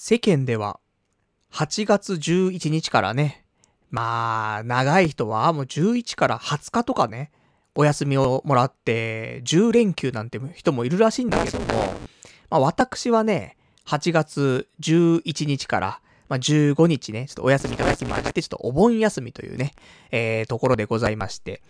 [0.00, 0.78] 世間では
[1.52, 3.44] 8月11日からね、
[3.90, 7.32] まあ、長い人はもう11から20日とかね、
[7.74, 11.66] お休みをもらって10連休なんて人もいるらしいんだけども、
[12.48, 13.56] まあ私はね、
[13.86, 19.72] 8月11日から、まあ、15日ね、ちょっとお休みいただきまして、ちょっとお盆休みというね、
[20.12, 21.60] えー、ところでございまして、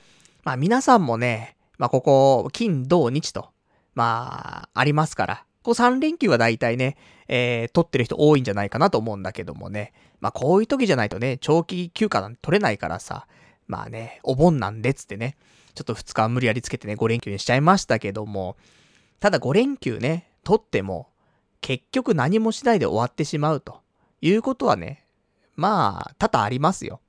[0.45, 3.49] まあ皆さんもね、まあここ、金、土、日と、
[3.95, 6.97] まあ、ありますから、こう3連休は大体ね、
[7.29, 9.93] えー、取ってる人多いんじゃないかなと思うんだけどもね。
[10.21, 13.27] まあこういう時じゃないとね、長期休暇なんて取れないからさ、
[13.67, 15.37] まあね、お盆なんでつってね、
[15.75, 18.57] ちょっと2日は無理やりつけてね、5連休にしちゃいましたけども、
[19.21, 21.09] ただ5連休ね、取っても、
[21.61, 23.81] 結局何もしないで終わってしまうと
[24.21, 25.05] いうことはね、
[25.57, 27.01] まあ、多々ありますよ。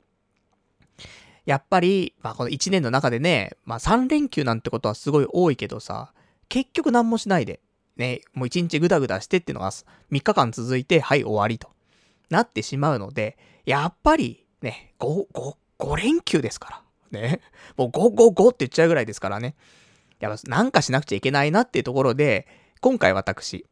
[1.45, 6.13] やっぱり、まあこの1年の中でね、まあ3連休なんてことはすごい多いけどさ、
[6.47, 7.59] 結局何もしないで、
[7.99, 11.69] ね、もう1日グダグダしてっていうのが3日間続いて、はい終わりと
[12.29, 17.19] なってしまうので、やっぱりね、5、5、5連休ですから。
[17.19, 17.41] ね。
[17.75, 19.55] もう5、5、5って言っちゃうぐらいですからね。
[20.19, 22.47] やっぱなんかしなくちゃいけないなっていうところで、
[22.79, 23.65] 今回私、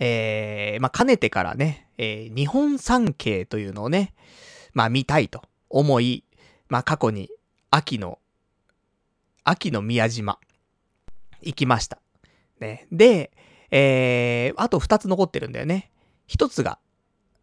[0.00, 4.14] えー、まあ、かねてからね、えー、日本三景というのをね、
[4.72, 6.24] まあ、見たいと思い、
[6.68, 7.28] まあ、過去に、
[7.70, 8.18] 秋の、
[9.44, 10.38] 秋の宮島、
[11.42, 11.98] 行きました。
[12.60, 12.86] ね。
[12.92, 13.30] で、
[13.70, 15.90] えー、あと二つ残ってるんだよね。
[16.26, 16.78] 一つが、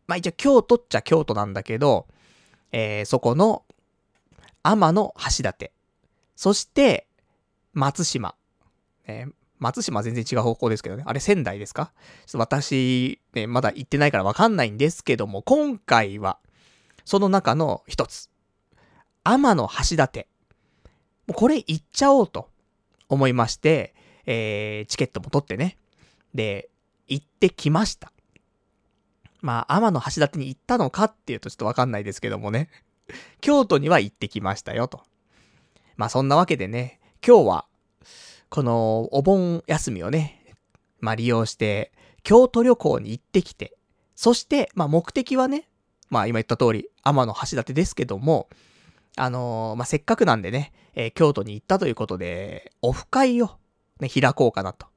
[0.07, 2.07] まあ、一応京都っちゃ京都なんだけど、
[2.71, 3.65] えー、そこの、
[4.63, 5.71] 天の橋立。
[6.35, 7.07] そして、
[7.73, 8.35] 松島。
[9.07, 11.03] えー、松島全然違う方向ですけどね。
[11.05, 11.91] あれ仙台ですか？
[12.25, 16.37] ちょっと私、ね、まだ行ってないからわかんないんですけども、今回は、
[17.05, 18.29] その中の一つ。
[19.23, 20.27] 天の橋立。
[21.25, 22.49] もうこれ行っちゃおうと
[23.09, 23.95] 思いまして、
[24.27, 25.77] えー、チケットも取ってね。
[26.35, 26.69] で、
[27.07, 28.11] 行ってきました。
[29.41, 32.69] まあ、天の橋立に行ったのかっていうとちょっとわかんないですけどもね。
[33.41, 35.01] 京都には行ってきましたよと。
[35.95, 37.65] まあそんなわけでね、今日は、
[38.49, 40.55] このお盆休みをね、
[40.99, 41.91] まあ利用して、
[42.23, 43.77] 京都旅行に行ってきて、
[44.15, 45.69] そして、まあ目的はね、
[46.09, 48.49] まあ今言った通り、天の橋立ですけども、
[49.15, 53.51] あのー、まあせっかくなんでね、えー、京都に行ったということで、オフ会を
[53.99, 54.87] ね、開こうかなと。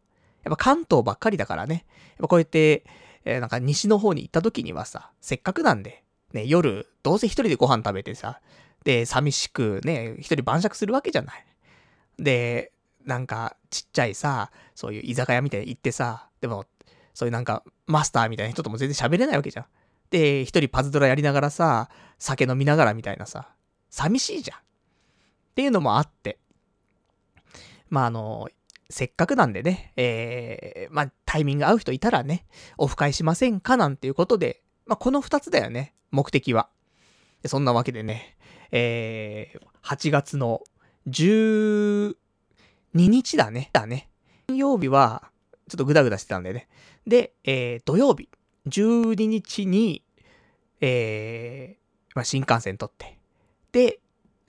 [0.44, 2.84] やっぱ関東ばっかりだからね、やっぱこうやって、
[3.24, 8.40] えー、なんか西の方に行った時にはさ、せっかくなんで、ね、夜、どうせ一人でご飯食べてさ、
[8.84, 11.44] で、寂しくね、一人晩酌するわけじゃない。
[12.18, 12.72] で、
[13.04, 16.66] なんか、ちっちゃいさ、そういう居酒屋みたいに行ってさ、でも、
[17.14, 19.66] そういうなんか、マスターみたいな人とも全然喋れないわけじゃん。
[20.10, 23.50] で、一人パズドラやりながらさ、酒飲みながらみたいなさ、
[23.90, 24.58] 寂しいじゃん。
[24.58, 24.62] っ
[25.54, 26.38] ていうのもあって。
[27.88, 28.48] まあ、あの、
[28.90, 32.44] せっかくなんでね、えー、まあ、タイミング合う人いたらね、
[32.76, 36.68] オフ会しませんかなんていうことで、まあ、この二つだよね、目的は。
[37.46, 38.36] そんなわけでね、
[38.72, 40.62] えー、8月の
[41.08, 42.14] 12
[42.94, 44.10] 日だね、だね。
[44.48, 45.30] 金曜日は、
[45.68, 46.68] ちょっとグダグダしてたんでね。
[47.06, 48.28] で、えー、土曜日、
[48.66, 50.04] 12日に、
[50.80, 53.18] えー、まあ、新幹線取って、
[53.72, 54.00] で、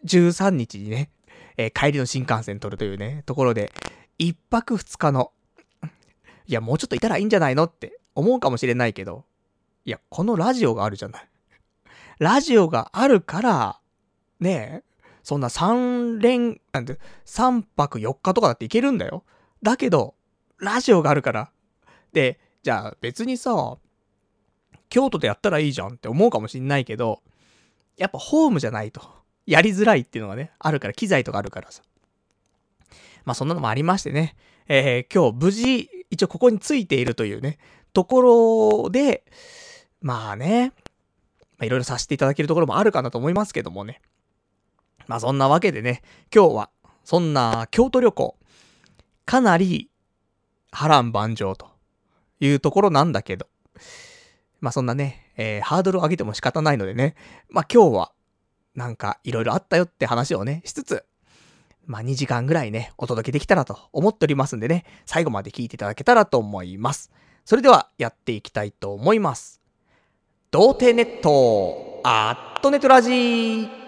[0.06, 1.12] 13日にね、
[1.58, 3.72] えー、帰りの新幹線取るというね、ところで、
[4.22, 5.32] 一泊二日の、
[6.46, 9.26] いや、もうちょっといたらいいんじゃないのって思うかもしれないけど、
[9.84, 11.28] いや、このラジオがあるじゃない。
[12.20, 13.80] ラジオがあるから、
[14.40, 19.24] ねえ、そんな三連、なんて、三泊四日とかだっていけるんだよ。
[19.64, 20.14] だけど、
[20.60, 21.50] ラジオがあるから。
[22.14, 23.80] で、じゃあ別にさ、
[24.90, 27.24] 京都でやったらいいじゃんって思うかもしんないけど、
[27.98, 29.02] やっぱホームじゃないと。
[29.48, 31.82] やりづらいっていうのがね、あるから、機材とかあるからさ。
[33.26, 34.36] まあそんなのもありましてね、
[34.68, 37.58] えー、今日無事、一応ここについているというね、
[37.94, 39.24] ところで、
[40.02, 40.74] まあね、
[41.62, 44.02] いろいろさせていただけるところもあるかなと思いますけどもね。
[45.08, 46.02] まあそんなわけでね、
[46.34, 46.70] 今日は、
[47.04, 48.38] そんな京都旅行、
[49.26, 49.90] かなり
[50.72, 51.68] 波乱万丈と
[52.40, 53.48] いうところなんだけど、
[54.60, 57.16] まあそんなね、えー、ハードルを上げても仕方ないのでね、
[57.50, 58.12] まあ今日は、
[58.74, 61.06] なんかいろいろあったよって話をね、しつつ、
[61.86, 67.12] まあ、2時間ぐらいね、お届けできたらと思っておりますんでね、最後まで聞いていただけたらと思います。
[67.46, 69.62] それでは、やっていきたいと思います。
[70.52, 73.81] 童貞ネット、アットネットラジー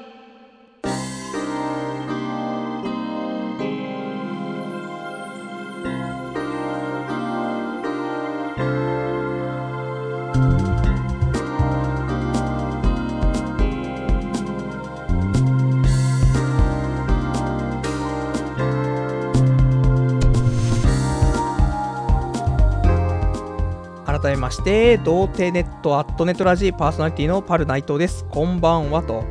[24.23, 28.25] 改めまして、童貞ネットアットネットラジーパーソナリティのパル内藤です。
[28.29, 29.25] こんばんは、と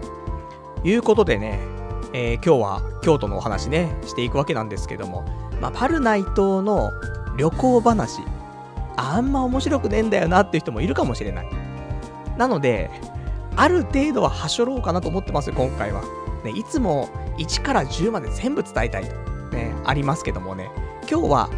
[0.84, 1.60] いうことでね、
[2.12, 5.24] えー今日は京都のお話ね、していくわけなんですけども、
[5.62, 6.90] まあ、パル内藤の
[7.38, 8.20] 旅行話、
[8.98, 11.48] あんま面白くねえんだよなっていう人もいるかもしれない。
[12.36, 12.90] なので、
[13.56, 16.02] ある程度ははしょろうかなと思ってますよ、今回は。
[16.44, 19.16] ね、いつも1から10まで全部伝えたいと、
[19.56, 20.70] ね、ありますけどもね、
[21.10, 21.48] 今日は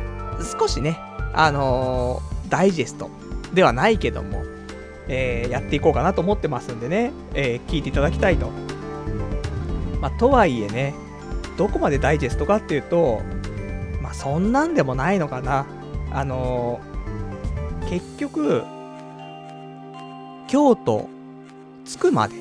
[0.56, 1.00] 少しね、
[1.32, 3.10] あのーダイジェスト
[3.54, 4.44] ではないけども、
[5.08, 8.50] えーやっていこうかなと思ってますんでね、えー聞いていただきたいと。
[10.00, 10.94] まあ、とはいえね、
[11.56, 13.22] どこまでダイジェストかっていうと、
[14.02, 15.66] まあ、そんなんでもないのかな。
[16.10, 16.94] あのー
[17.88, 18.64] 結局、
[20.48, 21.08] 京都
[21.84, 22.34] 着くまで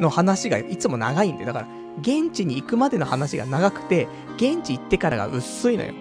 [0.00, 1.68] の話がいつも長いんで、だから、
[2.00, 5.94] 現地に行くまでの話が長くて、現地行ってからが薄いのよ。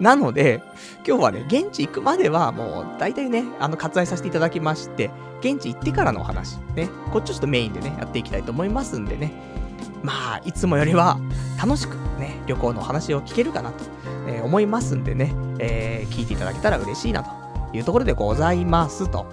[0.00, 0.62] なので、
[1.06, 5.10] 今日はね、現地行くまではもう大体ね、あの割愛させていただきまして、
[5.40, 9.32] 現地行ってからのお話、ね、こっちちょっとメインでね、やっていきたいと思いますんでね、
[10.02, 11.18] まあ、いつもよりは
[11.60, 13.84] 楽しくね、旅行のお話を聞けるかなと、
[14.28, 17.30] えー思いますんでね、えー聞いていただけたら嬉しいなと
[17.76, 19.26] いうところでございますと。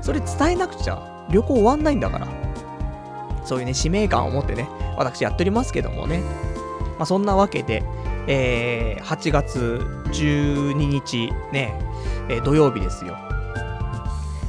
[0.00, 2.26] それ伝えなくちゃ、旅行終わんないんだから。
[3.44, 6.20] そういうね、使命感を持ってね、私やっておりますけどもね。
[6.98, 7.82] まあ、そんなわけで、
[8.26, 9.80] えー8月
[10.12, 11.74] 12日ね、
[12.28, 13.16] えー土曜日ですよ。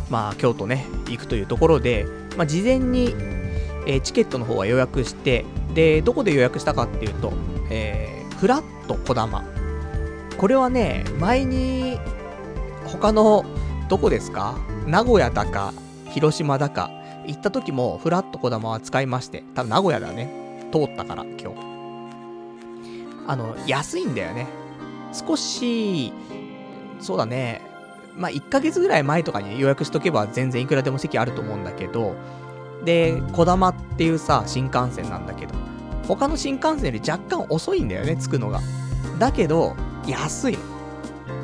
[0.09, 2.05] まあ、京都ね、行くというところで、
[2.37, 3.15] まあ、事前に、
[3.87, 7.33] えーチケットの方は予約して、で、どこで予約したかっていうと、
[7.69, 9.43] えーフラットこだま。
[10.37, 11.97] これはね、前に、
[12.99, 13.43] 他の、
[13.89, 14.55] どこですか？
[14.85, 15.73] 名古屋だか、
[16.09, 16.89] 広島だか、
[17.25, 20.69] 行った時もフラットこだまは使いまして、多分名古屋だね。
[20.71, 21.55] 通ったから、今日。
[23.27, 24.47] あの、安いんだよね。
[25.13, 26.11] 少し、
[26.99, 27.61] そうだね。
[28.15, 32.15] まあ、1ヶ月ぐらい前とかに予約しとけば全然いくらでも席あると思うんだけど、
[32.85, 35.53] で、こだまっていうさ、新幹線なんだけど、
[36.07, 38.59] 他の新幹線より若干遅いんだよね、着くのが。
[39.19, 40.57] だけど、安い。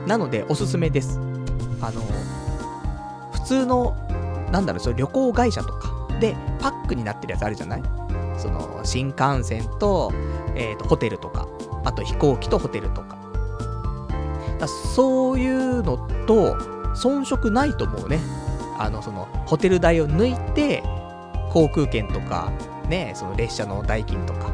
[0.05, 1.19] なので、おすすめです。
[1.81, 2.01] あの、
[3.31, 3.95] 普通の、
[4.51, 7.83] なんだろう、そう旅行会社とかでパックになってるやつあるじゃない？
[8.37, 10.11] その、新幹線と、
[10.55, 11.47] えっ、と、ホテルとか、
[11.83, 13.17] あと飛行機とホテルとか。
[14.59, 16.55] だそういうのと、
[16.95, 18.19] 遜色ないと思うね。
[18.77, 20.83] あの、その、ホテル代を抜いて、
[21.51, 22.51] 航空券とか、
[22.87, 24.49] ね、その列車の代金とか、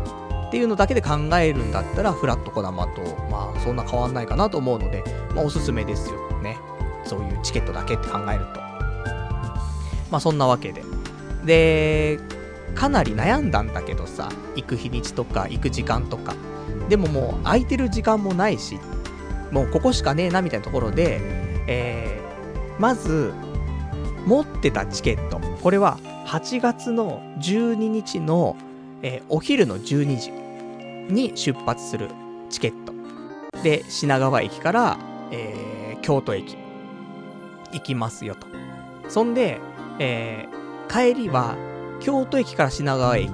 [0.47, 3.01] っていうのだけで考えるんだったら、フラットこだまと、
[3.31, 5.03] まあ、そんな変わんないかなと思うので、
[5.33, 6.24] まあ、おすすめですよ。
[7.05, 8.59] そういうチケットだけって考えると。
[10.11, 10.83] まあ、そんなわけで。
[11.45, 12.19] で、
[12.73, 16.35] かなり悩んだんだけどさ、行く日にちとか、行く時間とか。
[16.89, 18.79] でももう、空いてる時間もないし、
[19.51, 21.19] もうここしかねえな、みたいなところで、
[21.67, 23.33] えー、まず、
[24.25, 25.39] 持ってたチケット。
[25.61, 28.55] これは、8月の12日の、
[29.01, 30.31] えーお昼の12時
[31.13, 32.09] に出発する
[32.49, 32.93] チケット。
[33.63, 34.97] で、品川駅から、
[35.31, 36.55] えー京都駅
[37.75, 38.47] 行きますよと。
[39.07, 39.59] そんで、
[39.99, 41.55] えー帰りは
[41.99, 43.29] 京都駅から品川駅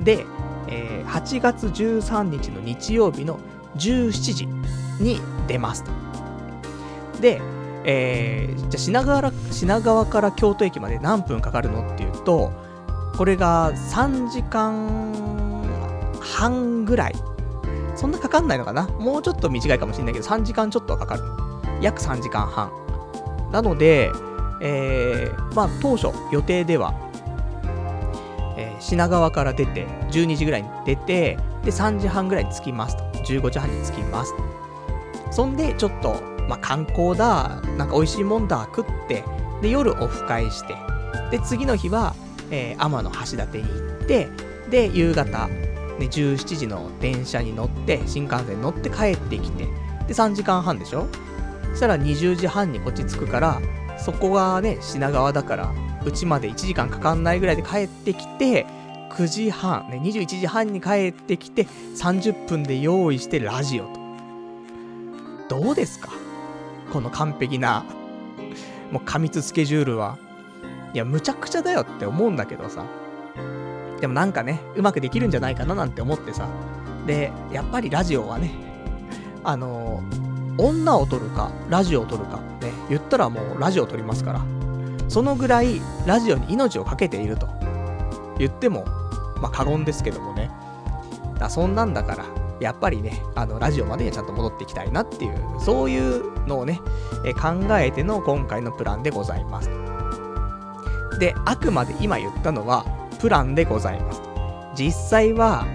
[0.00, 0.24] で、
[0.66, 3.38] えー8月13日の日曜日の
[3.76, 4.46] 17時
[5.02, 5.90] に出ますと。
[7.20, 7.40] で、
[7.84, 12.52] えー、じゃあ品川品川から京都駅まで何分かかるのっていうと、
[13.16, 15.62] これが3時間
[16.20, 17.14] 半ぐらい。
[17.94, 18.88] そんなかかんないのかな？
[18.88, 21.22] もうちょっと短いかもしれないけど、3時間ちょっとはかかる。
[21.80, 22.70] 約3時間半。
[23.52, 24.10] なので、
[24.60, 26.94] えー、まあ当初予定では、
[28.56, 33.04] えー、品川から出て、12時ぐらいに出て、で、3時半ぐらいに着きますと。
[33.24, 34.34] 15時半に着きます。
[35.30, 36.14] そんで、ちょっと、
[36.48, 39.24] まあ観光だ、なんか美味しいもんだ、食って、
[39.62, 40.76] で、夜オフ会して、
[41.30, 42.14] で、次の日は、
[42.50, 44.28] えー、天橋立に行って、
[44.70, 49.64] で、夕方、ね、17時の電車に乗って、新幹線に乗って帰ってきて、
[50.06, 51.06] で、3時間半でしょ
[51.76, 53.60] したら20時半にこっち着くから、
[53.98, 55.72] そこがね、品川だから、
[56.04, 58.66] うちまで1時間かかんないぐらいで帰ってきて、
[59.12, 61.66] 9時半、ね、21時半に帰ってきて、
[61.96, 63.84] 30分で用意してラジオ
[65.48, 65.60] と。
[65.60, 66.10] どうですか？
[66.92, 67.84] この完璧な、
[68.90, 70.18] もう過密スケジュールは。
[70.92, 72.84] いや、むちゃくちゃだよって思うんだけどさ。
[74.00, 76.48] でもなんかね、うまくできるんじゃないかななんて思ってさ。
[77.06, 78.50] で、やっぱりラジオはね、
[79.42, 84.44] あのー、女を撮るか、ラジオを撮るか、ね、言ったらもうラジオを撮りますから。
[85.08, 87.48] そのぐらい、ラジオに命を懸けていると。
[88.38, 88.84] 言っても、
[89.40, 90.50] まあ過言ですけどもね。
[91.38, 92.24] だそんなんだから、
[92.60, 96.80] やっぱりね、あの、ラジオまでにはちゃんと戻っていきたいなっていう、そういうのをね、
[97.24, 99.70] え考えての今回のプランでございます。
[101.18, 102.84] で、あくまで今言ったのは、
[103.20, 104.22] プランでございます。
[104.74, 105.66] 実際は、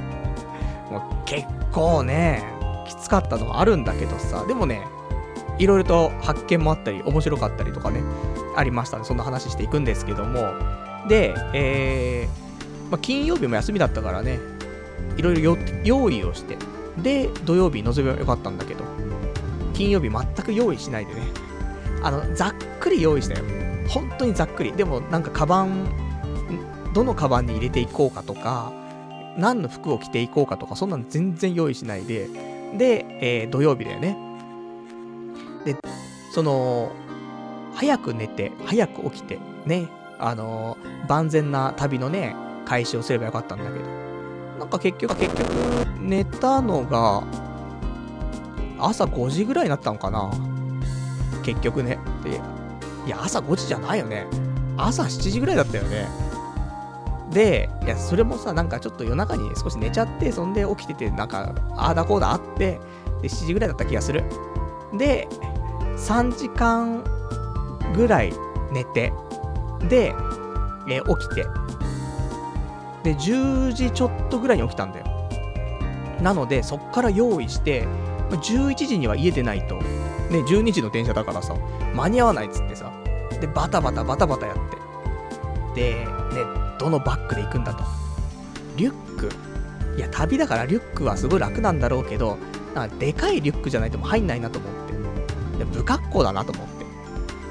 [0.90, 2.51] もう結構ね、
[2.92, 4.86] きつかったのはあるんだけどさ、でもね、
[5.58, 8.02] いろいろと発見もあったり、面白かったりとかね、
[8.56, 10.54] ありましたので、そんな話していくんですけども、
[11.08, 14.40] で、えー、まあ、金曜日も休みだったからね、
[15.18, 16.58] いろいろ用意をして、
[17.02, 18.84] で、土曜日臨めばよかったんだけど、
[19.74, 21.22] 金曜日全く用意しないでね、
[22.04, 23.46] あの、ざっくり用意したよ。
[23.88, 24.74] 本当にざっくり。
[24.74, 25.88] でもなんかカバン、
[26.94, 28.74] どのカバンに入れていこうかとか、
[29.38, 34.18] 何の服を着ていこうかとか、そんなの全然用意しないで、で、えー、土曜日だよね。
[35.66, 35.76] で、
[36.32, 36.92] その、
[37.76, 39.88] 早く寝て、早く起きて、ね、
[40.20, 42.36] あのー、万全な旅のね、
[42.66, 43.86] 開始をすればよかったんだけど、
[44.60, 45.50] なんか結局、結局、
[46.00, 47.24] 寝たのが、
[48.80, 50.32] 朝5時ぐらいになったのかな
[51.44, 52.00] 結局ね。
[52.24, 52.42] で、
[53.06, 54.26] いや、朝5時じゃないよね。
[54.78, 56.08] 朝7時ぐらいだったよね。
[57.32, 62.80] で、いや、それもさ、なんかちょっと夜中に少し寝ちゃって、そんで起きてて、なんか、ああだこうだあって、
[63.22, 64.24] で、7時ぐらいだった気がする。
[64.98, 65.28] で、
[65.98, 67.04] 3時間
[67.96, 68.34] ぐらい
[68.72, 69.14] 寝て、
[69.88, 70.14] で、
[70.90, 71.46] え起きて、
[73.04, 75.06] で、10時ちょっとぐらいに起きたんだよ。
[76.22, 77.88] なので、そっから用意して、
[78.30, 81.56] 11時には家出ないと、ね、12時の電車だからさ、
[81.96, 82.92] 間に合わないっつってさ、
[83.40, 84.56] で、バタバタバタバタやっ
[85.76, 85.82] て。
[85.82, 86.46] で、ね、
[86.80, 87.84] どのバッグで行くんだと。
[88.78, 89.30] リュック。
[89.98, 92.38] いや、旅だからリュックはすごい楽なんだろうけど、
[92.74, 94.94] なんかでかいリュックじゃないとも入んないなと思って。
[95.64, 96.86] で、不格好だなと思って。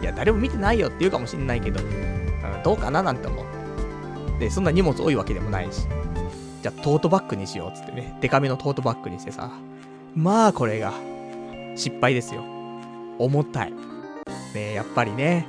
[0.03, 1.81] いや、誰も見てないよって言うかもしんないけど、
[2.65, 3.45] どうかななんて思っ
[4.39, 4.47] て。
[4.47, 5.87] で、そんな荷物多いわけでもないし。
[6.63, 9.51] じゃあ、トートバッグにしようっつってね、デカめのトートバッグにしてさ。
[10.15, 10.93] まあ、これが、
[11.77, 12.43] 失敗ですよ。
[13.19, 13.73] 重たい。
[14.55, 15.47] ねやっぱりね、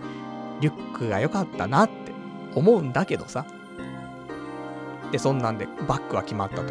[0.59, 2.10] リュックが良かったなって
[2.55, 3.45] 思うんだけどさ。
[5.11, 6.63] で、そんなんでバッグは決まったと。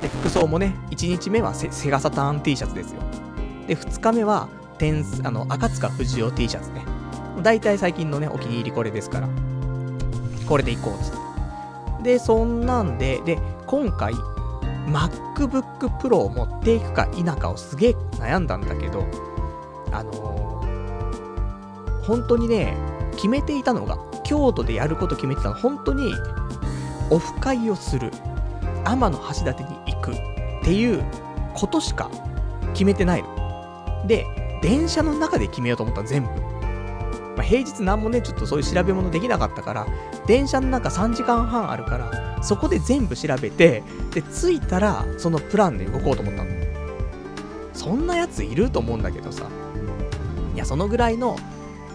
[0.00, 3.00] で、服装もね、1日目はセガサターン T シャツですよ。
[3.66, 6.84] で、2日目は、天あの、赤塚不二夫 T シャツね。
[7.42, 9.28] 大体最近のね、お気に入りこれですから。
[10.46, 12.10] これでいこうっって。
[12.12, 14.14] で、そんなんで、で、今回、
[14.86, 19.04] MacBook Pro を持っていくか否かをすげえ悩んだんだけど、
[19.92, 22.76] あのー、本当にね、
[23.16, 26.14] 決めていたのが、京都でやること決めてたの、本当に、
[27.10, 28.12] オフ会をする、
[28.84, 30.14] 天橋立に行くっ
[30.62, 31.02] ていう
[31.54, 32.10] ことしか
[32.72, 34.04] 決めてないの。
[34.06, 34.26] で、
[34.62, 36.28] 電車の中で決めようと思ったの、全部。
[37.36, 39.86] まあ、平日なんもね、ちょっとそういう調べ物できなかったから、
[40.26, 43.82] 電車の中3時間半あるから、そこで全部調べて、
[44.12, 46.50] で、着いたら、そのプランで動こうと思ったの。
[47.72, 49.44] そんなやついると思うんだけどさ。
[50.54, 51.36] いや、そのぐらいの、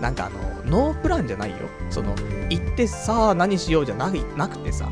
[0.01, 1.57] なんかあの、ノープランじゃないよ。
[1.89, 2.15] その、
[2.49, 4.89] 行ってさあ何しようじゃななくてさ、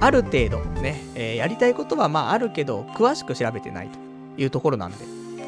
[0.00, 3.98] ある程度ね、えー、やりたいことはまああるけど、詳しく調べてないと
[4.40, 5.04] いうところなんで、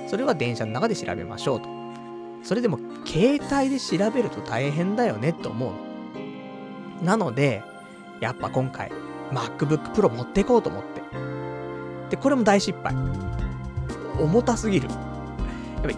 [0.08, 1.68] それは電車の中で調べましょうと。
[2.42, 5.76] それでも、携帯で調べると大変だよねって思うの。
[7.02, 7.62] なので、
[8.20, 8.90] やっぱ今回、
[9.30, 11.00] MacBook Pro 持っていこうと思って。
[12.10, 12.94] で、これも大失敗。
[14.20, 14.88] 重たすぎる。
[14.88, 15.88] やっぱ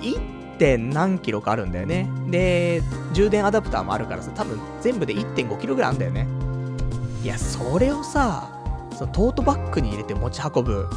[0.57, 2.09] 行っ点何キロかあるんだよね。
[2.29, 2.83] で、
[3.13, 6.27] 充電アダプターもあるからさ、多分全部で1.5キロぐらいあるんだよね。
[7.23, 8.51] いや、それをさ、
[8.97, 10.89] そのトートバッグに入れて持ち運ぶ。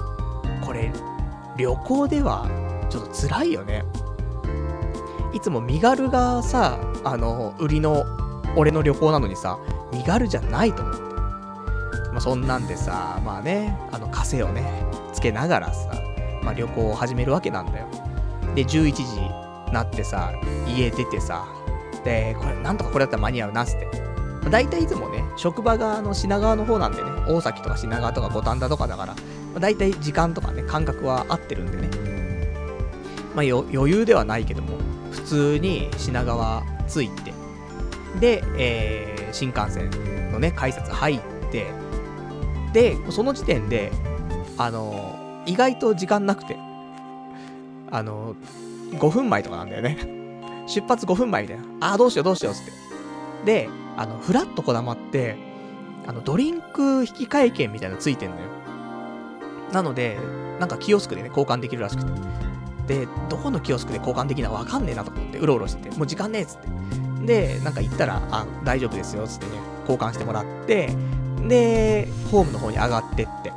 [0.65, 0.91] これ、
[1.57, 2.47] 旅行では
[2.89, 3.83] ちょっと辛いよね。
[5.33, 8.05] いつも身軽がさ、あの、売りの
[8.55, 9.59] 俺の旅行なのにさ、
[9.91, 11.01] 身軽じゃないと思って。
[12.11, 15.91] まあ、そんなんでさ、まあね、あの、枷をね、つけながらさ、
[16.43, 17.87] まあ、旅行を始めるわけなんだよ。
[18.55, 20.33] で、11時なってさ、
[20.67, 21.47] 家出てさ、
[22.03, 23.87] で、これ、なんとかこれだったら間に合うなっつって。
[24.41, 29.13] まあ、大体いつもね、職場があの品川の方なんでね、大崎とか品川とか五反田とかだから、ま
[29.57, 31.89] あ、大体時間とかね、感覚は合ってるんでね。
[33.35, 34.77] まあ、余裕ではないけども、
[35.11, 37.33] 普通に品川着いて、
[38.19, 39.91] で、えー、新幹線
[40.31, 41.19] のね、改札入っ
[41.51, 41.67] て、
[42.73, 43.91] で、その時点で、
[44.57, 46.57] あの、意外と時間なくて、
[47.91, 48.35] あの、
[48.91, 49.97] 5分前とかなんだよね。
[50.67, 51.63] 出発5分前みたいな。
[51.81, 52.71] ああ、どうしようどうしようっつって。
[53.45, 55.35] で、あの、フラットこだまって、
[56.07, 58.41] あの、ドリンク引換券みたいなのついてんのよ。
[59.71, 60.17] なので、
[60.59, 62.11] なんかキオスクでね、交換できるらしくて。
[62.87, 66.67] で、どこのキオスクで交換できるのかわかんねえなと思って、うろうろしてて、もう時間ねえっつって。
[67.25, 70.89] で、なんか行ったら、あ、大丈夫ですよ、つってね、交換してもらって、
[71.47, 73.53] で、ホームの方に上がってって。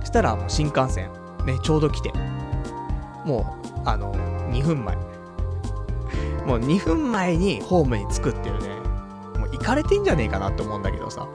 [0.00, 1.10] そしたら、もう新幹線、
[1.44, 2.12] ね、ちょうど来て、
[3.24, 4.12] もう、あの、
[4.56, 4.96] 2分前。
[6.46, 8.68] もう2分前にホームに着くっていうね、
[9.38, 11.28] もう行かれてんじゃねえかなって思うんだけどさ。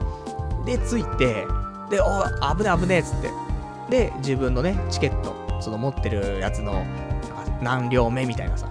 [0.64, 1.46] で、着いて、
[1.90, 2.24] で、お
[2.56, 3.30] 危ねえ危ねえっつって。
[3.90, 6.84] で、自分のね、チケット、その持ってるやつの、
[7.60, 8.68] 何両目みたいなさ、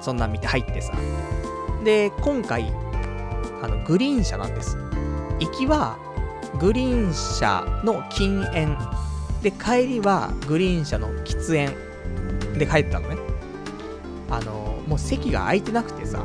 [0.00, 0.92] そんなん見て入ってさ。
[1.84, 2.72] で、今回、
[3.62, 4.76] あの、グリーン車なんです。
[5.40, 5.98] 行きは、
[6.60, 8.76] グリーン車の禁煙。
[9.42, 11.94] で、帰りは、グリーン車の喫煙。
[12.58, 13.23] で帰ったのね。
[14.30, 16.24] あの、もう席が空いてなくてさ、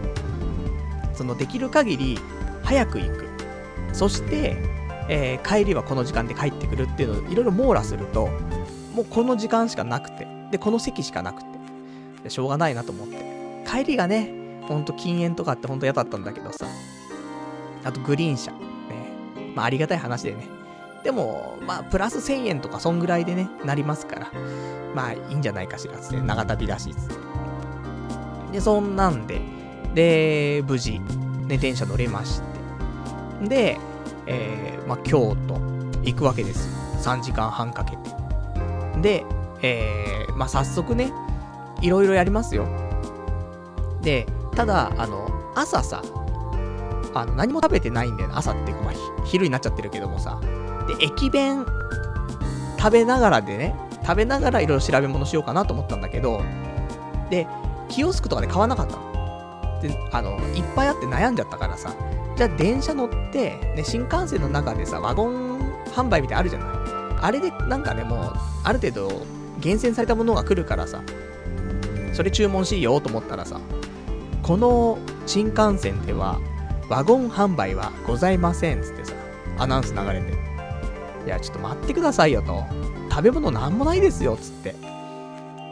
[1.13, 2.19] その、できる限り、
[2.63, 3.27] 早く行く。
[3.93, 4.57] そして、
[5.09, 8.29] えー、帰りはこの時間で帰ってくるっていうのをいろいろ網羅すると、
[8.93, 11.49] もうこの時間しかなくて、で、この席しかなくて、
[12.23, 13.17] でしょうがないなと思って。
[13.67, 14.31] 帰りがね、
[14.67, 16.67] ほんと禁煙とかってほんと嫌だったんだけどさ、
[17.83, 18.51] あとグリーン車。
[18.51, 18.57] ね。
[19.55, 20.47] まあありがたい話でね。
[21.03, 24.31] でも、まあプラス1000円とかそんぐらいでね、なりますから、
[24.93, 27.28] まあいいんじゃないかしらつって、長旅だしいつって。
[28.51, 29.41] で、そんなんで、
[29.93, 30.99] で、無事、
[31.47, 32.41] ね、電車乗れまし
[33.41, 33.47] て。
[33.47, 33.77] で、
[34.25, 35.55] えー、まあ京都
[36.03, 37.13] 行くわけですよ。
[37.15, 38.09] 3時間半かけて。
[39.01, 39.25] で、
[39.61, 41.11] えー、まあ早速ね、
[41.81, 42.67] いろいろやりますよ。
[44.01, 46.01] で、ただ、あの、朝さ、
[47.13, 48.35] あの、何も食べてないんだよね。
[48.37, 48.93] 朝って、まあ、
[49.25, 50.39] 昼になっちゃってるけどもさ。
[50.87, 51.65] で、駅弁、
[52.77, 56.41] 食べながらでね、食べながらいろいろ調べ物しようかなと思ったんだけど、
[57.29, 57.47] で、
[57.89, 59.79] キオスクとかで買わなかったの。
[59.81, 61.93] で、あの、いっぱいあって悩んじゃったからさ、
[62.35, 66.69] じゃあ電車乗って、ね、新幹線の中でさ、ワゴン販売みたいあるじゃない
[67.21, 69.21] あれでなんかね、もう、ある程度、
[69.59, 71.01] 厳選されたものが来るからさ、
[72.13, 73.59] それ注文しようと思ったらさ、
[74.41, 76.39] この新幹線では、
[76.89, 79.13] ワゴン販売はございませんっつってさ、
[79.57, 80.33] アナウンス流れて。
[81.25, 82.63] いや、ちょっと待ってくださいよと。
[83.09, 84.75] 食べ物なんもないですよ、つって。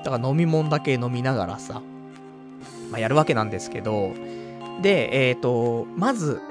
[0.03, 1.81] だから飲み物だけ飲みながらさ、
[2.91, 4.13] まあ、やるわけなんですけど、
[4.81, 6.41] で、えっ、ー、と、まず、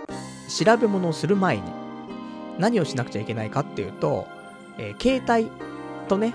[0.48, 1.62] 調べ物をする前に、
[2.58, 4.26] 何をしなくちゃいけないかっていうと、
[4.78, 5.50] えー、携帯
[6.08, 6.34] とね、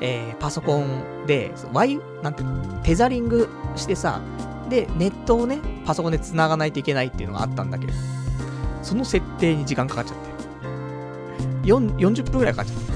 [0.00, 2.42] えー、パソコンで、ワイ、なんて、
[2.82, 4.20] テザリングしてさ、
[4.68, 7.92] で、ネットをね、パソコンで繋がないといけないっていうのがあったんだけど、
[8.82, 10.26] その設定に時間かかっちゃって。
[11.66, 12.92] 40分くらいかかっちゃって。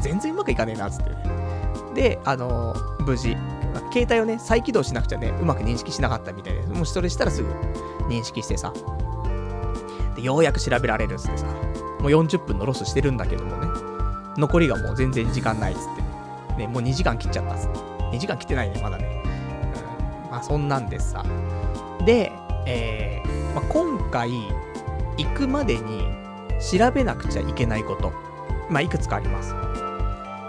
[0.00, 1.12] 全然うまくいかねえな、つって、
[1.94, 3.36] で、あのー、無事、
[3.92, 7.48] 携帯をね、再起動しなくちゃね、うまく認識しなかったみたいで、もしそれしたらすぐ
[8.08, 8.72] 認識してさ。
[10.16, 13.68] で、ようやく調べられるっつってさ、もう40分のロスしてるんだけどもね、
[14.36, 15.82] 残りがもう全然時間ないっつっ
[16.56, 16.58] て。
[16.58, 17.78] ね、もう2時間切っちゃったっつって。
[17.78, 19.22] 2時間切ってないね、まだね。
[20.24, 21.24] うん、まあそんなんでさ。
[22.04, 22.32] で、
[22.66, 24.30] えー、まあ、今回、
[25.18, 26.02] 行くまでに
[26.60, 28.12] 調べなくちゃいけないこと、
[28.68, 29.54] まあ、いくつかあります。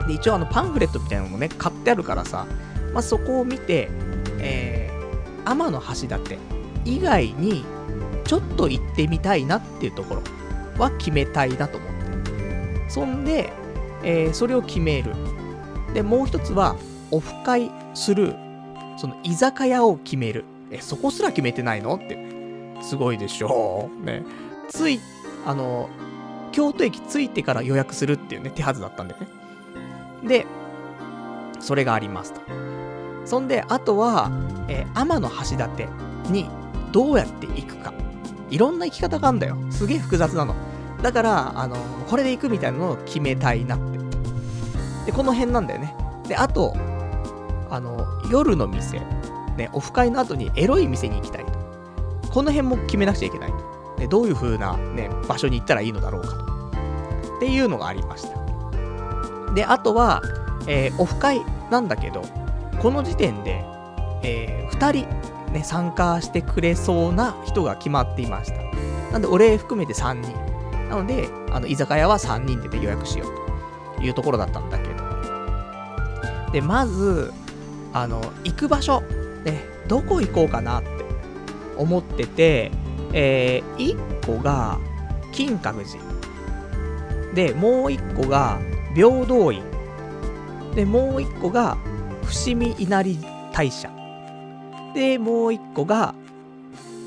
[0.08, 2.46] で、一応あのパンフレットみたいなのもね、買ってあるからさ、
[2.94, 3.90] まあ、そこを見て、
[4.40, 6.38] えー、天橋立
[6.86, 7.66] 以外に、
[8.26, 10.22] ちょっと行ってみたいなっていうところ
[10.78, 12.90] は決めたいなと思って。
[12.90, 13.52] そんで、
[14.04, 15.14] えー、それを決める。
[15.94, 16.76] で、もう一つは、
[17.12, 18.36] オフ会する、
[18.98, 20.46] その居酒屋を決める。
[20.72, 22.18] え、そこすら決めてないのって。
[22.82, 24.06] すごいでしょう。
[24.06, 24.24] ね。
[24.70, 25.00] つい、
[25.46, 25.90] あの、
[26.52, 29.20] 京都駅着いてから予約するっていうね、手はずだったんでね。
[30.28, 30.46] で、
[31.60, 32.42] それがありますと。
[33.26, 34.32] そんで、あとは、
[34.68, 36.50] えー、天橋立に
[36.92, 37.94] どうやって行くか。
[38.50, 39.58] いろんな行き方があるんだよ。
[39.72, 40.56] すげえ複雑なの。
[41.02, 41.76] だから、あの、
[42.10, 44.00] これで行くみたいなのを決めたいなって。
[45.08, 45.96] で、この辺なんだよね。
[46.28, 46.74] で、あと、
[47.70, 49.02] あの、夜の店、
[49.58, 51.52] ね、オフ会の後にエロい店に行きたいと。
[52.30, 54.00] この辺も決めなくちゃいけないと。
[54.00, 56.54] ね、どういう風な、ね、場所に行ったらいいのだろうかと。
[57.38, 59.54] っていうのがありました。
[59.54, 60.22] で、あとは、
[60.68, 62.22] えー、オフ会なんだけど、
[62.84, 63.64] この時点で、
[64.24, 68.62] えー、2人、ね、参加してくれそうな人が決まっていました。
[69.14, 70.34] なんで、俺含めて3人。
[70.90, 76.52] なので、あの、居酒屋は3人でで予約しようというところだったんだけど。
[76.52, 77.32] で、まず、
[77.94, 79.00] あの、行く場所、
[79.46, 80.90] ね、どこ行こうかなって
[81.78, 82.70] 思ってて、
[83.14, 84.78] えー、1個が、
[85.32, 86.04] 金閣寺。
[87.34, 88.60] で、もう1個が、
[88.94, 89.64] 平等院。
[90.76, 91.78] で、もう1個が、
[92.24, 93.18] 伏見稲荷
[93.52, 93.90] 大社。
[94.94, 96.16] で、もう1個が、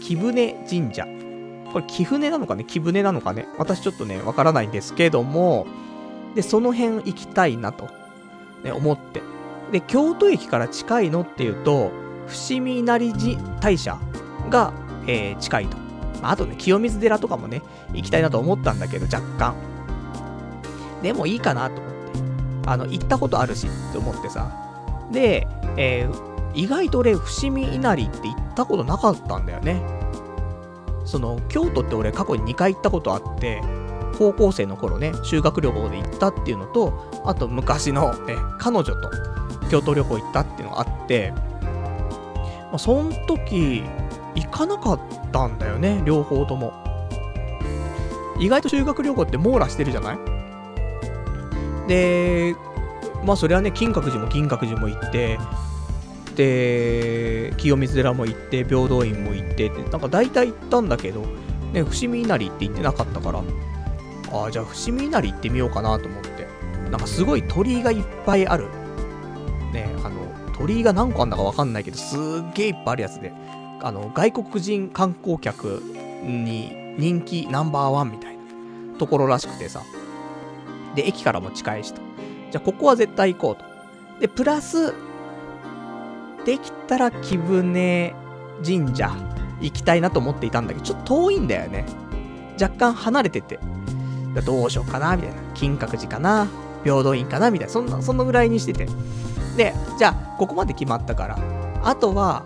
[0.02, 1.06] 貴船神社。
[1.72, 2.64] これ、貴船なのかね？
[2.64, 3.46] 貴船なのかね？
[3.58, 5.66] 私ちょっとね、わからないんですけども、
[6.34, 7.88] で、その辺行きたいなと、
[8.62, 9.22] ね、思って。
[9.72, 11.90] で、京都駅から近いのっていうと、
[12.26, 13.12] 伏見稲荷
[13.60, 13.98] 大社
[14.50, 14.72] が、
[15.06, 15.76] えー、近いと。
[16.22, 19.54] まあ、あとね、清水寺とかもね、行きたいなと思ったんだけど、若干。
[21.02, 21.96] でもいいかなと思って。
[22.68, 24.65] あの、行ったことあるしって思ってさ。
[25.12, 29.80] で、えー、意外と俺、伏見稲荷って行ったことなかったんだよね。
[31.04, 33.62] その、京都って俺過去に2回行ったことあって、
[34.18, 36.92] 高校生の頃ね、修学旅行で行ったっていうのと、
[37.24, 39.10] あと昔のね、彼女と
[39.70, 43.84] 京都旅行行ったっていうのがあって、まあ、そん時、
[44.34, 45.00] 行かなかっ
[45.32, 46.72] たんだよね、両方とも。
[48.38, 50.18] 意外と修学旅行って網羅してるじゃない？
[51.88, 52.56] で、
[53.24, 55.38] まあそれはね、金閣寺も金閣寺も行って、
[56.36, 61.22] で、清水寺も行って、平等院も行ってって、なんか大体行ったんだけど、
[61.72, 63.42] ね、伏見稲荷って言ってなかったから、
[64.32, 66.46] ああ、じゃあ伏見稲荷行ってみようかなと思って。
[66.90, 68.68] なんかすごい鳥居がいっぱいある。
[69.72, 73.32] ね、あの、鳥居が何個あんだかわかんないけど、すっげえいっぱいあるやつで、
[73.82, 75.82] あの、外国人観光客
[76.24, 79.82] に人気ナンバーワンみたいなところらしくてさ。
[80.94, 82.05] で、駅からも近いしと。
[82.56, 83.64] じゃあ、ここは絶対行こうと。
[84.18, 84.94] で、プラス、
[86.46, 88.14] できたら貴船
[88.64, 89.14] 神社
[89.60, 91.84] 行きたいなと思っていたんだけど、ちょっと遠いんだよね。
[92.58, 93.58] 若干離れてて。
[94.44, 95.36] どうしようかなみたいな。
[95.52, 96.48] 金閣寺かな
[96.82, 97.72] 平等院かなみたいな。
[97.72, 98.86] そんな、そのぐらいにしてて。
[99.56, 101.38] で、じゃあ、ここまで決まったから、
[101.84, 102.42] あとは、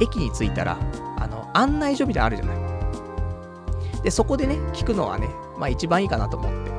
[0.00, 0.76] 駅に着いたら、
[1.18, 4.02] あの、案内所みたいなのあるじゃない。
[4.02, 6.72] で、そこでね、聞くのはね、まあ一番いいかなと思って。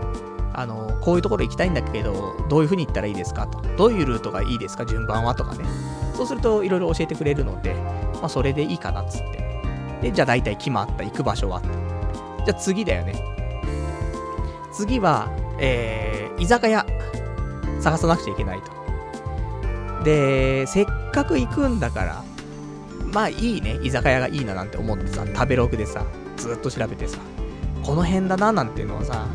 [0.54, 3.62] あの、こういうところ行きたいんだけど、どういう風に行ったらいいですかと。
[3.76, 5.66] どういうルートがいいですか順番はとかね。
[6.14, 9.44] そうすると、いろいろ教えてくれるので、まあそれでいいかなっつって。
[10.02, 11.62] で、じゃあ大体決まった、行く場所は。
[12.46, 13.22] じゃあ次だよね。
[14.72, 16.86] 次は、えー、居酒屋、
[17.82, 20.04] 探さなくちゃいけないと。
[20.06, 22.24] で、せっかく行くんだから、
[23.12, 26.06] まあいいね、居酒屋がいいななんて思ってさ、食べログでさ、
[26.38, 27.18] ずっと調べてさ、
[27.84, 29.28] この辺だななんていうのをさ、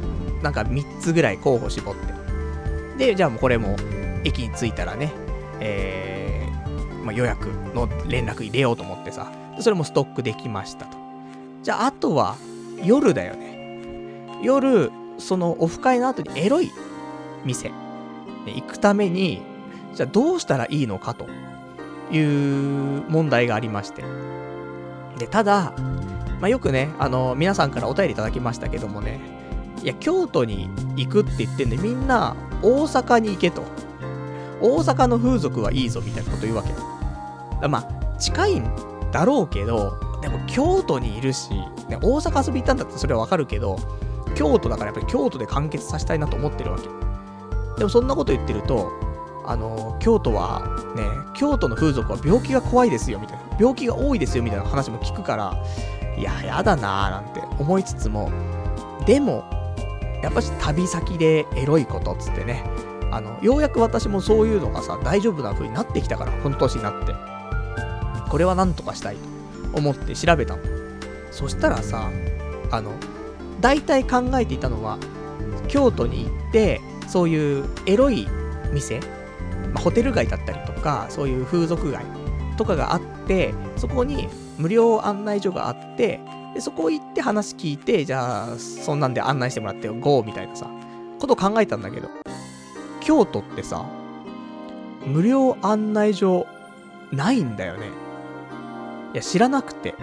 [0.43, 3.07] なんか3つぐらい候補絞って。
[3.07, 3.77] で、じゃあもうこれも、
[4.25, 5.13] 駅に着いたらね、
[5.61, 10.97] えー、まあ、予約の連絡入れようと思ってさ、それもストックできましたと。
[11.63, 12.37] じゃあ、あとは、
[12.83, 13.59] 夜だよね。
[14.43, 16.71] 夜、そのオフ会の後にエロい
[17.45, 17.75] 店、ね、
[18.47, 19.43] 行くために、
[19.95, 21.27] じゃあどうしたらいいのかと
[22.13, 24.05] いう問題がありまして。
[25.19, 25.73] で、ただ、
[26.41, 29.38] まあ、よくね、あの、皆さんからお便りいただきましたけどもね、
[29.83, 33.63] いや、京都に行くって言ってんで、みんな大阪に行けと。
[34.61, 36.73] 大阪の風俗はいいぞみたいなこと言うわけ。
[37.61, 38.71] だまあ、近いん
[39.13, 41.51] だろうけど、でも京都にいるし、
[41.89, 43.79] ね、大阪遊び行ったんだってそれはわかるけど、
[44.35, 46.89] 京都だからやっぱり京都で完結させたいなと思ってるわけ。
[47.79, 48.91] でもそんなこと言ってると、
[49.47, 50.63] あの、京都は
[50.97, 55.57] ね、京都の風俗は病気が怖いですよみたいな、病気が多いですよみたいな話も聞くから、
[56.17, 58.31] いや、やだなーなんて思いつつも、
[59.07, 59.45] でも、
[60.23, 62.65] やっぱし旅先でエロいことっつってね、
[63.11, 67.15] あの、ようやく私もそういうのがさ、大丈夫な風になってきたから、この年になって。
[68.29, 70.63] これはなんとかしたいと思って調べたの。
[71.31, 72.11] そしたらさ、
[72.71, 72.93] あの、
[73.61, 74.99] 大体考えていたのは、
[75.69, 78.29] 京都に行って、そういうエロい
[78.73, 79.01] 店、
[79.73, 82.05] まあ、ホテル街だったりとか、そういう風俗街
[82.57, 84.29] とかがあって、そこに
[84.59, 86.21] 無料案内所があって、
[86.59, 90.25] でそこ行って話聞いて、じゃあ、そんなんで案内してもらってよ、GO!
[90.25, 90.69] みたいなさ、
[91.21, 92.09] こと考えたんだけど、
[93.01, 93.87] 京都ってさ、
[95.07, 96.49] 無料案内所
[97.13, 97.87] ないんだよね。
[99.15, 99.95] いや、知らなくて。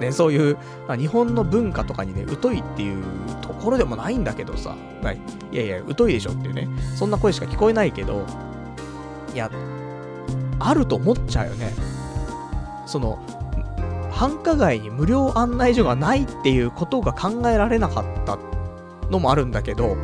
[0.00, 0.56] ね、そういう、
[0.88, 3.04] まあ、日本の文化とかにね、疎いっていう
[3.40, 5.20] ところでもないんだけどさ、はい、
[5.52, 8.26] いやいや、疎いでしょっていうね、そんな声しか聞こえないけど、
[9.32, 9.48] いや、
[10.58, 11.72] あると思っちゃうよね。
[12.84, 13.20] その、
[14.20, 18.38] 繁華街に無料案内所がないっていうことが考えられなかった
[19.08, 19.96] のもあるんだけど、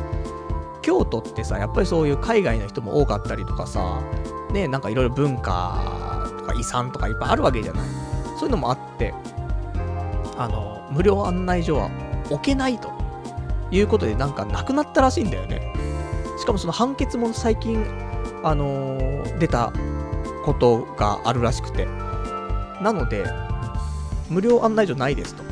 [0.81, 4.01] 京都ってさ、やっぱりそういう海外の人も多かったりとかさ、
[4.51, 7.87] ね、なんかいろいろ文化とか遺産とかいっぱいあるわけじゃない。
[8.39, 9.13] そういうのもあって、
[10.35, 11.91] あの、無料案内所は
[12.31, 12.91] 置けないと
[13.69, 15.61] いうことでなんかなくなったらしいんだよね。
[16.39, 17.85] しかもその判決も最近、
[18.43, 19.71] あのー、出た
[20.43, 21.87] ことがあるらしくて。
[22.81, 23.46] なので、
[24.29, 25.43] 無料案内所ないですと。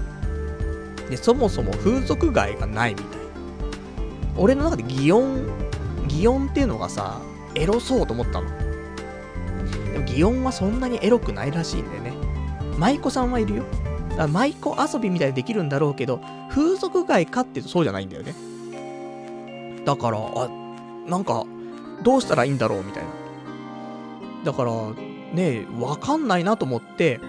[1.09, 3.07] で、そもそも風俗街がないみたい。
[4.37, 5.47] 俺の中で擬音、
[6.07, 7.21] 擬音っていうのがさ、
[7.55, 8.49] エロそうと思ったの。
[9.93, 12.13] でも擬音はそんなにエロくないらしいんでね。
[12.77, 13.63] 舞妓さんはいるよ。
[14.09, 14.59] だから舞妓
[14.93, 18.33] 遊びみたいにできるんだろうけど、風俗街かっていうとそうじゃないんだよね。
[19.85, 20.49] だから、あ、
[21.07, 21.45] なんか、
[22.03, 23.09] どうしたらいいんだろうみたいな。
[24.43, 24.71] だから、
[25.33, 27.19] ねわかんないなと思って、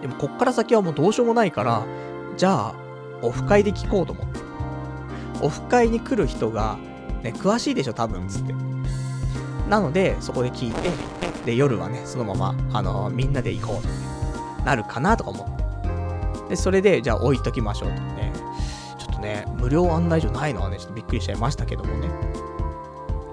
[0.00, 1.86] でもこっから先はもうどうしようもないから、
[2.36, 2.74] じゃあ、
[3.22, 4.40] オフ会で聞こうと思って。
[5.42, 6.78] オフ会に来る人が、
[7.22, 8.54] ね、詳しいでしょ、多分、つって。
[9.68, 10.90] なので、そこで聞いて、
[11.44, 13.88] で、夜はね、そのまま、あのー、みんなで行こうって、
[14.64, 15.56] なるかなとか思っ
[16.42, 16.50] て。
[16.50, 18.32] で、それで、じゃあ置いときましょうとね。
[18.98, 22.08] ちょっとね、無料案内所ないのはね、ちょっとびっくりしちゃいましたけどもね。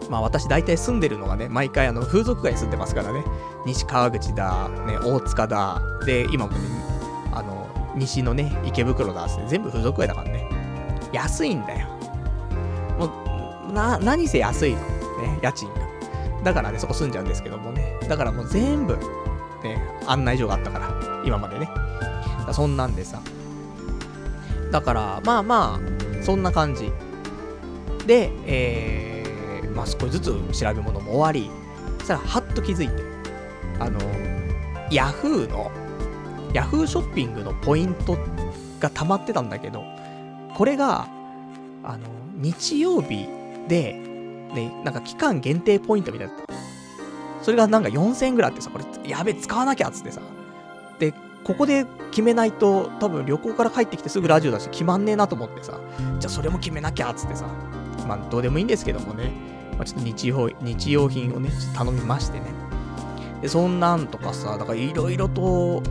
[0.10, 3.24] まあ私大体住んでるのがね、毎回あの風俗街に住んでますからね、
[3.66, 6.60] 西川口だ、ね、大塚だ、で、今もね、
[7.32, 10.50] あの、西のね、池袋だって全部風俗街だからね。
[11.12, 11.88] 安いんだよ。
[13.00, 14.82] もう、な、何せ安いの。
[15.22, 15.76] ね、家賃が。
[16.44, 17.98] だからね、そこ住んじゃうんですけどもね。
[18.08, 18.96] だからもう全部、
[19.64, 21.70] ね、案内所があったから、今までね。
[22.52, 23.20] そんなんでさ。
[24.72, 26.92] だから、まあまあ、そんな感じ。
[28.06, 31.50] で、えー、まあ少しずつ調べ物も終わり、
[32.00, 33.05] そしたら、はっと気づいて、
[33.80, 34.00] あの、
[34.92, 35.72] ヤフーの、
[36.54, 38.18] ヤフーショッピングのポイント
[38.80, 39.84] が溜まってたんだけど、
[40.56, 41.08] これが、
[41.84, 43.28] あの、日曜日
[43.68, 43.94] で、
[44.54, 46.54] ね、なんか期間限定ポイントみたいだった。
[47.42, 50.22] それがなんか4000円ぐらいあってさ、これ、やべ、使わなきゃっつってさ。
[51.00, 55.80] で、ここで決めないと、多分旅行から帰ってきてすぐラジオだし決まんねえなと思ってさ、
[56.20, 57.46] じゃあそれも決めなきゃっつってさ、
[58.08, 59.32] まあどうでもいいんですけどもね、
[59.74, 62.65] まあ、ちょっと日用日用品をね、頼みましてね。
[63.42, 65.82] で、そんなんとかさ、だからいろいろと、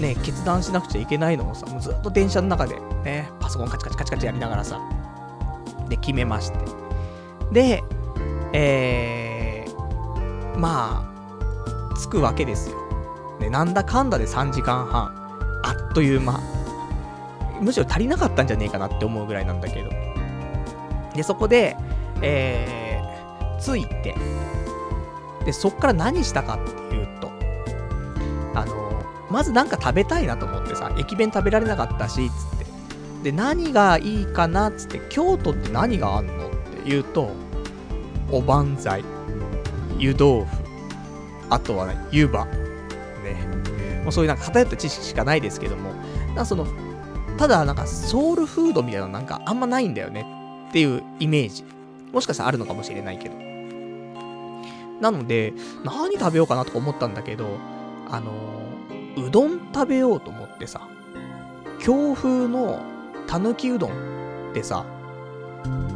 [0.00, 4.80] ね、決断しなくちゃいけないのをさ、もうずっと電車の中で、ね、パソコンカチカチカチカチやりながらさ、
[5.88, 6.58] で、決めまして。
[7.52, 7.84] で、
[8.52, 12.76] えー、まあ、着くわけですよ。
[13.40, 15.24] ね、なんだかんだで3時間半。
[15.62, 16.40] あっという間。
[17.60, 19.90] むしろ足りなかったんじゃねえかなって思うぐらいなんだけど。
[21.14, 21.76] で、そこで、
[22.20, 24.14] えー、着いて、
[25.44, 27.30] で、そっから何したかっていうと、
[28.54, 32.64] あの、まずなんか食べたいなと思ってさ、駅弁食べられなかったし、つって。
[33.24, 37.30] で、何がいいかなつって、京都って何があんのって言うと、
[38.30, 39.04] おばんざい、
[39.98, 40.46] 湯豆腐、
[41.50, 44.02] あとはね、湯葉、ね。
[44.02, 45.92] もうそういうなんか偏った知識しかないですけども、
[46.34, 46.66] なんその、
[47.38, 50.26] ただなんかソウルフードみたいなのなんかあんまないんだよね
[50.68, 51.64] っていうイメージ。
[52.12, 53.53] もしかしたらあるのかもしれないけど。
[55.00, 55.52] なので、
[55.84, 57.46] 何食べようかなとか思ったんだけど、
[58.10, 58.32] あの
[59.16, 60.88] うどん食べようと思ってさ、
[61.80, 62.80] 京風の
[63.26, 64.84] たぬきうどんってさ、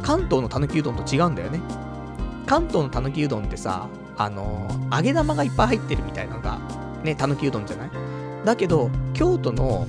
[0.01, 1.59] 関東のたぬきうどんと違うんだよね。
[2.45, 6.59] 関東のたぬきうどんってさ、あの揚げ玉がいっぱい入ってるみたいなのが
[7.03, 7.89] ね、たぬきうどんじゃない？
[8.45, 9.87] だけど、京都の、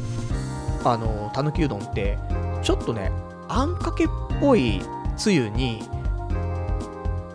[0.85, 2.19] あの、たぬきうどんって、
[2.63, 3.13] ちょっとね、
[3.49, 4.09] あんかけっ
[4.41, 4.83] ぽい
[5.17, 5.83] つゆに、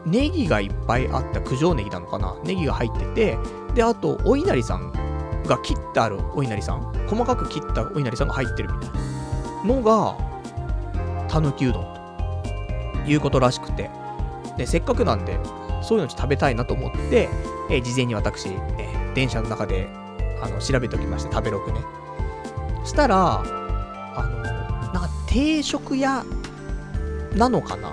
[0.05, 2.35] ネギがいっぱいあった九条ネギなのかな？
[2.43, 3.37] ネギが入ってて、
[3.73, 4.91] で、あと、お稲荷さん
[5.47, 8.89] が切ってあるお稲荷さん、細かく切ったお稲荷さんが入ってるみたい
[9.67, 10.15] なのが、
[11.27, 11.83] たぬきうどん
[13.03, 13.89] ということらしくて、
[14.57, 15.39] で、せっかくなんで、
[15.81, 17.29] そういうの食べたいなと思って、
[17.69, 19.89] え、事前に私、え、電車の中で、
[20.41, 21.79] あの、調べておきまして、食べログね。
[22.83, 24.41] したら、あの、
[24.93, 26.23] なんか定食屋
[27.35, 27.91] なのかな？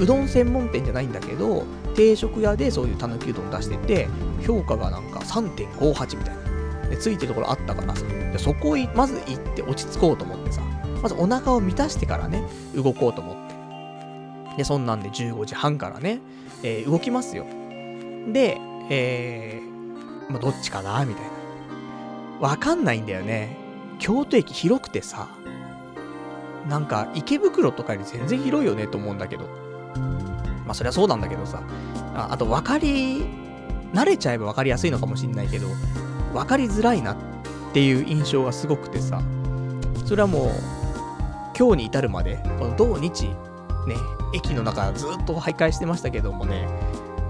[0.00, 4.08] うどん専門店じゃないんだけど、定食屋でそういうたぬきうどん出してて、
[4.44, 6.88] 評価がなんか3.58みたいな。
[6.90, 8.04] で、ついてるところあったからさ。
[8.06, 10.62] でそこをまず行って落ち着こうと思ってさ。
[11.02, 12.42] まずお腹を満たしてからね、
[12.74, 14.56] 動こうと思って。
[14.58, 16.20] で、そんなんで15時半からね、
[16.62, 17.44] えー、動きますよ。
[18.32, 18.58] で、
[18.90, 21.30] えー、まあ、どっちかなみたいな。
[22.40, 23.56] わかんないんだよね。
[23.98, 25.28] 京都駅広くてさ、
[26.68, 29.67] なんか池袋とかより全然広いよねと思うんだけど。
[30.64, 31.62] まあそりゃそうなんだけどさ。
[32.14, 33.26] ああと分かり、
[33.92, 35.68] 慣れちゃえば分かりやすいのかもしんないけど、
[36.32, 37.16] 分かりづらいなっ
[37.72, 39.22] ていう印象がすごくてさ。
[40.04, 40.50] それはもう、
[41.58, 43.34] 今日に至るまで、この土日、ね、
[44.32, 46.66] 駅の中ずっと徘徊してましたけどもね、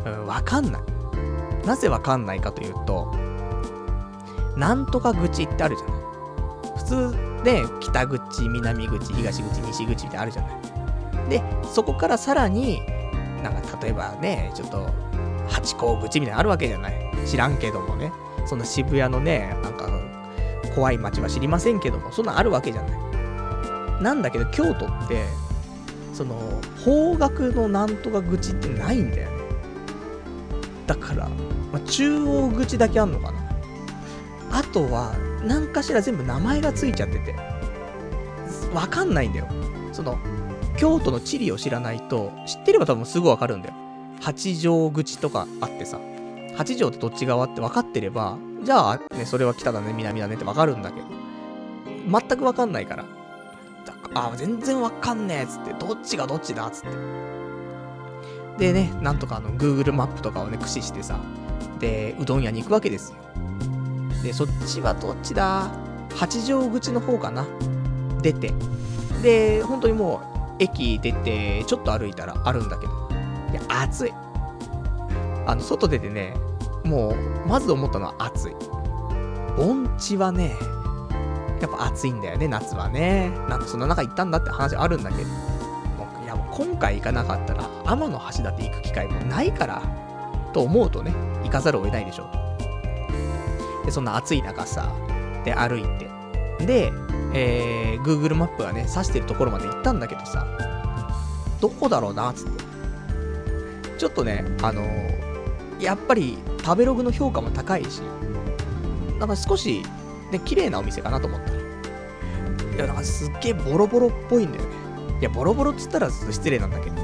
[0.04, 0.82] うん、わかんない。
[1.66, 3.12] なぜわかんないかというと、
[4.56, 5.98] なんとか口ってあるじゃない。
[6.76, 10.57] 普通で、北口、南口、東口、西口ってあるじゃない。
[11.28, 12.82] で、そこからさらに、
[13.42, 14.86] なんか例えばね、ちょっと、
[15.48, 16.94] 八甲口みたいなのあるわけじゃない。
[17.26, 18.12] 知らんけどもね。
[18.46, 19.88] その渋谷のね、なんか、
[20.74, 22.88] 怖い街は知りませんけども、そんなんあるわけじゃな
[23.98, 24.02] い。
[24.02, 25.24] なんだけど、京都って、
[26.14, 26.36] その、
[26.84, 29.38] 方角のなんとか口ってないんだよね。
[30.86, 31.28] だから、
[31.72, 33.38] まあ、中央口だけあんのかな。
[34.50, 35.14] あとは、
[35.44, 37.34] 何かしら全部名前がついちゃってて、
[38.72, 39.48] わかんないんだよ。
[39.92, 40.18] その、
[40.78, 43.74] 京都の地理を知らないと、知ってれば多分すぐわかるんだよ。
[44.20, 45.98] 八丈口とかあってさ、
[46.56, 51.06] 八丈ってどっち側って分かってれば、じゃあ、ね、それは北だね、南だねって分かるんだけど、
[52.08, 53.04] 全く分かんないから。
[54.14, 56.88] あ、全然分かんねえっつって、どっちがどっちだっつって。
[58.58, 61.18] でね、なんとかあの、Google マップとかをね、駆使してさ、
[61.80, 63.18] で、うどん屋に行くわけですよ。
[64.22, 65.70] で、そっちはどっちだ？
[66.14, 67.46] 八丈口の方かな
[68.22, 68.52] 出て。
[69.22, 72.92] で、本当にもう、駅出て、ちょっと歩いたらあるんだけど。
[73.52, 74.12] いや、暑い。
[75.46, 76.34] あの、外出てね、
[76.84, 78.56] もう、まず思ったのは暑い。
[79.56, 80.54] 盆地はね、
[81.60, 83.30] やっぱ暑いんだよね、夏はね。
[83.48, 85.28] なんかそんな中行ったんだって話あるんだけど。
[86.24, 89.82] いや、もう今回行かなかったら、天の橋だって行く機会もないから、
[90.52, 91.12] と思うとね、
[91.44, 92.28] 行かざるを得ないでしょ
[93.82, 94.92] うで、そんな暑い中さ、
[95.44, 96.66] で、歩いて。
[96.66, 96.92] で、
[97.34, 100.46] えー、Google マップがね、指してるところまで行ったんだけどさ、
[101.60, 102.64] どこだろうな、つって。
[103.98, 108.00] ちょっとね、あのー、やっぱり食べログの評価も高いし、
[109.18, 109.82] なんか少し、
[110.30, 111.58] ね、綺麗なお店かなと思ったら。
[111.58, 114.70] いや、なんかすっげえボロボロっぽいんだよね。
[115.20, 116.96] いや、ボロボロっつったら失礼なんだけど。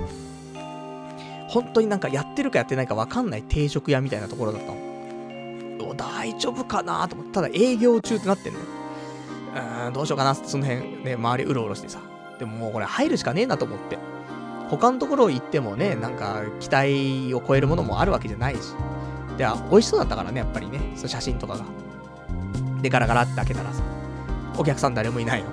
[1.49, 5.95] 本当になんかやってるかやってないかわかんない定食屋みたいなところだったの。
[5.97, 8.67] 大丈夫かなと思って、ただ営業中ってなってんのよ。
[9.55, 12.01] うーん、どうしようかなって、その辺ね、周りうろうろしてさ。
[12.39, 13.99] でももうこれ入るしかねえなと思って。
[14.69, 18.75] 他のところ行ってもね、なんか期待を超えるものもあるわけじゃないし。
[19.37, 21.65] で、美味しそうだったからね、やっぱりね、その写真とかが。
[22.83, 23.83] で、ガラガラって開けたらさ、
[24.59, 25.51] お客さん誰もいないの。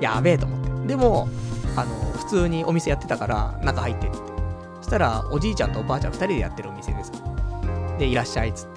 [0.00, 0.88] やべえと思って。
[0.88, 1.28] でも、
[1.76, 4.18] あの、普通にお店やってたから、中入ってって。
[4.80, 7.12] そしたら、おじいちゃんとおばあちゃん二人でやってるお店でさ。
[7.98, 8.68] で、いらっしゃいっつっ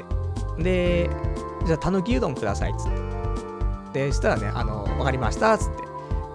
[0.58, 0.63] て。
[0.63, 1.10] で、
[1.65, 3.07] じゃあ、たぬきうどんくださいっつって。
[3.97, 5.69] で、したらね、あの、わかりましたつっ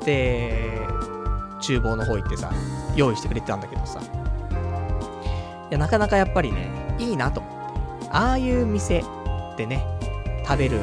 [0.01, 0.05] て。
[0.05, 0.81] で、
[1.61, 2.51] 厨房の方行ってさ、
[2.97, 4.01] 用意してくれてたんだけどさ。
[4.01, 8.09] いや、なかなかやっぱりね、いいなと思って。
[8.11, 9.05] ああいう店っ
[9.57, 9.87] てね、
[10.45, 10.81] 食べる、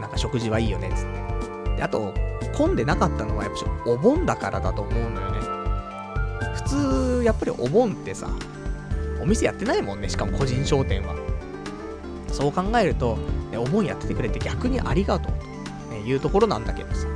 [0.00, 1.76] なんか食事はいいよね、つって。
[1.76, 2.12] で、あと、
[2.56, 3.52] 混んでなかったのはやっ
[3.84, 5.38] ぱお盆だからだと思うのよね。
[6.54, 6.62] 普
[7.20, 8.28] 通、やっぱりお盆ってさ、
[9.22, 11.14] お店やってないもんね、しかも個人商店は。
[12.28, 13.16] そう考えると、
[13.52, 15.51] ね、お盆やっててくれて逆にありがとうと、
[16.04, 17.06] いうところなんだけどさ。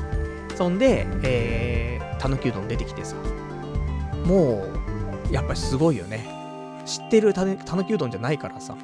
[0.54, 3.14] そんで、えー、たぬきうどん出てきてさ、
[4.24, 4.66] も
[5.30, 6.26] う、やっぱりすごいよね。
[6.86, 8.74] 知ってるたぬきうどんじゃないからさ、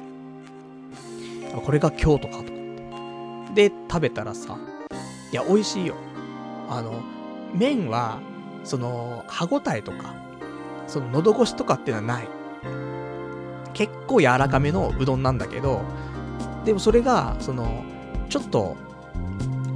[1.65, 3.69] これが京都かと思って。
[3.69, 4.57] で、食べたらさ、
[5.31, 5.95] いや、美味しいよ。
[6.69, 7.01] あの、
[7.53, 8.19] 麺は、
[8.63, 10.15] その、歯ごたえとか、
[10.87, 12.27] その、喉越しとかっていうのはない。
[13.73, 15.81] 結構柔らかめのうどんなんだけど、
[16.65, 17.83] でもそれが、その、
[18.29, 18.75] ちょっと、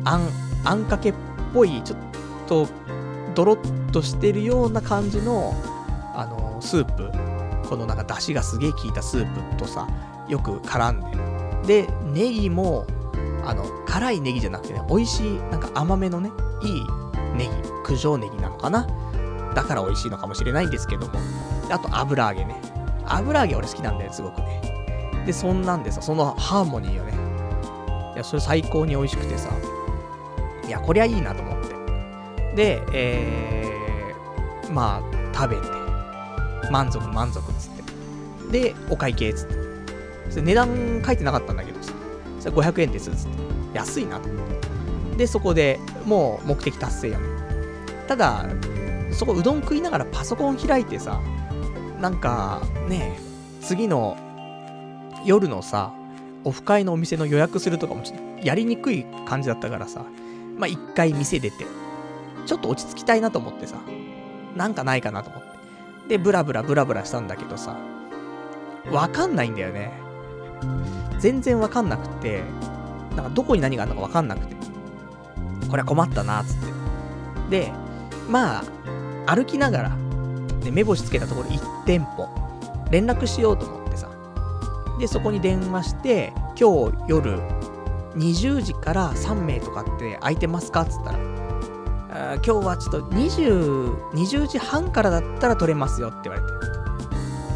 [0.08, 0.30] あん、
[0.64, 1.14] あんかけっ
[1.54, 2.00] ぽい、ちょっ
[2.48, 2.68] と、
[3.36, 5.54] ドロッとしてるような感じの、
[6.16, 7.12] あの、スープ。
[7.68, 9.86] このなんか出汁がすげえ効いたスープとさ、
[10.30, 11.02] よく絡ん
[11.68, 11.84] で。
[11.86, 12.86] で、ネギも、
[13.46, 16.32] あの、辛いネギじゃなくてね、美味しい、なんか甘めのね、
[16.64, 16.86] いい
[17.36, 17.52] ネギ、
[17.86, 18.88] 九条ネギなのかな？
[19.54, 21.20] だから美味しいのかもしれないんですけども。
[21.70, 22.62] あと油揚げね。
[23.06, 25.24] 油揚げ俺好きなんだよ、すごくね。
[25.26, 27.14] で、そんなんでさ、そのハーモニーよね。
[28.16, 29.50] いや、それ最高に美味しくてさ。
[30.68, 31.76] いや、こりゃいいなと思って。
[32.56, 35.62] で、えー、まあ、食べて、
[36.72, 38.64] 満足満足っつって。
[38.72, 39.56] で、お会計っつって。
[40.30, 41.94] それ値段書いてなかったんだけどさ。
[42.40, 43.38] それ500円ですっつって。
[43.74, 45.18] 安いなと思って。
[45.18, 47.28] で、そこでもう目的達成よね。
[48.08, 48.46] ただ、
[49.12, 51.22] そこうどん食いながらパソコン開いてさ、
[52.00, 53.20] なんか、ね、
[53.62, 54.18] 次の
[55.26, 55.94] 夜のさ、
[56.44, 60.06] オフ会のお店の予約するとかもちょっとやりにくい感じだったからさ、
[60.58, 61.66] まあ一回店出て、
[62.46, 63.78] ちょっと落ち着きたいなと思ってさ、
[64.56, 65.48] なんかないかなと思って。
[66.10, 67.78] で、ブラブラブラブラしたんだけどさ、
[68.92, 69.92] わかんないんだよね。
[71.20, 72.44] 全然わかんなくて、
[73.16, 74.56] なんかどこに何があるのかわかんなくて。
[75.70, 76.56] これは困ったな、つっ
[77.50, 77.66] て。
[77.66, 77.72] で、
[78.30, 82.30] まあ、歩きながら、ね、目星つけたところ1店舗、
[82.90, 84.10] 連絡しようと思ってさ。
[85.00, 87.40] で、そこに電話して、今日夜
[88.18, 90.82] 20時から3名とかって空いてますか？
[90.82, 91.20] っつったら、
[92.10, 96.78] あ今日はちょっと20、20時半からだったら取れますよって言われて。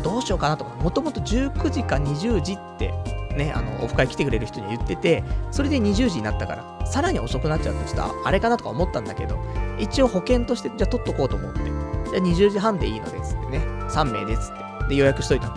[0.03, 2.91] どうしようかなとかもともと19時か20時って
[3.35, 9.39] ね、あの、オフ会来てくれる人に言ってて、それで20時になったから、さらに遅くなっちゃうと、ちょっとあれかなとか思ったんだけど、
[9.79, 11.73] 一応保険として、じゃあ取っとこうと思って、じゃ
[12.15, 13.59] あ20時半でいいので、つってね、
[13.89, 15.55] 3名で、つって、で、予約しといたの。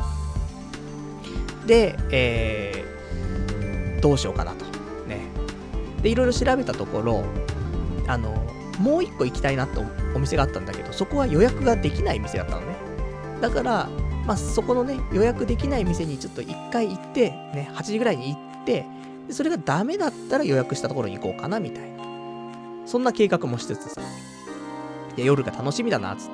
[1.67, 4.64] で、えー、どうしようかなと。
[6.05, 7.25] で、いろいろ調べたところ、
[8.07, 8.31] あの、
[8.79, 9.81] もう一個行きたいなって
[10.15, 12.77] お店があったんだけど、そこは予約ができない店だったのね。
[13.41, 13.89] だから、
[14.27, 18.87] まあ、そこのね、予約できない店にちょっと一回行って、ね、8時ぐらいに行って、
[19.27, 22.05] でそれがダメだったら予約したところに行こうかな、みたいな。
[22.85, 24.03] そんな計画もしつつさ、
[25.17, 26.31] いや、夜が楽しみだなっ、つっ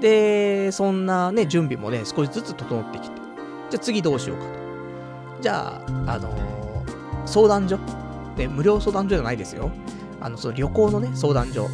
[0.00, 0.66] て。
[0.66, 3.16] で、そんなね、準備もね、少しずつ整ってきて。
[3.70, 4.50] じゃあ次どうしようかと。
[5.40, 8.03] じゃあ、あのー、相談所。
[8.36, 9.70] で、無料相談所じゃないですよ。
[10.20, 11.70] あの、その旅行のね、相談所行っ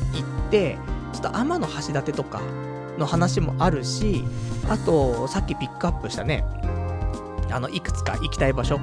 [0.50, 0.78] て、
[1.12, 2.40] ちょっと天橋立とか
[2.98, 4.24] の話もあるし、
[4.68, 6.44] あと、さっきピックアップしたね、
[7.50, 8.78] あの、いくつか行きたい場所、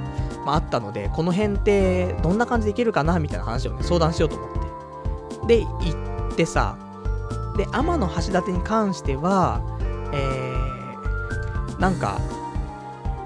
[0.45, 5.57] まあ、ったので、この辺ってどんな感じで行けるかなみたいな話をね、相談しようと思って。
[5.57, 6.77] で、行ってさ、
[7.57, 9.61] で、天の橋立に関しては、
[10.13, 12.19] えー、なんか、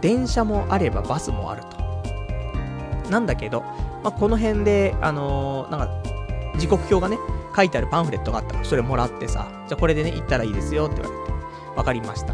[0.01, 3.09] 電車もあればバスもあると。
[3.09, 3.63] なんだけど、
[4.03, 5.89] まあ、この辺で、あのー、なんか、
[6.57, 7.17] 時刻表がね、
[7.55, 11.31] 書いてあるパンフレットがあったから、それもらってさ、じゃあこれでね、行ったらいいですよって言われて、
[11.75, 12.33] わかりました。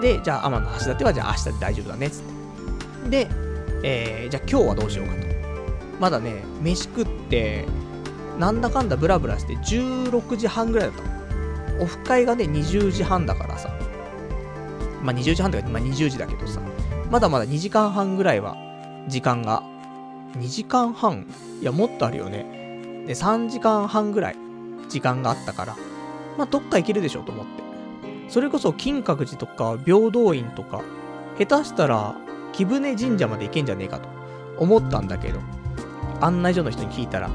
[0.00, 2.22] で、じゃあ天の橋立はじゃあ明日で大丈夫だね、つっ
[3.04, 3.10] て。
[3.10, 3.28] で、
[3.82, 5.20] えー、じゃあ今日はどうしようかと。
[6.00, 7.66] まだね、飯食って、
[8.38, 11.82] なんだかんだブラブラして16時半ぐらいだった。
[11.82, 13.70] オフ会がね、20時半だからさ。
[15.02, 16.60] まあ、20時半とか、まあ、20時だけどさ。
[17.10, 18.56] まだまだ2時間半ぐらいは、
[19.08, 19.62] 時間が。
[20.36, 21.26] 2時間半
[21.60, 23.04] いや、もっとあるよね。
[23.06, 24.36] で、3時間半ぐらい、
[24.88, 25.76] 時間があったから、
[26.36, 27.62] まあ、どっか行けるでしょと思って。
[28.28, 30.82] それこそ金閣寺とか平等院とか、
[31.38, 32.16] 下手したら
[32.52, 34.08] 貴船神社まで行けんじゃねえかと
[34.58, 35.40] 思ったんだけど、
[36.20, 37.28] 案内所の人に聞いたら、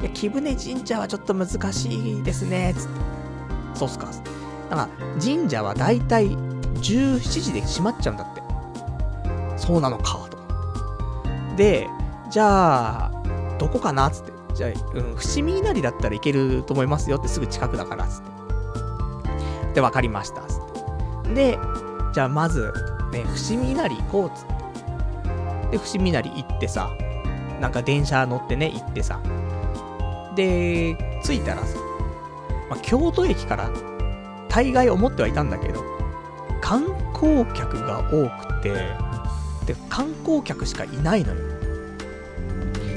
[0.00, 2.90] いや、貴船神社はちょっと難しいですね、つって。
[3.74, 4.08] そうっすか。
[4.70, 8.42] なんか、神社はだいたい17時で閉まっちゃうんだって。
[9.56, 10.38] そうなのか、と。
[11.56, 11.88] で、
[12.36, 13.10] じゃあ、
[13.58, 14.10] どこかな？
[14.10, 14.32] つって。
[14.52, 19.76] じゃあ、うん、伏見稲荷だったらいけると思いますよってすぐ近くだから、つって。
[19.76, 20.42] で、分かりました。
[20.42, 21.34] つって。
[21.34, 21.58] で、
[22.12, 22.74] じゃあまず、
[23.10, 25.78] ね、伏見稲荷行こう、つって。
[25.78, 26.90] で、伏見稲荷行ってさ、
[27.58, 29.18] なんか電車乗ってね、行ってさ。
[30.34, 31.78] で、着いたらさ、
[32.68, 33.70] まあ、京都駅から
[34.50, 35.82] 大概思ってはいたんだけど、
[36.60, 36.84] 観
[37.14, 38.74] 光客が多くて、
[39.64, 41.55] で、観光客しかいないのよ。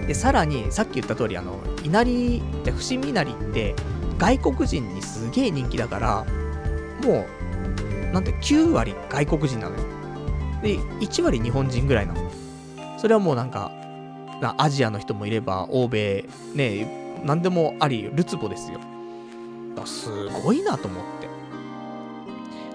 [0.09, 3.75] で、さらに、さっき言った通り、あの、稲荷、伏見稲荷って、
[4.17, 6.25] 外国人にすげえ人気だから、
[7.03, 7.27] も
[8.09, 9.83] う、なんて9割外国人なのよ。
[10.63, 12.31] で、1割日本人ぐらいなの。
[12.97, 13.71] それはもうなんか、
[14.57, 18.79] アジアの人もいれば、欧米、ね、なんでもあり、ルツボですよ。
[19.85, 20.09] す
[20.43, 21.29] ごいなと思って。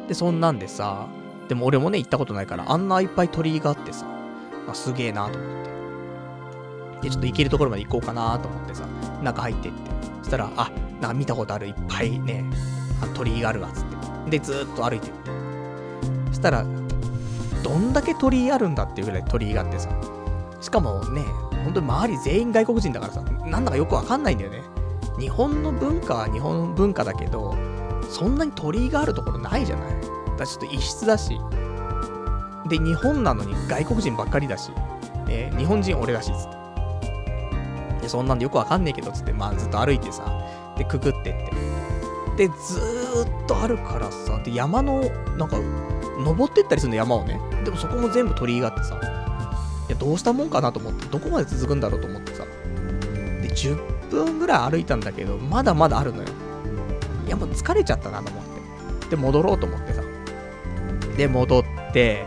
[0.06, 1.08] で、そんなんでさ、
[1.48, 4.06] でも俺もね、行ったことないから、あんないっぱい鳥居があってさ、
[4.68, 5.63] あすげえなと思って。
[7.04, 8.84] で、ちょっと行けるところまで行こうかなと思ってさ、
[9.22, 9.78] 中入ってって。
[10.22, 12.44] そしたら、あ、なんか見たことあるいっぱいね、
[13.14, 13.84] 鳥居があるわ、つっ
[14.24, 14.30] て。
[14.30, 15.14] で、ずっと歩いてる。
[16.28, 16.64] そしたら、
[17.62, 19.90] どんだけ鳥居あるんだっていうぐらい鳥居があってさ。
[20.62, 21.22] しかもね、
[21.64, 24.62] 本当に周り全員外国人だからさ、なんだかよくわかんないんだよね。
[25.18, 27.54] 日本の文化は日本文化だけど、
[28.08, 29.94] そんなに鳥居があるところないじゃない
[30.38, 31.38] だちょっと異質だし。
[32.66, 34.70] で、日本なのに外国人ばっかりだし、
[35.28, 36.63] えー、日本人俺だし、つって。
[38.04, 40.24] で、そんなんでよくわかんねえけど、つって、まあずっと歩いてさ、
[40.76, 41.50] で、くぐってって。
[42.36, 45.00] で、ずーっとあるからさ、で、山の、
[45.38, 45.56] なんか、
[46.18, 47.40] 登ってったりするの、山をね。
[47.64, 49.00] でもそこも全部鳥居があってさ、
[49.88, 52.44] いや、どうしたもんかなと思って、どこまで続くんだろうと思ってさ。
[52.44, 56.28] で、10分ぐらい歩いたんだけど、まだまだあるのよ。
[57.26, 58.44] いや、もう疲れちゃったなと思っ
[59.00, 59.10] て。
[59.10, 60.02] で、戻ろうと思ってさ。
[61.16, 62.26] で、戻って、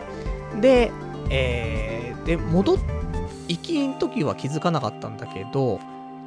[0.60, 0.90] で、
[1.30, 2.97] えー、で、戻って、
[3.48, 5.80] 行きん時は気づかなかったんだけど、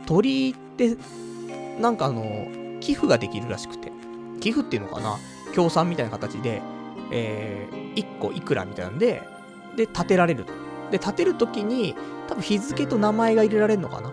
[0.05, 0.97] 鳥居って、
[1.80, 2.47] なんかあの、
[2.80, 3.91] 寄付ができるらしくて。
[4.41, 5.17] 寄付っていうのかな？
[5.53, 6.61] 協賛みたいな形で、
[7.11, 9.22] えー、1個いくらみたいなんで、
[9.78, 10.53] で、建てられると。
[10.91, 11.95] で、建てるときに、
[12.28, 14.11] 多分日付と名前が入れられるのかな？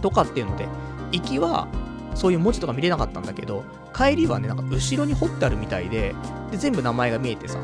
[0.00, 0.68] とかっていうので、
[1.10, 1.66] 行きは、
[2.14, 6.14] そういう文字とか見れなかったんだけど、帰りはね、なんか後ろに彫ってあるみたいで、
[6.50, 7.58] で、全部名前が見えてさ、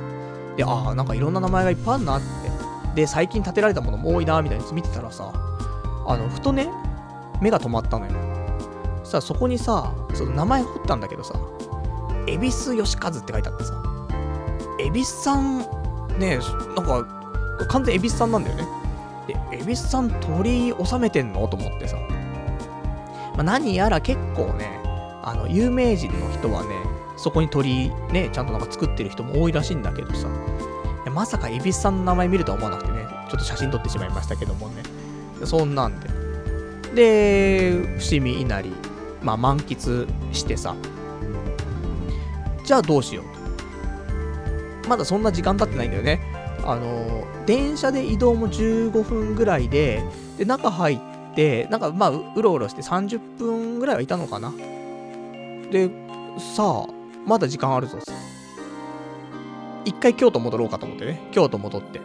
[0.56, 2.43] で、ああ、なんかいろんな名前がいっぱいあるなって。
[2.94, 5.32] で、最近建てられたものも多いな、みたいなやつ見てたらさ、
[6.06, 6.68] あの、ふとね、
[7.40, 8.12] 目が止まったのよ。
[9.02, 11.34] そしたらそこにさ、その名前彫ったんだけどさ、
[12.26, 13.82] 恵比寿義和って書いてあってさ、
[14.78, 15.58] 恵比寿さん、
[16.18, 16.38] ね
[16.76, 17.04] なんか、
[17.68, 18.66] 完全恵比寿さんなんだよね。
[19.26, 21.46] で、恵比寿さん鳥居収めてんの？
[21.48, 21.96] と思ってさ。
[23.34, 24.80] まあ、何やら結構ね、
[25.22, 26.68] あの、有名人の人はね、
[27.16, 30.28] そこに鳥居ね、ちゃんとなんか作ってる人も多いらしいんだけどさ。
[31.14, 34.82] まさか恵比寿さんの名前見るとは思わなくてね、ちょっと写真撮ってしまいましたけどもね。
[35.44, 36.08] そんなんで。
[36.94, 38.72] で、伏見稲荷、
[39.22, 40.74] まあ満喫してさ。
[42.64, 44.88] じゃあどうしようと。
[44.88, 46.20] まだそんな時間経ってないんだよね。
[46.64, 50.02] あの、電車で移動も15分ぐらいで、
[50.38, 54.52] で、中入って、なんかまあ、ううろうろして30分ぐらいはいたのかな。
[55.70, 55.90] で、
[56.56, 56.86] さあ、
[57.26, 57.98] まだ時間あるぞ。
[59.84, 61.28] 一回京都戻ろうかと思ってね。
[61.32, 62.00] 京都戻って。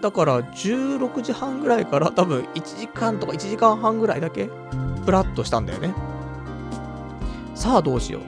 [0.00, 4.48] だから、16時半ぐらいから多分1時間とか1時間半ぐらいだけ、
[5.04, 5.94] プラッとしたんだよね。
[7.54, 8.22] さあ、どうしよう。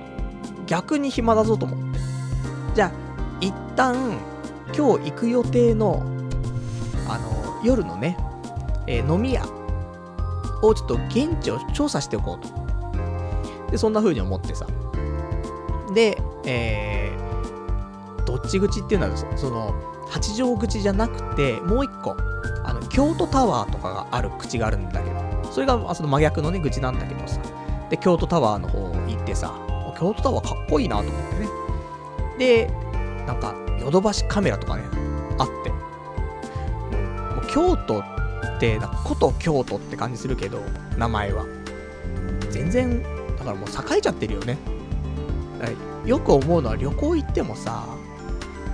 [0.66, 2.00] 逆に暇だぞと思って。
[2.74, 2.92] じゃあ、
[3.40, 4.18] 一旦、
[4.76, 6.02] 今日行く予定の、
[7.08, 8.16] あの、夜のね、
[8.86, 9.44] えー飲み屋
[10.62, 13.70] をちょっと現地を調査しておこうと。
[13.70, 14.66] で、そんな風に思ってさ。
[15.94, 17.19] で、えー、
[18.30, 19.74] どっち口っていうのは、その、
[20.08, 22.16] 八丈口じゃなくて、もう一個、
[22.64, 27.40] あの、京都タワーとかがある口があるんだけど、それがその真逆のね、口なんだけどさ。
[27.90, 29.52] で、京都タワーの方行ってさ、
[29.98, 31.48] 京都タワーかっこいいなと思ってね。
[32.38, 32.70] で、
[33.26, 34.84] なんか、ヨドバシカメラとかね、
[35.38, 35.70] あって。
[35.70, 40.60] もう京都って、なんか古都京都って感じするけど、
[40.96, 41.44] 名前は。
[42.50, 43.02] 全然、
[43.36, 44.56] だからもう栄えちゃってるよね。
[46.06, 47.84] よく思うのは旅行行ってもさ、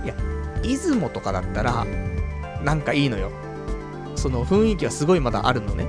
[0.07, 0.15] いや、
[0.63, 1.85] 出雲とかだったら、
[2.63, 3.29] なんかいいのよ。
[4.15, 5.85] その雰囲気はすごいまだあるのね。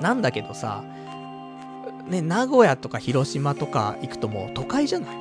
[0.00, 0.82] なんだけどさ、
[2.08, 5.16] ね、名古屋とか広島とか行くともう都会じゃない？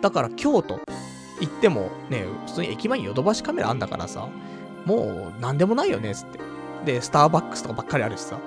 [0.00, 0.80] だから京都
[1.40, 4.28] 行ってもね、普通に駅前にヨドバシカメラあんだからさ、
[4.84, 6.38] もうなんでもないよね、つって。
[6.84, 8.38] で、スターバックスとかばっかりあるしさ。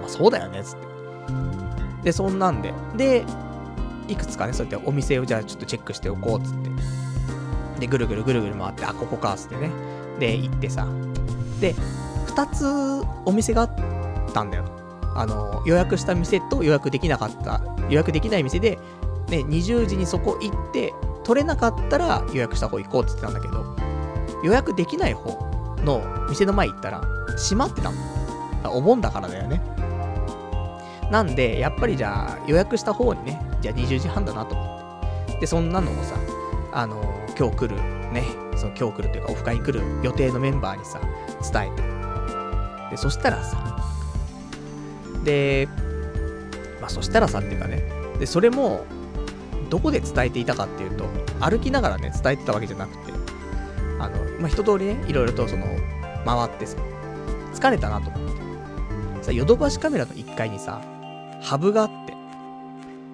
[0.00, 0.86] まあそうだよね、つって。
[2.04, 2.72] で、そんなんで。
[2.96, 3.26] で、
[4.08, 6.70] いくつかね、そうやってお店をじゃあちょっとチェックしておこう、つって。
[7.78, 9.70] で、ぐるぐるぐるぐる回って、あ、ここか、つってね。
[10.18, 10.86] で、行ってさ。
[11.60, 11.74] で、
[12.26, 12.66] 二つ
[13.24, 14.64] お店があったんだよ。
[15.14, 18.78] あの、予約した店と予約できなかった、予約できない店で、
[19.28, 23.76] ね、20時にそこ行って、取れなかったら予約した方行こうって言ってたんだけど、
[24.42, 25.30] 予約できない方
[25.84, 27.02] の店の前行ったら、
[27.36, 27.96] 閉まってたの。
[28.72, 29.60] お盆だからだよね。
[31.10, 34.64] なんで、やっぱりじゃあ予約した方にね、じゃあ20時半だなと思
[35.26, 35.40] って。
[35.40, 36.16] で、そんなのをさ、
[36.72, 37.02] あの
[37.38, 37.76] 今日来る、
[38.12, 38.24] ね、
[38.56, 41.00] その今日来るというかオフ会に来る予定のメンバーにさ、
[41.52, 41.82] 伝えて。
[42.90, 43.78] で、そしたらさ、
[45.22, 45.68] で、
[46.80, 47.82] まあそしたらさっていうかね、
[48.18, 48.84] で、それも、
[49.70, 51.04] どこで伝えていたかっていうと、
[51.40, 53.12] 歩きながらね、伝えてたわけじゃなくて、
[54.00, 55.66] あの、まあ、一通りね、いろいろとその、
[56.24, 56.76] 回ってさ、
[57.54, 59.24] 疲れたなと思って。
[59.24, 60.80] さ、ヨドバシカメラの1階にさ、
[61.40, 62.14] ハブがあって、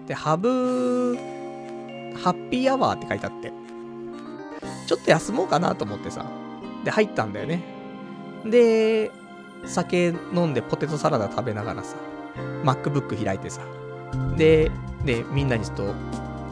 [0.06, 1.18] で、ハブ、
[2.22, 3.52] ハッピーアワーって書いてあって、
[4.86, 6.26] ちょっと休もうかなと思ってさ、
[6.84, 7.62] で、入ったんだよね。
[8.44, 9.10] で、
[9.66, 11.96] 酒飲んでポテトサラダ食べながらさ、
[12.64, 13.62] MacBook 開いてさ、
[14.36, 14.70] で、
[15.04, 15.94] で、みんなにちょっと、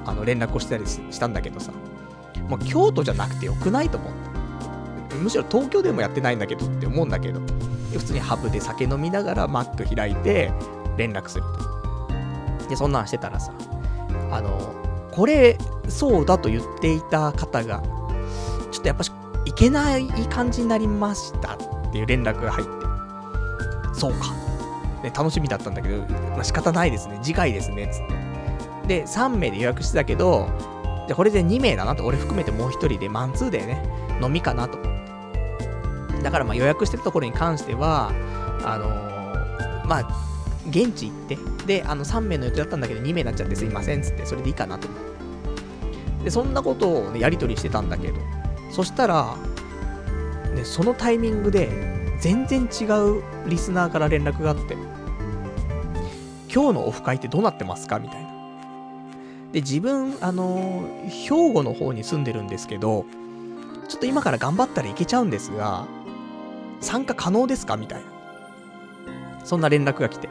[0.07, 1.73] あの、連絡をしたりしたんだけどさ、
[2.49, 4.13] もう京都じゃなくてよくないと思っ
[5.09, 5.17] て。
[5.17, 7.41] むしろ東京でもやってないんだけどって思うんだけど、
[7.93, 10.53] 普通にハブで酒飲みながら Mac 開いて
[10.97, 12.69] 連絡すると。
[12.69, 13.53] で、そんなんしてたらさ、
[14.31, 14.75] あの、
[15.13, 15.59] これ、
[15.89, 17.83] そうだと言っていた方が、
[18.73, 19.13] ちょっとやっぱし、
[19.45, 21.59] いけない感じになりましたっ
[21.93, 22.73] ていう連絡が入って、
[23.95, 24.35] そうか。
[25.03, 25.99] ね、楽しみだったんだけど、
[26.31, 27.19] まあ、仕方ないですね。
[27.23, 27.89] 次回ですね。
[27.89, 29.03] つって。
[29.03, 30.49] で、3名で予約してたけど、
[31.07, 33.83] じゃこれで2名だなと、俺含めてもう1人でマンツーでね、
[34.23, 34.95] 飲みかなと思っ
[36.17, 36.23] て。
[36.23, 38.13] だからまあ予約してるところに関しては、
[38.65, 39.13] あのー
[39.87, 40.09] まあ、
[40.69, 45.01] 現地行って、で、あの3名の予定だったんだけど2名になっちゃってすいませんっつって、それでいいかなと思っ
[46.19, 46.25] て。
[46.25, 48.15] で、そんなことをね、やり取りしてたんだけど、
[48.73, 49.37] そしたら、
[50.55, 51.69] ね、そのタイミングで、
[52.21, 54.77] 全然違うリスナーから連絡があって、
[56.53, 57.99] 今日のオフ会ってどうなってますか？
[57.99, 58.31] みたいな。
[59.53, 63.05] で、自分、あの、兵庫の方に住んでるんですけど、
[63.89, 65.87] ちょっと今から頑張ったらいけちゃうんですが、
[66.81, 67.77] 参加可能ですか？
[67.77, 68.07] みたいな。
[69.45, 70.29] そんな連絡が来て。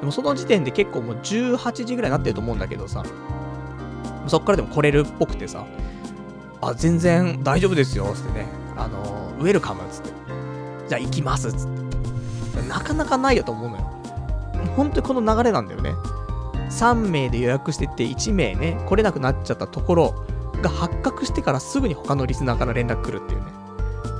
[0.00, 3.04] でもその時点で結構もう18時ぐらいになってると思うんだけどさ、
[4.26, 5.66] そっからでも来れるっぽくてさ、
[6.60, 8.46] あ、全然大丈夫ですよ、つってね。
[8.76, 10.10] あの、ウェルカム、つって。
[10.88, 12.68] じゃあ行きます、つって。
[12.68, 13.82] なかなかないよと思うのよ。
[14.76, 15.94] 本当にこの流れなんだよね。
[16.70, 20.24] 3名で予約してて1名ね、来れなくなっちゃったところ
[20.62, 23.46] が発覚してからすぐに他のリスナーから連絡来るっていうね。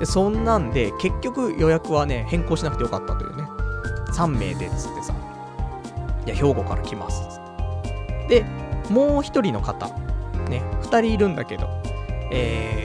[0.01, 3.43] で、そんなんで、結局予約はね、変更しなくてよかったというね。
[4.13, 5.15] 3名で、つってさ。
[6.27, 8.41] いや、兵庫から来ます、つって。
[8.41, 8.47] で、
[8.89, 9.89] もう1人の方、
[10.49, 11.69] ね、2人いるんだけど、
[12.31, 12.85] え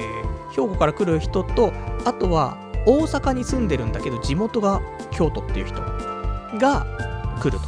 [0.49, 1.71] ー、兵庫から来る人と、
[2.05, 4.81] あとは大阪に住んでるんだけど、地元が
[5.11, 5.81] 京都っていう人
[6.59, 6.85] が
[7.41, 7.59] 来る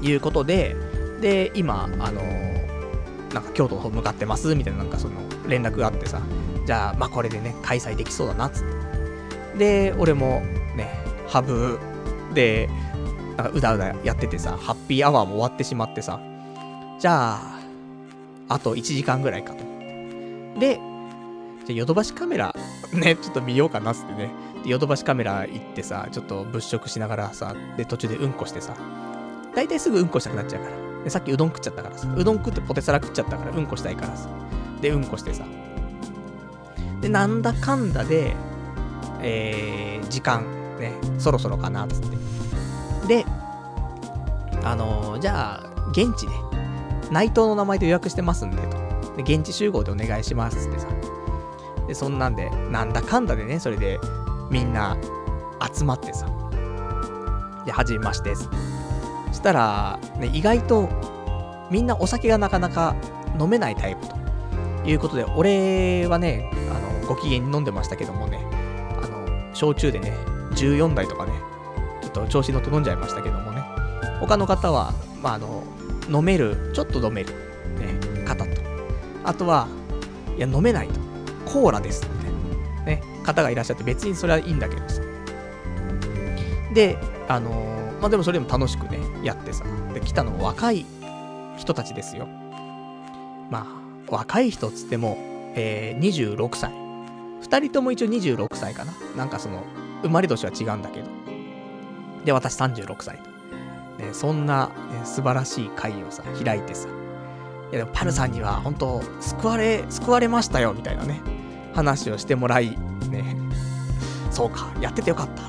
[0.00, 0.76] ということで、
[1.20, 5.14] で、今、あのー、なんか京都の方向かってますみたいななんかその
[5.48, 6.20] 連絡があってさ、
[6.66, 8.64] じゃあ、まあこれでね、開催できそうだな、つっ
[9.56, 9.90] て。
[9.90, 10.42] で、俺も
[10.76, 11.78] ね、ハブ
[12.34, 12.68] で、
[13.36, 16.20] なんかうだうだやっててさ、ハッピーアワーも終わってしまってさ、
[16.98, 17.60] じゃあ、
[18.48, 19.71] あと1時間ぐらいかと。
[20.58, 20.80] で、
[21.64, 22.54] じゃヨドバシカメラ、
[22.92, 24.30] ね、ちょっと見ようかなっつってね。
[24.64, 28.74] ヨドバシカメラ行ってさ、ちょっと物色しながらさ、で、途中でうんこしてさ、
[29.54, 31.04] 大体すぐうんこしたくなっちゃうから。
[31.04, 34.28] で、さっきうどん食っちゃったからさ、うどん食ってポテサラ食っちゃったからうんこしたいからさ。
[34.80, 35.44] で、うんこしてさ。
[37.00, 38.34] で、なんだかんだで、
[39.20, 40.44] えー、時間、
[40.78, 42.16] ね、そろそろかなっつって。
[43.08, 43.26] で、
[44.64, 46.32] あのー、じゃあ、現地で、
[47.10, 48.81] 内藤の名前で予約してますんで、と。
[49.18, 50.88] 現地集合でお願いしますってさ。
[51.86, 53.98] で、そんなんで、なんだかんだでね、それで、
[54.50, 54.96] みんな
[55.74, 56.26] 集まってさ。
[57.64, 58.48] で、はじめましてそ
[59.32, 60.88] したら、ね、意外と、
[61.70, 62.94] みんなお酒がなかなか
[63.40, 64.16] 飲めないタイプと
[64.88, 68.44] いうことで、俺はね、あの、ご機嫌に飲んでましたけどもね、
[69.02, 70.12] あの、焼酎でね、
[70.54, 71.32] 14台とかね、
[72.02, 73.62] ちょっと調子乗って飲んじゃいましたけどもね、
[74.20, 74.92] 他の方は、
[75.22, 75.62] まあ、あの、
[76.10, 77.32] 飲める、ちょっと飲める、
[77.78, 78.71] ね、方と、
[79.24, 79.68] あとは、
[80.36, 81.00] いや、飲めないと。
[81.44, 82.08] コーラですっ
[82.84, 85.02] て、ね、方がいらっしゃって、別にそれはいいんだけどさ。
[86.72, 86.98] で、
[87.28, 89.64] あのー、まあ、でもそれでも楽しくね、やってさ。
[89.94, 90.86] で、来たの若い
[91.56, 92.26] 人たちですよ。
[93.50, 95.16] まあ、若い人っつっても、
[95.54, 96.72] えー、26歳。
[97.42, 98.92] 二人とも一応26歳かな。
[99.16, 99.64] なんかその、
[100.02, 101.06] 生まれ年は違うんだけど。
[102.24, 103.24] で、私36歳と。
[104.02, 106.88] ね、そんな、ね、素晴らしい会をさ、開いてさ。
[107.72, 111.22] いやでもパルさんには本当救われ、救われましたよ、みたいなね、
[111.74, 112.76] 話をしてもらい、
[113.08, 113.36] ね、
[114.30, 115.48] そうか、やっててよかった、ね。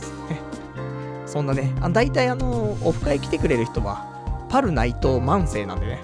[1.26, 4.06] そんなね、あ大体あの、オフ会来てくれる人は、
[4.48, 6.02] パル内藤万世なんでね、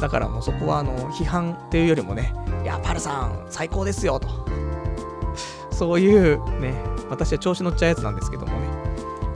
[0.00, 4.28] だからもうそこはあの、批判っていうよりもね、いや、パルさん、最高ですよ、と。
[5.70, 6.72] そういうね、
[7.10, 8.66] 私は調子乗っちゃうやつなんですけどもね、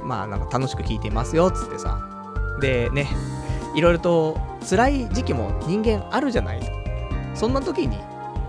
[0.03, 2.01] まあなんか楽しく聞いていますよ、つってさ。
[2.61, 3.07] でね、
[3.75, 6.61] いろいろと辛い時期も人間あるじゃない
[7.35, 7.99] そんな時に、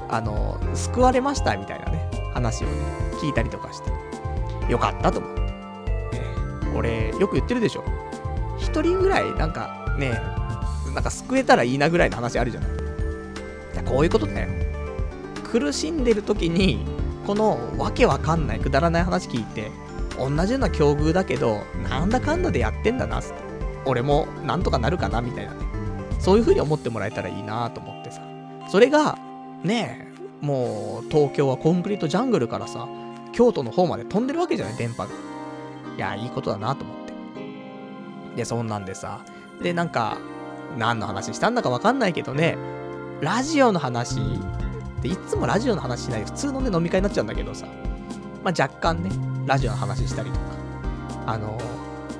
[0.09, 2.73] あの、救われましたみたいなね、話をね、
[3.21, 3.91] 聞いたりとかして、
[4.71, 5.41] よかったと思って。
[5.41, 5.49] ね、
[6.75, 7.83] 俺、よく言ってるでしょ。
[8.57, 10.11] 一人ぐらい、なんかね、
[10.93, 12.69] なんか救えたらいいなぐらいの話あるじゃない。
[13.85, 14.47] こういうことだよ。
[15.43, 16.85] 苦しんでる時に、
[17.25, 19.71] このわけわかんないくだらない話聞いて、
[20.17, 23.33] 同じような境遇だけど、なんだかんだでやってんだな、って。
[23.85, 25.53] 俺もなんとかなるかなみたいな。
[26.23, 28.21] そういう風に思ってもらえたらいいなと思ってさ。
[28.69, 29.17] それが、
[29.61, 30.09] ね
[30.41, 32.87] え、もう東京はコンクリートジャングルからさ、
[33.33, 35.09] 京都の方まで飛んでるわけじゃない、電波が。
[35.97, 37.13] いや、いいことだなと思って。
[38.37, 39.19] で、そんなんでさ。
[39.61, 40.17] で、なんか、
[40.77, 42.57] 何の話したんだかわかんないけどね、
[43.19, 47.67] ラジオの話っていつもラジオの話しないで普通のね飲み会になっちゃうんだけどさ、
[48.43, 49.11] まあ、若干ね、
[49.45, 50.41] ラジオの話したりとか、
[51.25, 51.59] あの、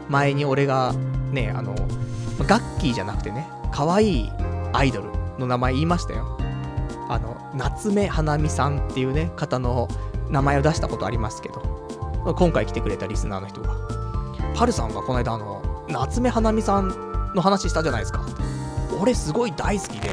[0.10, 0.94] 前に俺が
[1.32, 1.74] ね、あの、
[2.46, 4.32] ガッキーじゃなくてね、可愛い
[4.72, 5.10] アイドル
[5.40, 6.38] の名前言いましたよ。
[7.10, 9.88] あの、夏目花美さんっていうね、方の
[10.30, 11.62] 名前を出したことありますけど、
[12.38, 13.76] 今回来てくれたリスナーの人が、
[14.56, 18.24] パルさんがこの間あの、夏目花美さんの話したじゃないですか。
[19.02, 20.10] 俺すごい大好きで、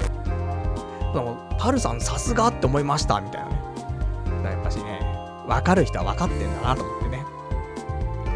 [1.59, 3.57] パルさんさすがって思いました、みたいなね。
[4.45, 5.01] やっぱしね、
[5.47, 7.25] わかる人は分かってんだなと思ってね。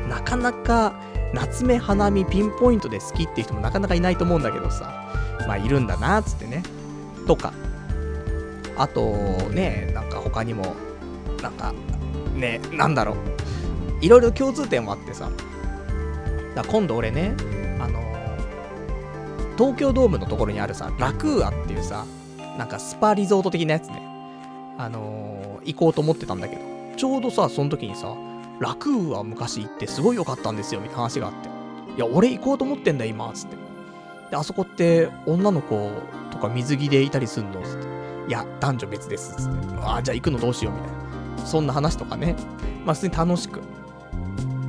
[0.09, 0.93] なかなか
[1.33, 5.04] 夏目花見ピンポイントで好きっていう人もなかなかいないと思うんだけどさ、
[5.47, 6.63] まあいるんだな、つってね。
[7.27, 7.53] とか。
[8.77, 9.13] あと、
[9.51, 10.75] ね、なんか他にも、
[11.43, 11.73] なんか、
[12.35, 13.17] ね、なんだろう。
[14.01, 15.31] いろいろ共通点もあってさ。
[16.55, 17.35] だ今度俺ね、
[17.81, 22.05] あのー、東京ドームのところにあるさ、ラクーアっていうさ、
[22.59, 24.03] なんかスパリゾート的なやつね。
[24.79, 26.63] あのー、行こうと思ってたんだけど、
[26.97, 28.15] ちょうどさ、その時にさ、
[28.61, 31.49] ラクーア昔行ってすごい良かったんですよ、みたいな話があって。
[31.97, 33.64] いや、俺行こうと思ってんだ、今、つって。
[34.35, 35.91] あそこって女の子
[36.31, 37.63] とか水着でいたりすんの？
[37.63, 37.87] つって。
[38.29, 39.77] いや、男女別です、つって。
[39.83, 40.91] ああ、じゃあ行くのどうしよう、みたい
[41.39, 41.47] な。
[41.47, 42.37] そんな話とかね。
[42.85, 43.61] まあ、普通に楽しく。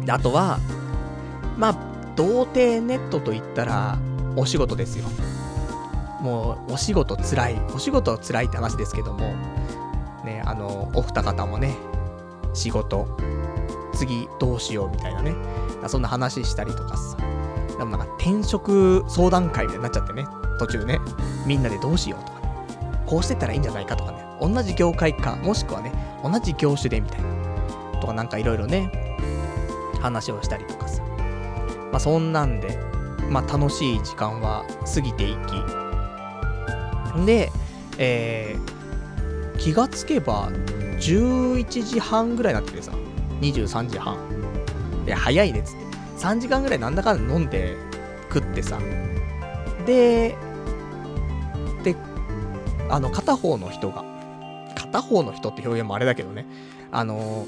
[0.04, 0.60] で、あとは、
[1.58, 1.76] まあ、
[2.16, 3.98] 童貞ネットと言ったら、
[4.36, 5.06] お仕事ですよ。
[6.20, 7.56] もう、お仕事つらい。
[7.74, 9.34] お仕事は辛いって話ですけども、
[10.26, 11.76] ね、あの、お二方もね、
[12.54, 13.08] 仕事、
[13.94, 15.34] 次どうしようみたいなね。
[15.88, 17.18] そんな話したりとかさ。
[17.78, 20.26] でもなんか転職相談会みたいになっちゃってね。
[20.60, 21.00] 途中ね。
[21.46, 22.46] みんなでどうしようとかね。
[23.06, 24.26] こうしてたらいいんじゃないかとかね。
[24.42, 25.92] 同じ業界か、もしくはね、
[26.24, 28.00] 同じ業種でみたいな。
[28.00, 29.18] とかなんかいろいろね、
[30.02, 31.04] 話をしたりとかさ。
[31.92, 32.78] まあそんなんで、
[33.30, 37.26] まあ楽しい時間は過ぎていき。
[37.26, 37.52] で、
[37.98, 40.50] えー、気がつけば
[41.00, 42.92] 11時半ぐらいになっててさ。
[43.42, 44.18] 23時半。
[45.06, 45.85] いや、早いねっつって。
[46.18, 47.76] 3時間ぐらいなんだかんだ飲んで
[48.34, 48.80] 食ってさ。
[49.86, 50.36] で、
[51.84, 51.96] で、
[52.90, 54.04] あの、片方の人が、
[54.76, 56.46] 片方の人って表現もあれだけどね、
[56.92, 57.46] あの、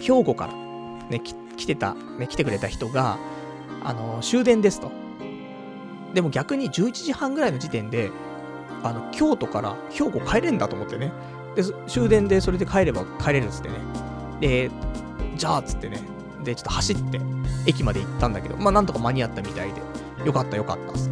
[0.00, 0.52] 兵庫から、
[1.10, 1.20] ね、
[1.56, 3.18] 来てた、ね、来てくれた人が、
[3.82, 4.90] あの、終電ですと。
[6.14, 8.10] でも逆に11時半ぐらいの時点で、
[8.82, 11.12] あの、京都から兵庫帰れんだと思ってね。
[11.56, 13.74] で、終電でそれで帰れば帰れるっつってね。
[14.40, 14.70] で、
[15.36, 16.00] じゃあっ、つってね、
[16.44, 17.20] で、ちょっと走って、
[17.66, 21.10] 駅まで行ったんだけど、まあ、なんとか間に合ったみたいで、よかったよかったっつっ。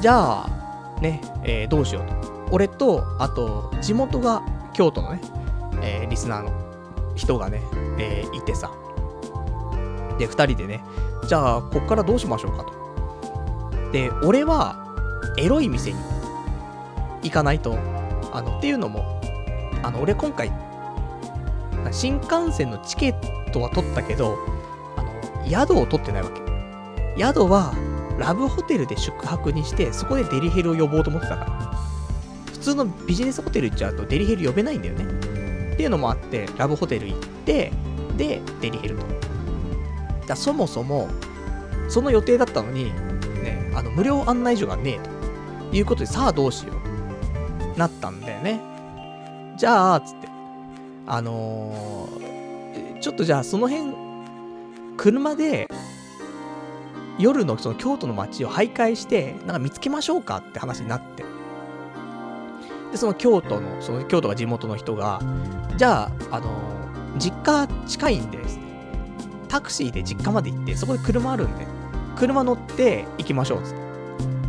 [0.00, 2.48] じゃあ、ね、えー、どうしようと。
[2.50, 4.42] 俺と、あと、地元が
[4.72, 5.20] 京都のね、
[5.82, 7.62] えー、リスナーの人がね、
[7.98, 8.70] えー、いてさ。
[10.18, 10.84] で、二人でね、
[11.26, 13.92] じゃあ、こっからどうしましょうかと。
[13.92, 14.76] で、俺は、
[15.38, 15.98] エロい店に
[17.22, 17.78] 行かないと、
[18.32, 19.20] あの、っていうのも、
[19.82, 20.52] あの、俺今回、
[21.90, 24.38] 新幹線のチケットは取ったけど、
[24.96, 26.40] あの、宿を取ってないわけ。
[27.18, 27.74] 宿は、
[28.18, 31.50] ラブホテルで宿泊にして、そこでデリヘルを呼ぼうと思ってたから。
[32.52, 35.04] 普通のビジネスホテル行っちゃうとデリヘル呼べないんだよね。
[35.72, 37.72] っていうのもあって、ラブホテル行って、
[38.16, 39.06] で、デリヘルと。
[40.28, 41.08] だそもそも、
[41.88, 42.92] その予定だったのに、
[43.42, 45.22] ね、あの、無料案内所がねえと。
[45.76, 46.74] いうことで、さあどうしよ
[47.74, 47.78] う。
[47.78, 48.60] なったんだよね。
[49.56, 50.31] じゃあ、つって。
[51.06, 53.92] あのー、ちょっとじゃあその辺、
[54.96, 55.68] 車で、
[57.18, 61.24] 夜のその京都の街を徘徊して、なんか見つけましょうかって話になって。
[62.90, 65.20] で、その京都の、その京都が地元の人が、
[65.76, 68.56] じゃあ、あのー、実家近いんです。
[68.56, 68.62] ね
[69.48, 71.66] タクシーで実家まで行って、そこで車あるんで、
[72.16, 73.74] 車乗って行きましょうっ、つっ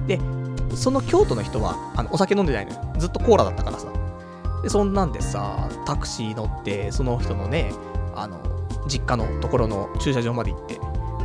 [0.08, 0.18] て。
[0.18, 2.94] で、その京都の人は、あの、お酒飲んでないのよ。
[2.98, 4.03] ずっとコーラだったからさ。
[4.64, 7.74] で、そんなんでさ、タクシー乗って、その人のね、
[8.16, 8.42] あの、
[8.88, 10.80] 実家のところの駐車場まで行って、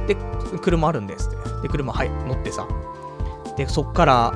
[0.06, 0.16] で、
[0.60, 1.62] 車あるんですって。
[1.62, 2.66] で、車、はい、乗ってさ。
[3.56, 4.32] で、そっから、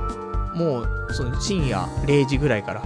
[0.54, 2.82] もう、その深夜0時ぐらいから、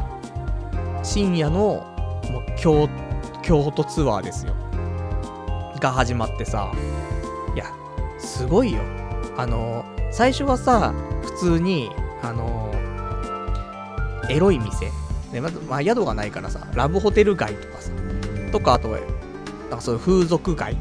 [1.03, 1.85] 深夜の、
[2.31, 2.89] もう京、
[3.43, 4.55] 京都ツアーですよ。
[5.81, 6.73] が始まってさ、
[7.55, 7.67] いや、
[8.19, 8.81] すごいよ。
[9.37, 11.91] あの、最初はさ、普通に、
[12.23, 12.73] あの、
[14.31, 14.91] エロい店、
[15.37, 17.91] ね、まず、まあ、宿がないからさ、ラブホテル街とかさ、
[18.53, 19.01] とか、あと、なん
[19.71, 20.77] かそういう風俗街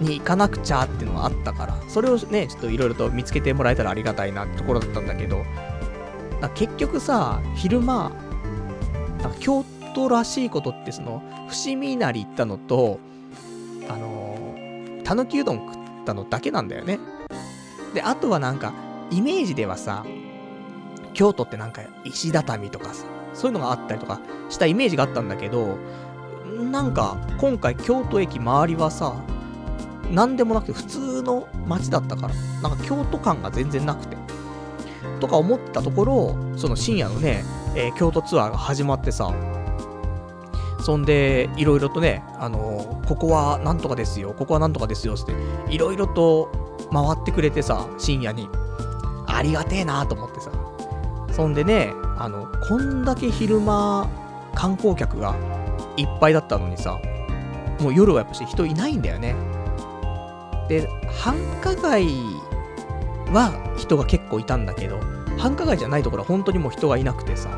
[0.00, 5.44] に行かなくちゃっていうのがあったから、それをね、ちょっといろいろと見つけてもらえたらありがたいなってところだったんだけど、
[6.54, 8.10] 結局さ、昼間、
[9.22, 13.00] なんか京都らしいことって、その、伏見稲荷行ったのと、
[13.88, 14.58] あの、
[15.04, 16.98] たぬきうどん食ったのだけなんだよね。
[17.94, 18.74] で、あとはなんか、
[19.10, 20.04] イメージではさ、
[21.14, 23.06] 京都ってなんか石畳とかさ、
[23.36, 25.76] そういうのがあったりとかしたイメージがあったんだけど、
[26.70, 29.14] なんか、今回京都駅周りはさ、
[30.10, 34.16] なんでもなくて普通の街だったから、なんか京都感が全然なくて。
[35.20, 39.32] とか思ったところ、その深夜のね、えー、京都ツアーが始まってさ、
[40.80, 45.32] そんで、いろいろとね、あのー、ここはなんとかですよ、ここはなんとかですよ、って、
[45.68, 46.50] いろいろと
[46.92, 48.48] 回ってくれてさ、深夜に。
[49.26, 50.50] ありがてえなと思ってさ。
[51.32, 54.08] そんでね、あの、こんだけ昼間、
[54.54, 55.34] 観光客が
[55.96, 56.98] いっぱいだったのにさ、
[57.80, 59.34] もう夜はやっぱし人いないんだよね。
[60.68, 60.88] で、
[61.22, 62.06] 繁華街
[63.32, 64.98] は人が結構いたんだけど、
[65.38, 67.50] 繁華街じゃないところは本当にもう人がいなくてさ。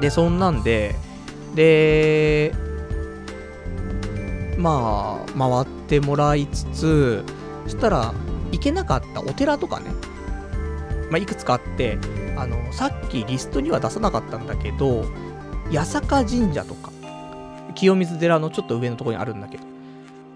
[0.00, 0.94] で、そんなんで、
[1.54, 2.54] で、
[4.56, 7.24] まあ、回ってもらいつつ、
[7.64, 8.14] そしたら、
[8.52, 9.90] 行けなかったお寺とかね、
[11.12, 11.98] まあ、いくつかあって、
[12.38, 15.04] あの、さっきリストには出さなかったんだけど、
[15.70, 16.90] 八坂神社とか、
[17.74, 19.64] 清水寺のちょっと上のところにあるんだけど、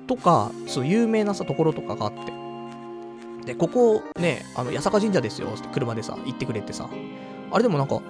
[0.06, 3.46] とか、そう有名なさ、ところとかがあって。
[3.46, 6.90] で、ここね、あの、八坂神社ですよ、って車でさ、行ってくれてさ。
[7.50, 8.02] あれでもなんか、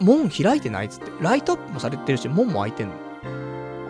[0.00, 1.12] 門開いてないっつって。
[1.20, 2.94] ライトアップもされてるし、門も開いてんの。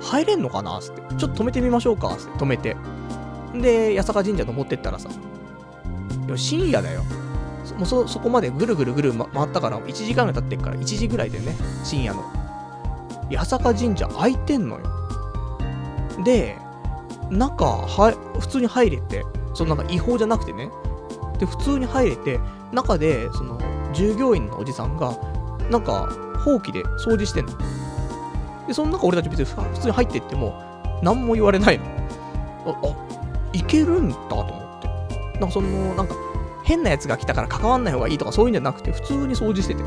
[0.03, 1.01] 入れんのかなつって。
[1.15, 2.77] ちょっと止めてみましょうかつって止めて。
[3.55, 5.09] で、八坂神社登ってったらさ、
[6.37, 7.03] 深夜だよ。
[7.75, 11.55] もうそ、そこまでぐるぐるぐる、ま、回ったから、1時間ぐらい経ってっから、1時ぐらいでね、
[11.85, 12.23] 深夜の。
[13.31, 14.87] 八坂神社開いてんのよ。
[16.25, 16.59] で、
[17.31, 20.71] 中、は、普通に入れて、そのなんか違法じゃなくてね。
[21.39, 22.41] で、普通に入れて、
[22.73, 23.59] 中で、その、
[23.93, 25.17] 従業員のおじさんが、
[25.71, 26.09] なんか、
[26.45, 27.53] ほうきで掃除してんの。
[28.67, 30.55] で、その中俺たち別に普通に入ってっても、
[31.03, 31.85] 何も言われないの。
[32.67, 32.97] あ、あ、
[33.53, 35.39] いけるんだと思って。
[35.39, 36.15] なんかその、なんか、
[36.71, 39.83] 変なやつが来たから関わんない方がいいとかそういうんじゃなくて、普通に掃除してて。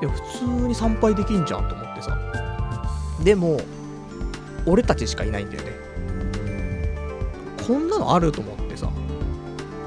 [0.00, 2.18] で、普通に参拝できんじゃんと思ってさ。
[3.22, 3.60] でも、
[4.66, 5.70] 俺たちしかいないんだよね。
[7.64, 8.90] こんなのあると思ってさ。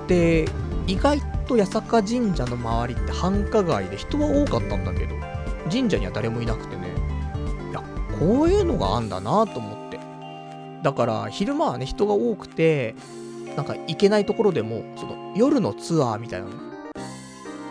[0.08, 0.48] で、
[0.88, 5.16] 意外と八坂神社の周りって繁華街で人は多かったんだけど、
[5.70, 6.88] 神社には誰もいなくてね。
[7.70, 7.84] いや、
[8.18, 10.00] こういうのがあんだなと思って。
[10.84, 12.96] だから、昼間はね、人が多くて、
[13.58, 16.54] なんか行けないところでも、その夜のツアーみたいなの、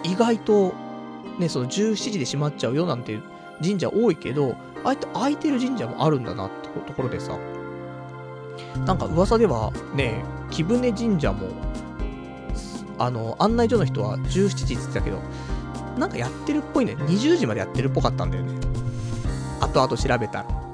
[0.02, 0.74] 意外と、
[1.38, 3.20] ね、その17時で閉まっちゃうよなんて
[3.62, 7.38] 神社多いけど、あえて空いてる神社もあるんだなってところでさ、
[8.84, 11.50] なんか噂ではね、貴船神社も、
[12.98, 15.20] あの、案内所の人は17時って言ってたけど、
[15.96, 16.96] なんかやってるっぽいね。
[16.96, 18.58] 20時までやってるっぽかったんだよね。
[19.60, 20.65] 後々調べたら。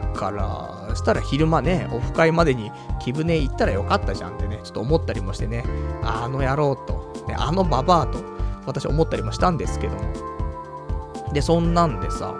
[0.00, 2.70] だから、したら昼間ね、オフ会までに
[3.00, 5.64] 貴船行ったらよかったじゃんってね、ちょっと思ったりもしてね、
[6.02, 8.18] あの野郎と、ね、あのババアと、
[8.66, 10.02] 私思ったりもしたんですけども。
[11.32, 12.34] で、そんなんでさ、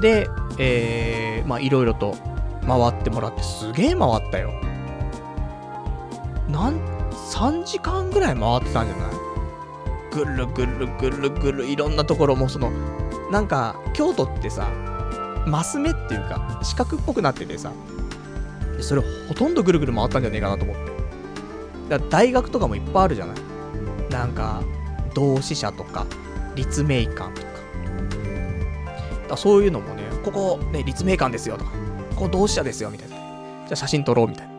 [0.00, 0.28] で、
[0.58, 2.14] えー、まあいろいろと
[2.66, 4.52] 回ってもらって、すげえ回ったよ。
[6.48, 6.78] なん、
[7.32, 9.14] 3時間ぐらい回ってたんじゃない？
[10.12, 12.70] ぐるぐるぐるぐるいろんなところもその、
[13.30, 14.68] なんか、京都ってさ、
[15.46, 17.72] マス目っていうか、四角っぽくなっててさ、
[18.80, 20.82] それほとんどぐるぐる回ったんじゃねえかなと思って。
[21.88, 23.36] だから大学とかもいっぱいあるじゃない
[24.10, 24.62] なんか、
[25.14, 26.06] 同志社とか、
[26.54, 27.54] 立命館とか。
[29.28, 31.72] だそういうのもね、ここね、立命館ですよとか、
[32.14, 33.16] ここ同志社ですよみたいな。
[33.16, 34.54] じゃあ写真撮ろうみたいな。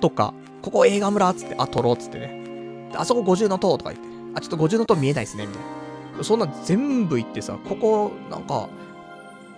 [0.00, 2.90] とか、ここ映画村っつって、あ、撮ろうっつってね。
[2.96, 5.62] あそこ50の塔とか言って、あ、ちょっと50の塔見えないっすねみたい
[6.18, 6.24] な。
[6.24, 8.68] そんな全部行ってさ、ここ、なんか、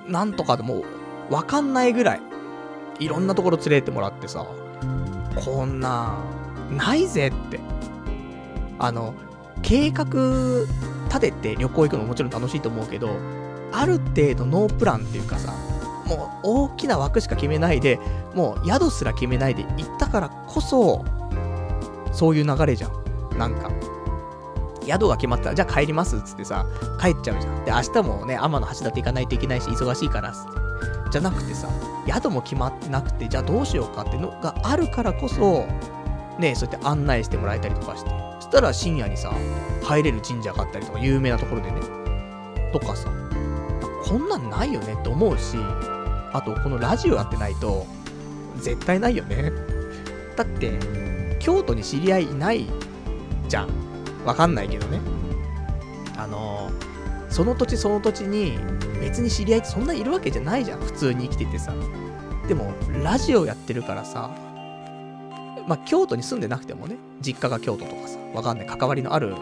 [0.09, 0.85] なんとかでも
[1.31, 2.21] わかんないぐらい、
[2.99, 4.47] いろんなところ連れてもらってさ、
[5.45, 6.19] こんな、
[6.71, 7.61] ないぜって。
[8.79, 9.15] あの、
[9.63, 10.05] 計画
[11.07, 13.11] 立てて旅行行くのももちろん楽しいと思うけど、
[13.73, 15.53] ある程度ノープランっていうかさ、
[16.07, 17.99] もう大きな枠しか決めないで、
[18.35, 21.05] もう宿すら決めないで行ったからこそ、
[22.13, 23.39] そういう流れじゃん。
[23.39, 23.71] なんか。
[24.87, 26.67] 宿が決まったら、じゃあ帰りますっつってさ、
[27.01, 27.65] 帰っちゃうじゃん。
[27.65, 30.51] で、明日もね、天橋立行かないといけないし、忙しいからっつって。
[31.11, 31.69] じゃなくてさ、
[32.07, 35.67] 宿も決まってなくて、じゃあどうしようかってのがあるからこそ、
[36.39, 38.11] ね、そうやって案内してもらえたりとかして。
[38.41, 39.33] そしたら深夜にさ、
[39.83, 41.81] 入れる神社があったりとか、有名なところでね。
[42.73, 43.09] とかさ、
[44.05, 45.57] こんなんないよねって思うし、
[46.33, 47.87] あと、このラジオやってないと、
[48.57, 49.53] 絶対ないよね。
[50.37, 52.67] だって、京都に知り合いいない
[53.49, 53.86] じゃん。
[54.27, 55.01] わかんないけどね。
[56.19, 56.71] あの、
[57.31, 58.59] その土地その土地に
[59.01, 60.81] 別に知り合いってそんないるわけじゃないじゃん。
[60.81, 61.73] 普通に生きててさ。
[62.49, 62.73] でも、
[63.03, 64.31] ラジオやってるからさ、
[65.67, 69.35] まあ、京都に住んでなくてもね、実家が京都とかさ、わかんない、関わりのある、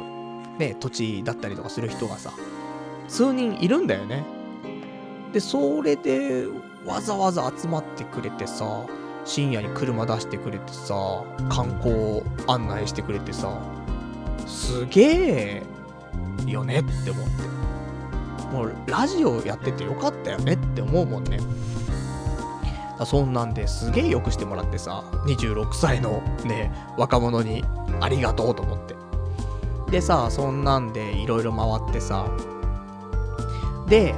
[0.59, 2.33] ね、土地だったりとかする人がさ、
[3.09, 4.25] 数人いるんだよね。
[5.33, 6.47] で、それで、
[6.87, 8.87] わざわざ集まってくれてさ、
[9.25, 13.61] 深夜に車出してくれてさ、観光案内してくれてさ、
[14.47, 15.63] すげえ
[16.47, 17.55] よねって思って。
[18.55, 21.39] もうラジオやっててよかったよねって思うもんね。
[23.05, 27.65] そんなんですげえよくしてもらってさ、26歳のね、若者に
[28.01, 28.95] ありがとうと思って。
[29.91, 32.29] でさ、そんなんでいろいろ回ってさ、
[33.89, 34.15] で、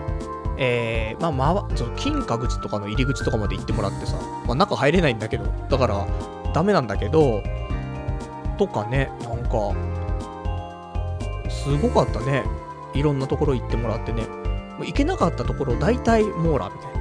[0.59, 4.16] えー、まあ、まその金閣寺とかの入り口とかまで行ってもらってさ、
[4.47, 6.07] まあ、中入れないんだけど、だから、
[6.53, 7.43] ダメなんだけど、
[8.59, 9.74] とかね、なんか、
[11.67, 12.45] すごかったね。
[12.95, 14.23] いろんなところ行ってもらってね。
[14.23, 16.93] もう行けなかったところ、大体網羅みたい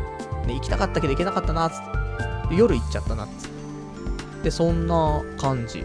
[0.41, 0.47] な。
[0.47, 2.55] ね、行きたかったけど行けなかったな、つって。
[2.55, 4.43] 夜行っちゃったなっつって。
[4.45, 5.83] で、そんな感じ。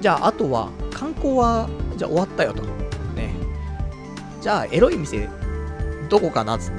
[0.00, 2.62] じゃあ、あとは、観光は、じゃあ終わったよと。
[3.14, 3.34] ね。
[4.40, 5.28] じゃあ、エロい店、
[6.08, 6.74] どこかなっつっ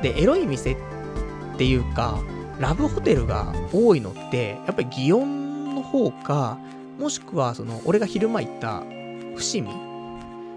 [0.00, 0.12] て。
[0.12, 0.76] で、エロい店っ
[1.56, 2.18] ていうか、
[2.58, 6.58] ラブホテルが多いのって、やっぱり祇園の方か、
[6.98, 8.82] もしくは、その、俺が昼間行った
[9.36, 9.70] 伏見？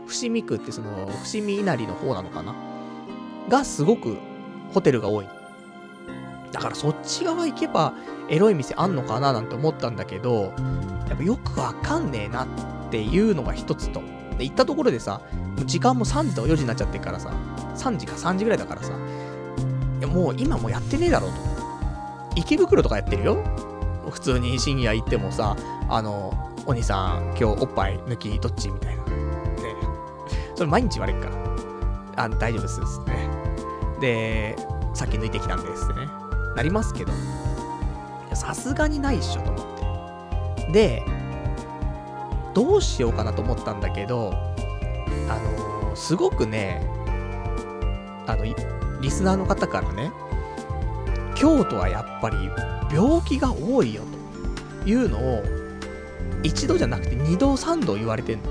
[0.07, 2.55] 伏見区ってその、伏見稲荷の方なのかな？
[3.49, 4.17] がすごく
[4.73, 5.27] ホテルが多い。
[6.51, 7.93] だからそっち側行けば
[8.29, 9.33] エロい店あんのかな？
[9.33, 10.53] なんて思ったんだけど、
[11.07, 12.47] やっぱよくわかんねえなっ
[12.89, 14.01] ていうのが一つと。
[14.37, 15.21] で、行ったところでさ、
[15.65, 17.31] 時間も3時と4時になっちゃってるからさ、
[17.75, 18.93] 3時か3時ぐらいだからさ、
[19.99, 21.37] いやもう今もやってねえだろうと。
[22.35, 23.41] 池袋とかやってるよ
[24.09, 25.55] 普通に深夜行ってもさ、
[25.89, 28.69] あの、お兄さん、今日おっぱい抜きどっち？
[28.69, 29.03] みたいな。
[29.03, 29.11] ね。
[30.55, 32.23] それ毎日言われるから。
[32.23, 33.29] あ、大丈夫ですってね。
[34.01, 34.55] で、
[34.95, 36.07] さっき抜いてきたんですってね。
[36.55, 37.11] なりますけど、
[38.33, 39.61] さすがにないっしょと思
[40.55, 40.71] って。
[40.71, 41.03] で、
[42.55, 44.33] どうしようかなと思ったんだけど、
[45.29, 45.39] あ
[45.89, 46.81] の、すごくね、
[48.25, 48.43] あの、
[49.01, 50.11] リスナーの方からね、
[51.35, 52.49] 京都はやっぱり
[52.91, 54.01] 病気が多いよ
[54.83, 55.43] というのを、
[56.43, 58.43] 一度じゃなくて二度三度言われてんの。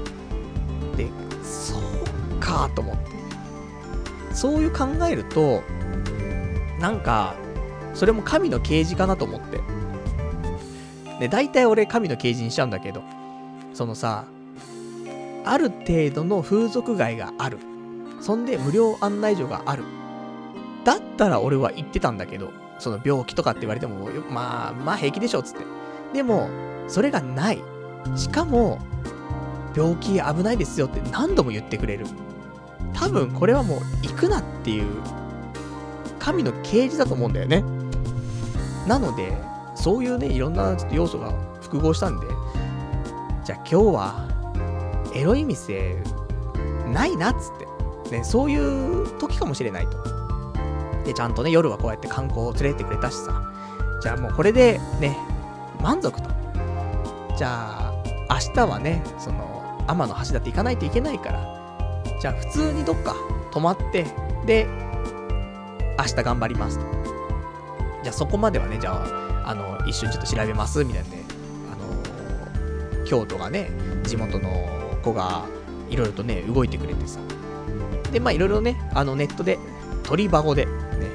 [0.96, 1.08] で、
[1.42, 3.02] そうかと思って。
[4.34, 5.62] そういう考えると、
[6.80, 7.34] なんか、
[7.94, 9.60] それも神の啓示かなと思って。
[11.20, 13.02] で、大体俺神の啓示にしちゃうんだけど、
[13.72, 14.24] そのさ、
[15.44, 17.58] ある程度の風俗街がある。
[18.20, 19.84] そんで無料案内所がある。
[20.84, 25.64] だったら俺は言ってたんだけど、その病気とかって言われても、まあ、まあ平気でしょ、つって。
[26.12, 26.48] でも、
[26.88, 27.62] それがない。
[28.16, 28.78] しかも、
[29.76, 32.06] 病気危ないですよって何度も言ってくれる。
[32.92, 34.86] 多分これはもう行くなっていう、
[36.18, 37.64] 神の啓示だと思うんだよね。
[38.86, 39.36] なので、
[39.74, 42.26] そういうね、いろんなちょっと要素が複合したんで、
[43.44, 44.28] じゃあ今日は、
[45.14, 46.02] エロい店、
[46.92, 47.64] ないなっつって。
[48.10, 49.96] ね、そういう時かもしれないと。
[51.04, 53.42] で、ちゃんとね、夜はこうやって観光を連れてってくれたしさ。
[54.00, 55.16] じゃあもうこれでね、
[55.82, 56.28] 満足と。
[57.36, 57.48] じゃ
[57.80, 57.83] あ、
[58.30, 63.14] 明日はね、その、天橋立行かないといけないから、じゃあ普通にどっか
[63.50, 64.06] 泊まって、
[64.46, 64.66] で、
[65.98, 66.84] 明日頑張りますと。
[68.02, 68.92] じゃあそこまではね、じゃ
[69.44, 71.18] あ、あの、一瞬ちょっと調べます、みたいなんで、
[71.72, 73.70] あの、京都がね、
[74.04, 74.50] 地元の
[75.02, 75.44] 子が、
[75.90, 77.20] いろいろとね、動いてくれてさ。
[78.10, 79.58] で、まあいろいろね、あの、ネットで、
[80.02, 80.72] 鳥箱で、ね、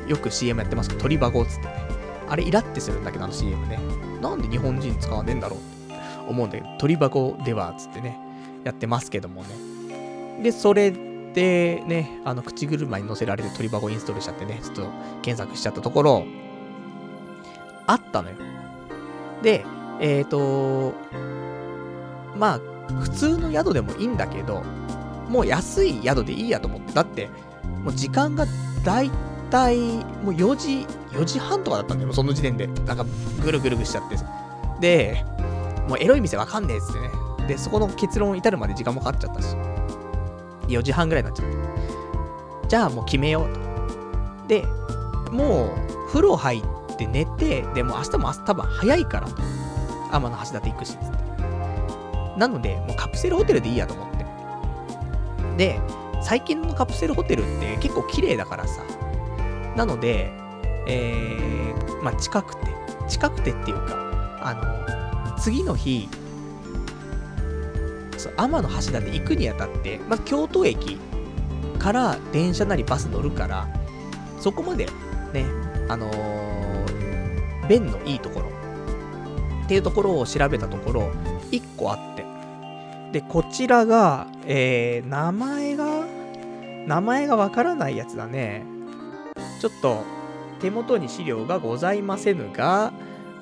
[0.08, 1.80] よく CM やってますけど、鳥箱っつってね。
[2.28, 3.80] あれイラってするんだけど、あの CM ね。
[4.22, 5.79] なんで日本人使わねえんだろうって
[6.30, 8.18] 思うんだけど、鳥箱では、つってね、
[8.64, 9.50] やってますけどもね。
[10.44, 14.82] で、それでね、あの、口車に乗せられる鳥箱インストールしちゃってね、ちょっと
[15.22, 16.26] 検索しちゃったところ、
[17.88, 18.36] あったのよ。
[19.42, 19.66] で、
[20.00, 20.94] えっ、ー、と、
[22.38, 22.60] まあ、
[23.02, 24.64] 普通の宿でもいいんだけど、
[25.28, 26.94] もう安い宿でいいやと思って。
[26.94, 27.30] だって、
[27.84, 28.46] もう時間が
[28.84, 29.12] だい
[29.52, 32.68] たい、もう4時、4時半とかだったんだよ、その時点で。
[32.68, 33.06] なんか、
[33.44, 34.18] ぐるぐるぐるしちゃって
[34.80, 35.26] で、
[35.90, 37.10] もうエロい店わかんねえっつってね。
[37.48, 39.56] で、そこの結論至るまで時間もかかっちゃったし。
[40.68, 41.58] 4時半ぐらいになっちゃって。
[42.68, 44.48] じゃあもう決めようと。
[44.48, 44.66] で、
[45.32, 49.42] もう、風呂入って寝て、でも明日も明日多分早いからと。
[50.12, 50.98] 天橋立行くし、
[52.38, 54.26] なので、もうカプセルホテルでいいやと思って。
[55.58, 55.80] で、
[56.22, 58.84] 最近のカプセルホテルって結構綺麗だからさ。
[59.76, 60.32] なので、
[60.88, 62.68] えー、まあ、近くて、
[63.08, 65.09] 近くてっていうか、あの、
[65.40, 66.08] 次の日、
[68.18, 70.98] そう天橋立行くにあたって、まず京都駅
[71.78, 73.68] から電車なりバス乗るから、
[74.40, 74.88] そこまで
[75.34, 75.46] ね、
[75.88, 76.50] あのー
[77.70, 78.48] 便のいいところ
[79.66, 81.12] っていうところを調べたところ、
[81.52, 82.26] 1個あって。
[83.12, 86.04] で、こちらが、えー、名前が、
[86.88, 88.66] 名前がわからないやつだね。
[89.62, 90.04] ちょっと、
[90.60, 92.92] 手元に資料がございませぬが、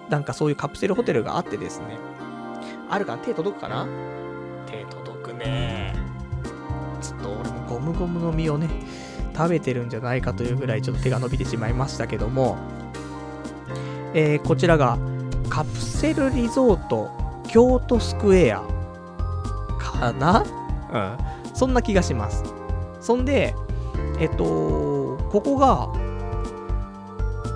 [0.09, 1.97] なんかそういうカプセルホテルがあってですね。
[2.89, 3.87] あるかな手届くかな？
[4.65, 5.95] 手届くね。
[7.01, 8.69] ちょっと俺もゴムゴムの実をね、
[9.35, 12.57] 食べてるんじゃないかというぐらいちょっと手が伸びてしまいましたけども、
[14.13, 14.97] えー、こちらが
[15.49, 17.11] カプセルリゾート
[17.47, 18.61] 京都スクエア
[19.79, 20.43] かな？
[20.91, 21.55] うん。
[21.55, 22.43] そんな気がします。
[23.01, 23.55] そんで、
[24.19, 25.89] えっと、ここが、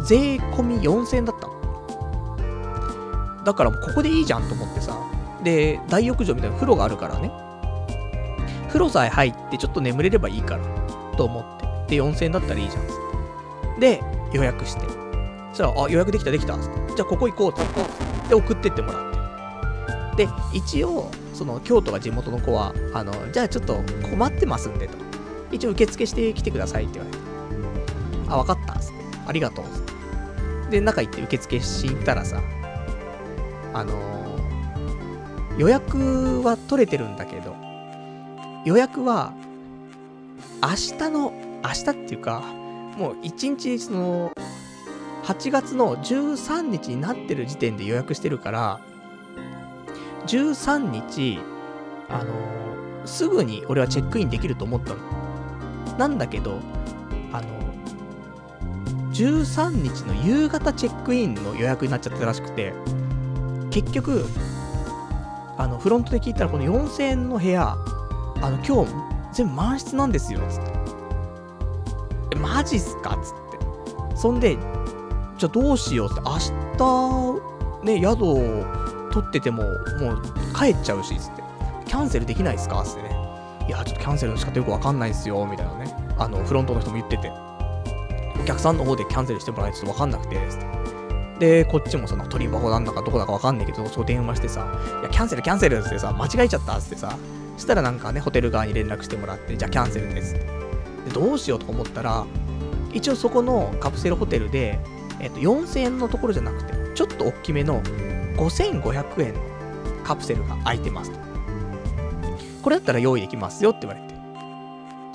[0.03, 1.50] 税込み4000円だったの。
[3.43, 4.97] だからもうここでいいじゃんと思ってさ。
[5.43, 7.31] で、大浴場みたいな風呂があるからね。
[8.67, 10.63] 風呂さえ入ってちょっと眠れればいいから、
[11.17, 11.95] と思って。
[11.97, 13.79] で、4000円だったらいいじゃん。
[13.79, 14.01] で、
[14.33, 14.81] 予約して。
[15.49, 16.57] そしたら、あ、予約できたできた。
[16.57, 16.67] じゃ
[16.99, 17.61] あここ行こうと。
[18.29, 18.99] で、送ってってもら
[20.11, 20.25] って。
[20.25, 24.97] で、一応、その京都が地元の子は、あの、じゃあちょっと困ってますんでと。
[25.51, 27.23] 一応受付してきてくださいって言われて。
[28.29, 28.93] あ、わかったつって。
[29.27, 29.81] ありがとうつっ
[30.69, 30.79] て。
[30.79, 32.41] で、中行って受付しに行ったらさ、
[33.73, 37.55] あのー、予約は取れてるんだけど、
[38.65, 39.33] 予約は、
[40.61, 42.41] 明日の、明日っていうか、
[42.97, 44.31] もう一日、その、
[45.23, 48.79] 8月の13日になってる時点で予約してるから、
[50.27, 51.39] 13日、
[52.09, 54.99] あのー、すぐに俺はチェックインできると思ったの。
[55.97, 56.59] なんだけど、
[57.31, 62.73] あのー、13日の夕方チェックインの予約になっちゃったらしくて、
[63.71, 64.25] 結局、
[65.57, 67.75] あの、フロントで聞いたらこの4000円の部屋、
[68.41, 68.93] あの、今日
[69.33, 70.71] 全部満室なんですよ、つって。
[72.33, 73.17] え、マジっすか？
[73.23, 73.31] つっ
[74.11, 74.17] て。
[74.17, 74.57] そんで、
[75.37, 76.11] じゃあどうしよう？
[76.11, 76.37] って、明
[76.77, 78.35] 日、ね、宿を
[79.11, 80.21] 取ってても、もう
[80.55, 81.43] 帰っちゃうし、つって。
[81.85, 82.83] キャンセルできないっすか？
[82.83, 83.15] つってね。
[83.67, 85.95] いや、ちょっとキャンセルの仕方よくわかんないっすよ、みたいなね。
[86.17, 87.31] あの、フロントの人も言ってて。
[88.41, 90.80] お客さんの方でキャンセルしてもらえないとわかんなくて、つって。
[91.41, 97.17] で、こっちもその取り箱なんだかどこだかわかんないけど、そう電話してさ、いや、キャンセルキャンセルってさ、間違えちゃったってさ、
[97.57, 100.45] したらなんかね、ホテル側に連絡してもらって、じゃあキャンセルですって。
[100.45, 100.51] で、
[101.11, 102.27] どうしようと思ったら、
[102.93, 104.79] 一応そこのカプセルホテルで、
[105.19, 107.81] えっと、4000円のところじゃなくて、ちょっと大きめの
[108.37, 109.39] 5500円の
[110.03, 111.17] カプセルが空いてますと。
[112.61, 114.13] これだったら用意できますよって言われて。
[114.13, 114.21] じゃ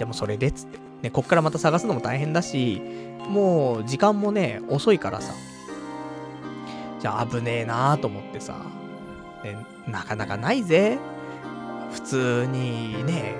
[0.02, 0.78] あもうそれでっつって。
[1.02, 2.82] ね、こっからまた探すのも大変だし、
[3.28, 5.32] もう時間もね、遅いからさ。
[7.00, 8.54] じゃあ危ねえなーと思ってさ。
[9.44, 10.98] ね、なかなかないぜ。
[11.92, 13.34] 普通にね、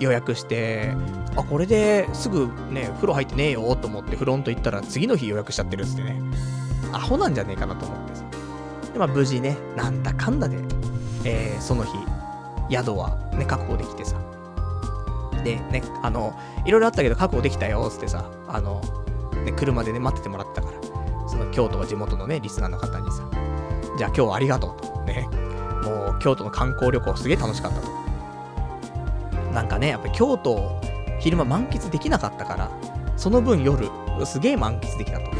[0.00, 0.94] 予約して、
[1.36, 6.20] あ、これですぐね、風呂入ってねえよと思ってフロント行ったら次の日予約しちゃってるっつってね。
[6.92, 8.24] アホなんじゃねえかなと思ってさ。
[8.92, 10.56] で、まあ無事ね、なんだかんだで、
[11.24, 11.92] えー、その日、
[12.70, 14.16] 宿はね、確保できてさ。
[15.44, 18.80] で、ね、あの、いろいろあったけど確保できたよっ、つってさ、あの、
[19.44, 20.79] ね、車でね、待っててもらったから、
[21.30, 23.22] その京都が地元のね、リスナーの方にさ、
[23.96, 25.00] じゃあ今日はありがとうと。
[25.02, 25.28] ね、
[25.84, 27.88] もう京都の観光旅行すげえ楽しかったと。
[29.52, 30.80] なんかね、やっぱ京都、
[31.20, 32.70] 昼間満喫できなかったから、
[33.16, 33.88] その分夜、
[34.24, 35.30] すげえ満喫できたと。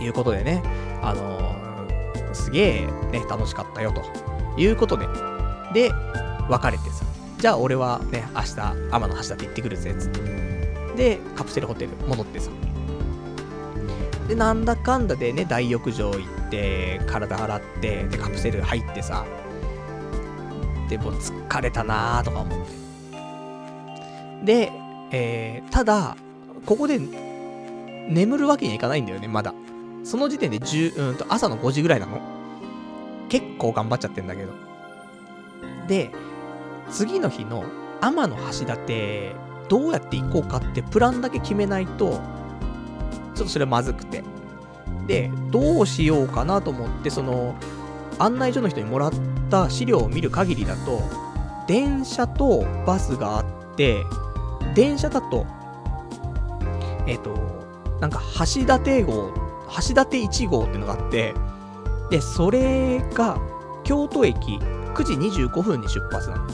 [0.00, 0.62] いうことでね、
[1.02, 4.02] あのー、すげえね、楽しかったよと。
[4.56, 5.06] いうことで、
[5.72, 5.90] で、
[6.48, 7.04] 別れてさ、
[7.38, 8.60] じゃあ俺はね、明日、
[8.92, 10.20] 天の橋立行ってくるぜ、つって。
[10.96, 12.50] で、カプセルホテル戻ってさ。
[14.28, 19.24] で、なんだかんだでね、大浴場行って、体洗って、で、カプセル入ってさ、
[20.88, 22.72] で、もう疲れたなーとか思って。
[24.44, 24.72] で、
[25.10, 26.16] えー、ただ、
[26.66, 27.00] ここで、
[28.08, 29.54] 眠るわけにはいかないんだよね、まだ。
[30.04, 32.20] その時点で10、うんと、朝の5時ぐらいなの。
[33.28, 34.52] 結構頑張っちゃってんだけど。
[35.88, 36.10] で、
[36.90, 37.64] 次の日の
[38.00, 38.34] 天橋
[38.66, 39.34] 立、
[39.68, 42.20] どうやって行こうかってプランだけ決めないと、
[43.42, 44.22] っとそれはまずくて。
[45.06, 47.54] で、どうしようかなと思って、その、
[48.18, 49.12] 案内所の人にもらっ
[49.50, 51.02] た資料を見る限りだと、
[51.66, 54.04] 電車とバスがあって、
[54.74, 55.46] 電車だと、
[57.06, 59.32] えっ、ー、と、なんか橋立号、
[59.68, 61.34] 橋立1号っていうのがあって、
[62.10, 63.38] で、それが
[63.84, 64.58] 京都駅
[64.94, 66.46] 9時25分に出発なの。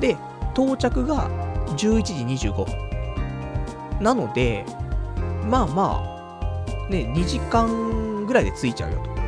[0.00, 0.16] で、
[0.54, 1.28] 到着が
[1.76, 2.88] 11時25分。
[4.00, 4.64] なので、
[5.48, 6.02] まあま
[6.88, 9.18] あ、ね、2時間ぐらいで着いちゃうよと。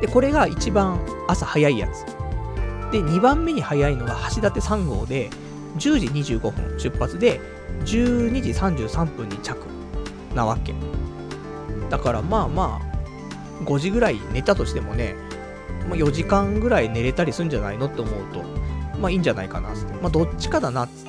[0.00, 2.04] で、これが一番朝早いやつ。
[2.90, 5.30] で、2番目に早いのが橋立3号で、
[5.76, 7.40] 10時25分出発で、
[7.84, 9.56] 12時33分に着
[10.34, 10.74] なわけ。
[11.90, 15.14] だからまあまあ、5時ぐらい寝たとしてもね、
[15.88, 18.42] まあ、4時間ぐらい寝れたりするんじゃないのって思うと、
[18.98, 19.92] まあいいんじゃないかなって。
[19.94, 21.04] まあどっちかだなっつっ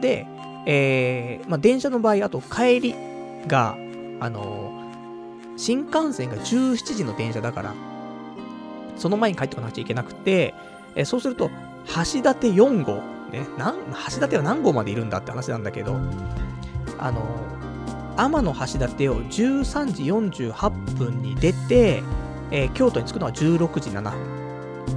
[0.00, 0.26] で、
[0.66, 2.94] えー、まあ電車の場合、あと帰り
[3.46, 3.76] が、
[4.20, 7.74] あのー、新幹線が17時の電車だから、
[8.96, 10.54] その前に帰ってこなくちゃいけなくて、
[10.94, 11.50] えー、そうすると、
[11.86, 12.94] 橋立4号、
[13.32, 13.76] ね、なん、
[14.10, 15.96] 橋立は何号までいるんだって話なんだけど、
[16.98, 22.02] あのー、天の橋立を13時48分に出て、
[22.50, 24.40] えー、京都に着くのは16時7分。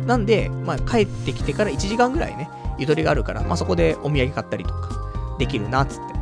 [0.07, 6.14] なんで、まあ、帰ってきてから1時間ぐらいね、ゆとりがあるから、まあ、そこでお土産買ったりとかできるなっ、つって。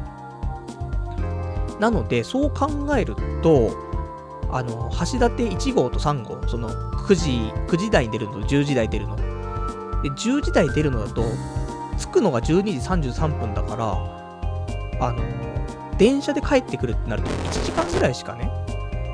[1.79, 3.71] なので、そう考えると、
[4.51, 5.25] あの、橋立
[5.69, 9.15] 1号と3号、その9時、9時台に出るのと10時台出るの。
[9.15, 11.23] で、10時台出るのだと、
[11.97, 15.21] 着くのが12時33分だから、あの、
[15.97, 18.51] 電車で帰ってくるってなると1時間ぐらいしかね、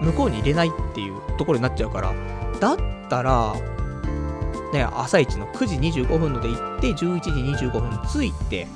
[0.02, 2.14] 向こうに入れないっていうところになっちゃうから、
[2.60, 2.78] だっ
[3.10, 3.54] たら、
[4.74, 7.30] ね、朝一の9時25分ので行って、11時
[7.66, 8.68] 25分着いて、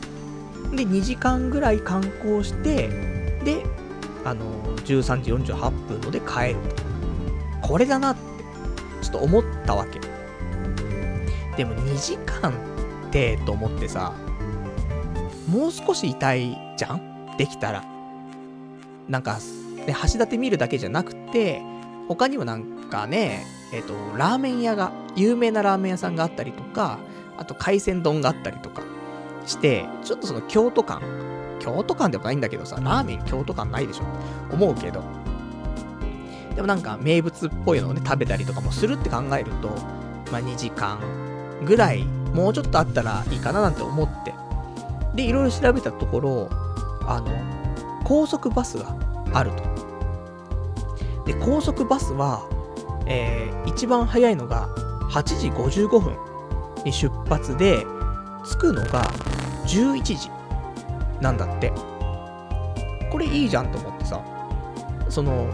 [0.75, 2.87] で、2時間ぐらい観光して、
[3.43, 3.63] で、
[4.23, 4.45] あの、
[4.77, 6.55] 13時48分ので帰る
[7.61, 7.67] と。
[7.67, 8.21] これだなって、
[9.01, 9.99] ちょっと思ったわけ。
[11.57, 12.53] でも2時間っ
[13.11, 14.13] て、と思ってさ、
[15.47, 17.37] もう少し痛いじゃん？
[17.37, 17.83] できたら。
[19.09, 19.39] なんか、
[19.85, 21.61] ね、橋立見るだけじゃなくて、
[22.07, 26.99] 他にもなんかね、えっ、ー、と、ラーメン屋が、有名なラーメン屋さんがあったりとか、
[27.37, 28.83] あと海鮮丼があったりとか
[29.45, 31.01] して、ちょっとその京都感、
[31.59, 34.03] 京都感でもないんだけどさ、ラーメン京都感ないでしょ
[34.53, 35.03] 思うけど。
[36.55, 39.69] でもなんか名物っぽいのをね、食べたりとかもするって考えると、
[40.31, 40.99] まあ2時間
[41.65, 42.03] ぐらい、
[42.33, 44.33] もうちょっとあったらいいかななんて思って。
[45.15, 46.49] で、いろいろ調べたところ、
[47.05, 47.31] あの、
[48.03, 48.95] 高速バスが
[49.33, 49.63] あると。
[51.25, 52.47] で、高速バスは、
[53.05, 54.69] えー、一番早いのが
[55.09, 56.15] 8時55分
[56.83, 57.85] に出発で、
[58.43, 59.11] 着くのが
[59.65, 60.29] 11時
[61.21, 61.71] なんだって。
[63.11, 64.21] これいいじゃんと思ってさ、
[65.09, 65.49] その、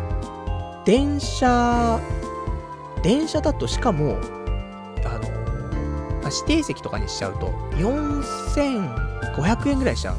[0.86, 2.00] 電車、
[3.02, 4.20] 電車だとしかも、
[5.04, 7.48] あの、指定席とかにしちゃうと、
[7.78, 10.16] 4500円ぐらいしちゃう。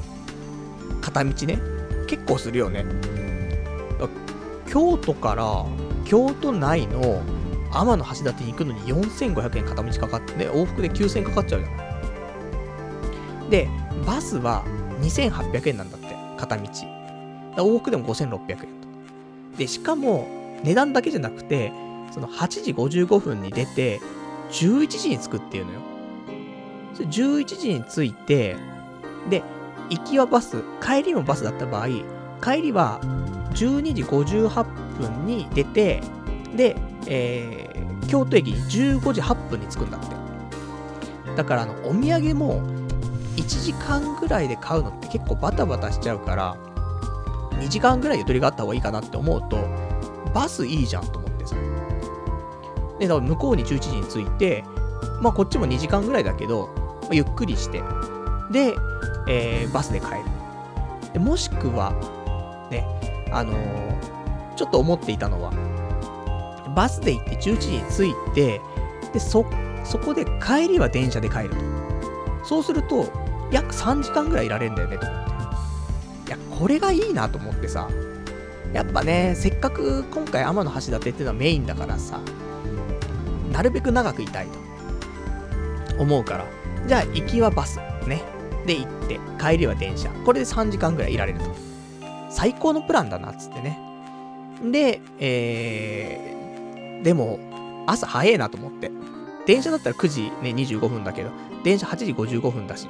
[1.00, 1.60] 片道ね。
[2.08, 2.84] 結構するよね。
[4.66, 5.64] 京都から
[6.04, 7.22] 京都内の
[7.70, 11.88] 天橋立に行くのに4500円片道かかってね、往復で9000円かかっちゃうじゃない。
[13.50, 13.68] で、
[14.06, 14.64] バスは
[15.00, 16.64] 2800円なんだって、片道。
[17.56, 18.66] 往復でも5600円と。
[19.58, 20.28] で、しかも、
[20.62, 21.72] 値段だけじゃなくて、
[22.12, 24.00] その8時55分に出て、
[24.50, 25.80] 11時に着くっていうのよ。
[26.94, 28.56] それ11時に着いて、
[29.28, 29.42] で、
[29.90, 31.88] 行きはバス、帰りもバスだった場合、
[32.42, 33.00] 帰りは
[33.54, 34.64] 12時58
[34.98, 36.02] 分に出て、
[36.54, 36.76] で、
[37.06, 38.56] えー、京都駅に
[39.00, 40.16] 15時8分に着くんだって。
[41.36, 42.62] だから、あの、お土産も、
[43.39, 46.56] 1時間ぐらいで買うのって結構バタバタしちゃうから、
[47.60, 49.59] 2時間ぐらいゆとりがあった方がいいかなって思うと、
[50.35, 51.56] バスいいじゃんと思ってさ。
[52.98, 54.65] で、だから向こうに11時に着いて、
[55.20, 56.69] まあこっちも2時間ぐらいだけど、
[57.02, 57.81] まあ、ゆっくりして、
[58.51, 58.74] で、
[59.28, 60.15] えー、バスで帰る。
[61.12, 61.93] でもしくは、
[62.70, 62.85] ね、
[63.32, 65.52] あのー、ちょっと思っていたのは、
[66.74, 68.60] バスで行って11時に着いて、
[69.12, 69.47] で、そ、
[69.85, 71.56] そこで帰りは電車で帰ると。
[72.44, 75.30] そうすると、約3時間ぐらいいられるんだよね、と思って。
[76.28, 77.88] いや、これがいいなと思ってさ。
[78.72, 82.20] やっぱね、せっかく今回天橋立っていうのはメインだからさ、
[83.52, 86.44] なるべく長くいたいと思うから。
[86.86, 87.78] じゃあ、行きはバス。
[88.06, 88.22] ね。
[88.66, 90.10] で行って、帰りは電車。
[90.24, 91.46] これで3時間ぐらいいられると。
[92.30, 93.78] 最高のプランだな、つってね。
[94.70, 97.38] で、えー、でも、
[97.86, 98.90] 朝早いなと思って。
[99.46, 101.30] 電車だったら9時ね、25分だけど、
[101.64, 102.86] 電車8時55分だし。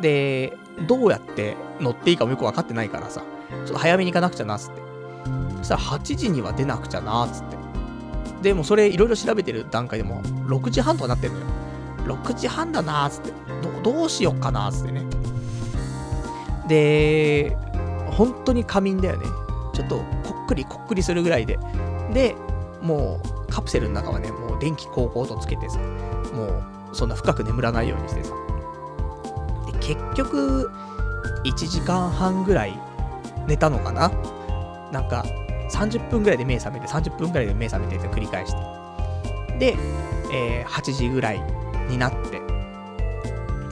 [0.00, 0.56] で、
[0.86, 4.82] どうやって乗っていいかもよくわかってないからさ、ちょっと早めに行かなくちゃな、つって。
[5.58, 7.56] そしたら8時には出なくちゃな、つって。
[8.42, 11.46] でもそれいろいろ調べてる段階でも、6時半とかなってるのよ。
[12.06, 13.32] 6時半だな、つって。
[13.82, 15.04] ど、どうしよっかな、つってね。
[16.68, 17.56] で、
[18.10, 19.26] 本当に仮眠だよね。
[19.72, 20.04] ちょっとこ
[20.44, 21.58] っくりこっくりするぐらいで。
[22.12, 22.36] で、
[22.82, 25.78] もうカプセルの中はね、もう電気高校とつけてさ、
[26.34, 26.44] も
[26.92, 28.32] うそんな深く眠らないようにしてさ。
[29.84, 30.70] 結局、
[31.44, 32.78] 1時間半ぐらい
[33.46, 34.10] 寝たのかな？
[34.90, 35.24] なんか、
[35.70, 39.58] 30分ぐらいで目覚めて、30分ぐらいで目覚めてって繰り返して。
[39.58, 39.76] で、
[40.32, 41.42] えー、8時ぐらい
[41.88, 42.40] になって、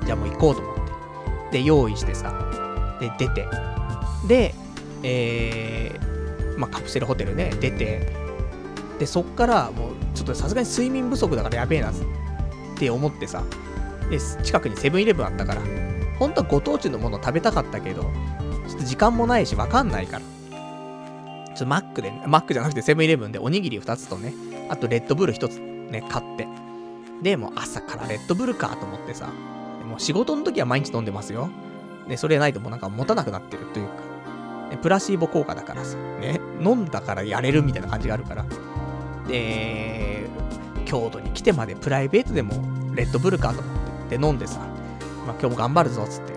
[0.04, 0.76] じゃあもう行こうと思っ
[1.50, 1.58] て。
[1.58, 2.32] で、用意してさ、
[3.00, 3.46] で、出て、
[4.26, 4.54] で、
[5.02, 8.12] えー、まあ、カプセルホテルね、出て、
[8.98, 11.94] で、そっからもう、ちょっとさすがに睡眠不足だからやべえなっ
[12.76, 13.42] て思ってさ、
[14.10, 15.62] で、近くにセブンイレブンあったから、
[16.22, 24.32] 本当はご当地のもの食べたかったけど、ちょっと時間もないしわかんないから、ちょっとマックで、マックじゃなくてセブンイレブンでおにぎり2つとね、
[24.68, 26.46] あとレッドブル1つね、買って。
[27.22, 29.32] で、もう朝からレッドブルかと思ってさ、
[29.88, 31.50] もう仕事の時は毎日飲んでますよ。
[32.06, 38.44] ね、それないともうなんか持たなくなってるというか、プラシーボ効果だからさ、ね、飲んだからやれるみたいな感じがあるから。
[39.26, 40.26] で、
[40.84, 42.54] 京都に来てまでプライベートでも
[42.94, 43.70] レッドブルかと思
[44.06, 44.60] って、で飲んでさ、
[45.26, 46.32] まあ、今日も頑張るぞ、つって。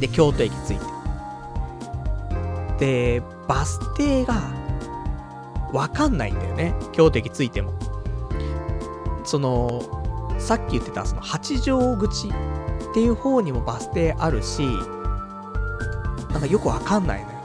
[0.00, 0.78] で、京都駅着い
[2.78, 3.16] て。
[3.18, 4.40] で、バス停が、
[5.72, 6.74] わかんないんだよね。
[6.92, 7.72] 京都駅着いても。
[9.24, 9.82] その、
[10.38, 12.30] さっき言ってた、その八丈口っ
[12.94, 14.66] ていう方にもバス停あるし、
[16.30, 17.38] なんかよくわかんないのよ。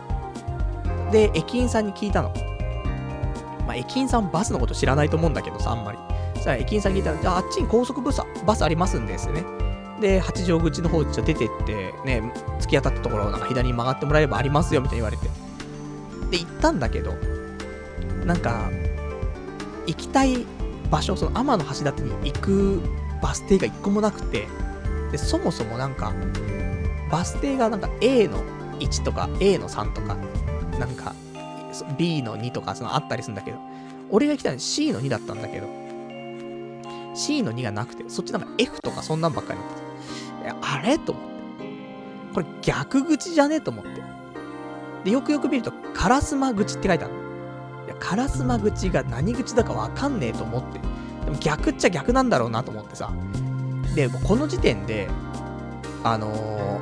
[1.11, 2.33] で、駅員さんに聞いたの。
[3.65, 5.97] まあ、駅員さんバスのこと知らないと思うんだけどさ、あんまり。
[6.35, 9.43] そしたら駅員さんに聞いたら、じゃああっちに高速バスバスありますんですね。
[10.01, 15.27] で、八丈口の方ちょ出てって、ね、突き当たったところをなんか左に曲がってもらえればありますよ、みたいに言われて。
[16.29, 17.13] で、行ったんだけど、
[18.25, 18.69] なんか、
[19.87, 20.45] 行きたい
[20.91, 22.81] 場所、その天橋立に行く
[23.21, 24.47] バス停が一個もなくて、
[25.11, 26.13] で、そもそもなんか、
[27.09, 28.43] バス停がなんか A の
[28.79, 30.15] 1とか A の3とか、
[30.77, 31.15] なんか
[31.97, 33.57] B の2とかそのあったりするんだけど、
[34.09, 35.67] 俺が来たの C の2だったんだけど、
[37.15, 39.76] C の2がなくて、そっちなんか F とかそんなんばっかりになって
[40.61, 40.97] あれ？
[40.97, 41.27] と思って。
[42.33, 43.55] これ逆口じゃね？
[43.55, 44.03] えと思って。
[45.03, 47.13] で、よくよく見ると、烏丸口って書いてある
[47.85, 50.79] いや、烏丸口が何口だかわかんねえと思って。
[51.25, 53.11] でも逆っちゃ逆なんだろうなと思ってさ。
[53.95, 55.09] で、この時点で、
[56.03, 56.79] あの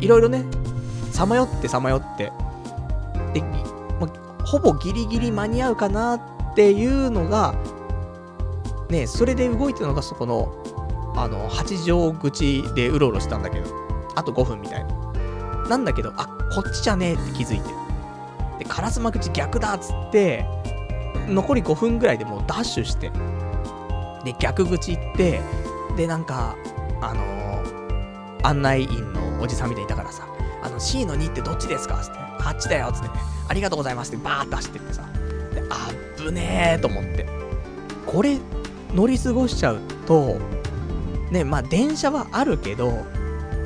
[0.00, 0.44] ー、いろいろね、
[1.12, 2.32] さまよってさまよって、
[3.34, 3.42] で、
[4.00, 4.06] ま、
[4.44, 6.20] ほぼギリギリ間に合うかなっ
[6.54, 7.54] ていうのが、
[8.90, 10.52] ね、それで動いてるのがそこの、
[11.16, 13.66] あの、八丈口でうろうろしたんだけど、
[14.14, 15.68] あと5分みたいな。
[15.68, 17.68] なんだけど、あ、こっちじゃねえって気づいて。
[18.58, 20.46] で、烏丸口逆だっつって、
[21.28, 23.10] 残り5分ぐらいでもうダッシュして、
[24.24, 25.40] で、逆口行って、
[25.96, 26.56] で、なんか、
[27.00, 30.26] あのー、案内員のおじさんみたいにいたからさ、
[30.62, 33.08] あの、C の2ってどっちですかつって、あっちだよつって、
[33.48, 35.02] ありがとうございますってバーッと走ってってさ、
[35.54, 37.26] で、あぶねえと思って。
[38.06, 38.38] これ、
[38.94, 40.38] 乗り過ごしちゃうと、
[41.30, 43.04] ね、まあ電車はあるけど、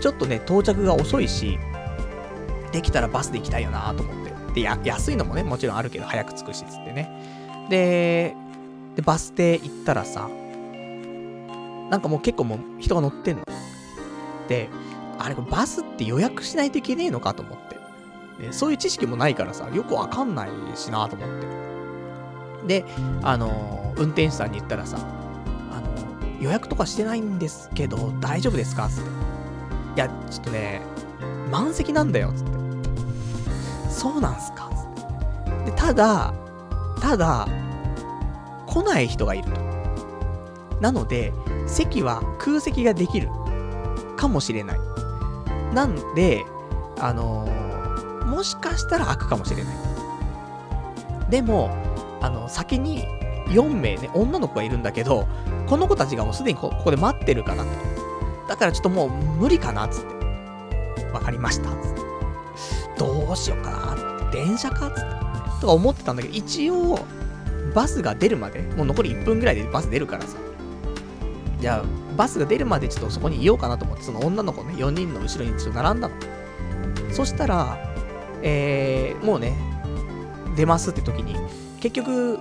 [0.01, 1.59] ちょっとね、到着が遅いし、
[2.72, 4.32] できたらバスで行きたいよなと思って。
[4.55, 7.66] で、安いのもね、もちろんあるけど、早く着くし、つってね。
[7.70, 8.34] で、
[8.97, 10.28] で、バス停行ったらさ、
[11.90, 13.44] なんかもう結構もう人が乗ってんの。
[14.48, 14.68] で、
[15.18, 17.72] あれ、バスって予約しないといけねえのかと思って。
[18.43, 21.28] でそういう知識もないからさ、よくわかんないしなと思っ
[22.66, 22.82] て。
[22.82, 22.84] で、
[23.22, 24.98] あのー、運転手さんに言ったらさ、
[26.43, 28.89] 予約とかしてないんですけど、大丈夫ですか？
[28.89, 29.10] つって。
[29.97, 30.82] いや、ちょっとね、
[31.51, 32.51] 満席なんだよ、つって。
[33.89, 34.69] そうなんすか？
[34.74, 34.81] つ
[35.52, 35.70] って。
[35.70, 36.35] で、ただ、
[37.01, 37.47] ただ、
[38.66, 39.60] 来ない人がいると。
[40.81, 41.32] なので、
[41.69, 43.28] 席は空席ができる。
[44.16, 44.81] かもしれない。
[45.74, 46.44] なんで、
[46.98, 49.74] あのー、もしかしたら開くかもしれない。
[51.31, 51.70] でも、
[52.20, 53.06] あの、先に
[53.52, 55.26] 4名ね、女の子がいるんだけど、
[55.66, 57.70] この子たちがもうすでにここで待ってるからと。
[58.48, 61.06] だからちょっともう無理かな、つって。
[61.12, 62.00] わかりました、つって。
[62.98, 65.22] どうしようかな、電車か、つって。
[65.60, 66.98] とか思ってたんだけど、一応、
[67.74, 70.36] バスが出るまで、もう残り1分ぐらいでバス出るからさ。
[71.60, 76.14] じゃあ、バスが出るまでちょっとそこにいようかなと思って、その女の子ね、4人の後ろにちょっと並んだの。
[77.12, 77.78] そしたら、
[78.42, 79.56] えー、もうね、
[80.56, 81.36] 出ますって時に、
[81.80, 82.38] 結局、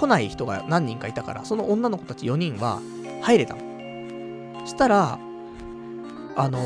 [0.00, 2.80] 来ない人が何人かいたから、その女の子たち4人は
[3.20, 4.66] 入れたの。
[4.66, 5.18] したら、
[6.36, 6.58] あの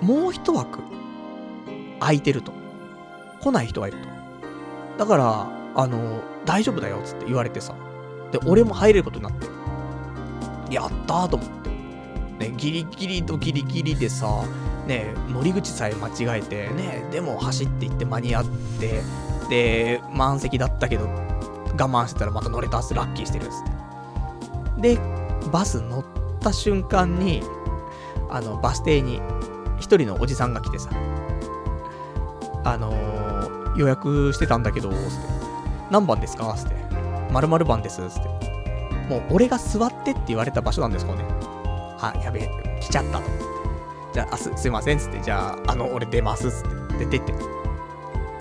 [0.00, 0.78] ー、もう一枠、
[1.98, 2.52] 空いてると。
[3.40, 4.08] 来ない人がいると。
[4.98, 7.74] だから、あのー、大丈夫だよ、つって言われてさ。
[8.30, 9.48] で、俺も入れることになって。
[10.72, 11.70] やったーと思って。
[12.50, 14.44] ね、ギリギリとギリギリでさ、
[14.86, 18.44] ね、乗り口さえ間違えて、ね、でも走っていって間に合っ
[18.78, 19.02] て、
[19.50, 21.08] で、満席だったけど、
[21.78, 23.62] 我慢してたらまた乗れたっす、ラッキーしてるっつっ
[24.80, 24.94] て。
[24.96, 25.00] で、
[25.52, 26.04] バス乗っ
[26.40, 27.42] た瞬間に、
[28.30, 29.20] あの、バス停に
[29.78, 30.90] 一人のおじさんが来てさ、
[32.64, 35.02] あのー、予約してたんだけど、つって、
[35.90, 36.52] 何番ですか？
[36.54, 36.74] つって、
[37.30, 38.28] 〇〇番です、つって。
[39.08, 41.24] もう俺が座ってって言われた場所なんですかね。
[42.00, 43.24] あ、やべえ、来ちゃったと。
[44.12, 47.06] じゃあ、あす、すいません、つって、じゃあ、あの、俺出ます、つって。
[47.06, 47.32] で、出て。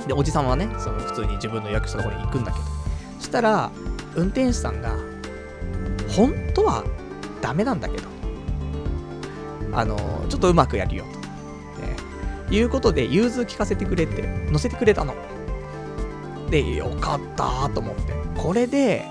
[0.08, 2.66] で、おじさんはね、その、普通に自分の予約したところに行くんだけど。
[3.20, 3.72] したら、
[4.16, 4.96] 運転手さんが、
[6.10, 6.84] 本当は
[7.42, 8.08] ダメなんだけど、
[9.74, 9.98] あの、
[10.30, 11.20] ちょっとうまくやるよ、と。
[11.82, 11.96] ね、
[12.50, 15.14] いうことで、融通聞かせてくれって、乗せてくれたの。
[16.50, 18.14] で、よかったと思って。
[18.36, 19.06] これで、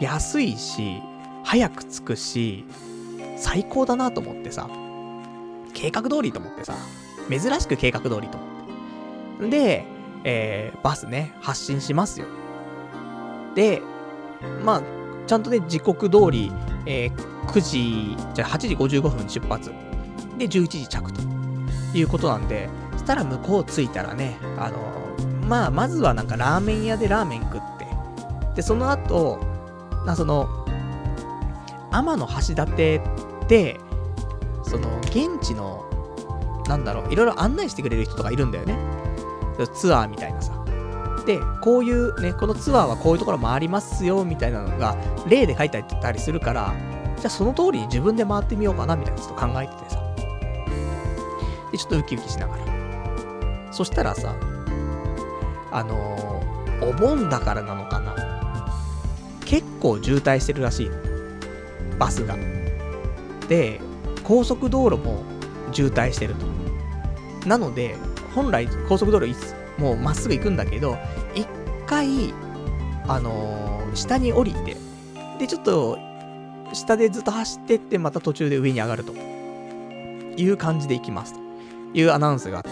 [0.00, 1.02] 安いし、
[1.44, 2.64] 早く着くし、
[3.36, 4.68] 最高だなと思ってさ、
[5.74, 6.74] 計画通りと思ってさ、
[7.28, 9.48] 珍しく計画通りと思って。
[9.50, 9.84] で、
[10.24, 12.26] えー、バスね、発進しますよ。
[13.54, 13.82] で、
[14.64, 14.82] まあ、
[15.26, 16.52] ちゃんとね、時刻通り、
[16.86, 19.70] えー、9時、じゃ8時55分出発。
[20.38, 21.20] で、11時着と
[21.94, 27.86] いうことなんで、そしたら向こう着いたらね、あのー、まあ、まずはなんかラーメン屋でラーメン食って、
[28.54, 29.40] で、その後、
[30.06, 30.48] な、その、
[31.90, 32.66] 天橋立っ
[33.46, 33.80] て、
[34.62, 35.88] その、現地の
[36.68, 38.78] なんだろう、いろいろ案内してくれる人とかいるんだよね。
[39.74, 40.57] ツアーみたいなさ。
[41.28, 44.96] で、こういうね、このツアーはこういうところ回りますよ、みたいなのが、
[45.28, 46.74] 例で書いてあったりするから、
[47.18, 50.00] じゃあその通りに自分で回ってみようかな、みたいなちょっと考えててさ。
[51.70, 52.64] で、ちょっとウキウキしながら。
[53.72, 54.34] そしたらさ、
[55.70, 58.14] あのー、お盆だからなのかな。
[59.44, 60.90] 結構渋滞してるらしい
[61.98, 62.36] バスが。
[63.50, 63.82] で、
[64.24, 65.22] 高速道路も
[65.72, 66.46] 渋滞してると。
[67.46, 67.96] なので、
[68.34, 69.28] 本来高速道路
[69.78, 70.98] もうまっすぐ行くんだけど、
[71.34, 71.46] 一
[71.86, 72.34] 回、
[73.06, 74.76] あのー、下に降りて、
[75.38, 75.98] で、ちょっと、
[76.72, 79.12] 下でずっと走ってって、また途中で上に上がると。
[80.36, 81.40] いう感じで行きますと。
[81.94, 82.70] いうアナウンスがあって。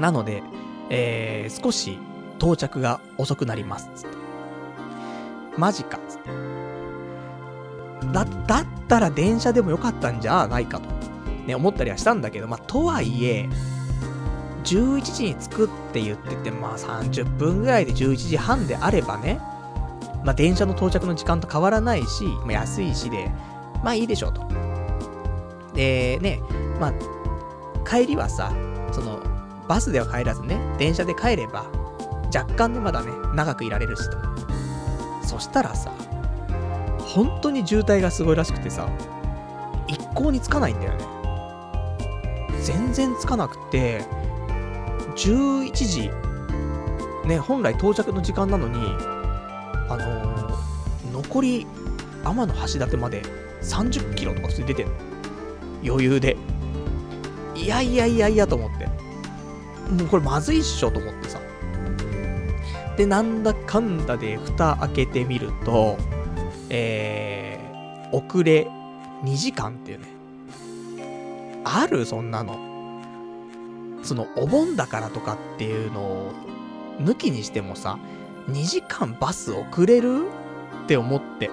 [0.00, 0.42] なので、
[0.90, 1.98] えー、少し
[2.38, 3.90] 到着が遅くなります。
[3.94, 4.16] つって。
[5.56, 5.98] マジか。
[6.08, 6.30] つって。
[8.12, 10.88] だ、だったら電車でもよかったんじゃないかと。
[11.46, 13.48] ね、思ったりはしたんだけど、まあ、とはいえ、
[14.66, 19.40] 11時に着くって言ってて、まあ30分ぐらいで11時半であればね、
[20.24, 23.30] まあ電車の到着の時間と変わらないし、まあ安いしで、
[23.82, 24.46] まあいいでしょうと。
[25.74, 26.40] で、ね、
[26.80, 28.52] まあ、帰りはさ、
[28.92, 29.20] その、
[29.68, 31.66] バスでは帰らずね、電車で帰れば、
[32.34, 34.18] 若干でまだね、長くいられるしと。
[35.22, 35.92] そしたらさ、
[36.98, 38.88] 本当に渋滞がすごいらしくてさ、
[39.86, 41.04] 一向につかないんだよね。
[42.62, 44.04] 全然つかなくて、
[45.16, 46.10] 11時、
[47.26, 48.78] ね、本来到着の時間なのに、
[49.88, 51.66] あのー、残り、
[52.24, 53.22] 天橋立まで
[53.62, 54.92] 30キロとか普通に出てんの。
[55.84, 56.36] 余裕で。
[57.54, 58.86] いやいやいやいやと思って。
[59.92, 61.40] もうこれまずいっしょと思ってさ。
[62.96, 65.96] で、なんだかんだで蓋開けてみると、
[66.68, 68.68] えー、遅れ
[69.24, 70.06] 2時間っていうね。
[71.64, 72.65] あるそんなの。
[74.06, 76.32] そのお盆だからとかっていうのを
[77.00, 77.98] 抜きにしてもさ、
[78.48, 80.26] 2時間バス遅れる？
[80.84, 81.50] って思って。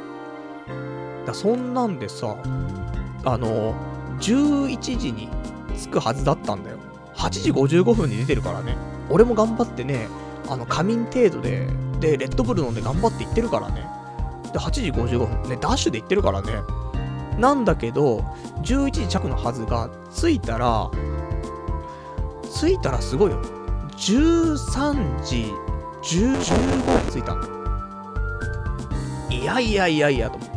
[1.25, 2.37] だそんなんでさ、
[3.25, 3.73] あの、
[4.19, 5.29] 11時に
[5.75, 6.77] 着くはずだったんだよ。
[7.15, 8.75] 8時55分に出てるからね。
[9.09, 10.07] 俺も頑張ってね、
[10.49, 11.67] あの、仮眠程度で、
[11.99, 13.87] で、レッドブル飲んで頑張って行ってるからね。
[14.51, 16.51] で、8時55分、ね、ダッシュで行ってるからね。
[17.39, 18.19] なんだけど、
[18.61, 20.91] 11時着のはずが、着いたら、
[22.53, 23.41] 着いたらすごいよ。
[23.97, 25.51] 13時
[26.03, 26.33] 15
[26.85, 27.53] 分着いたんだよ。
[29.29, 30.55] いやいやいやいやと思って。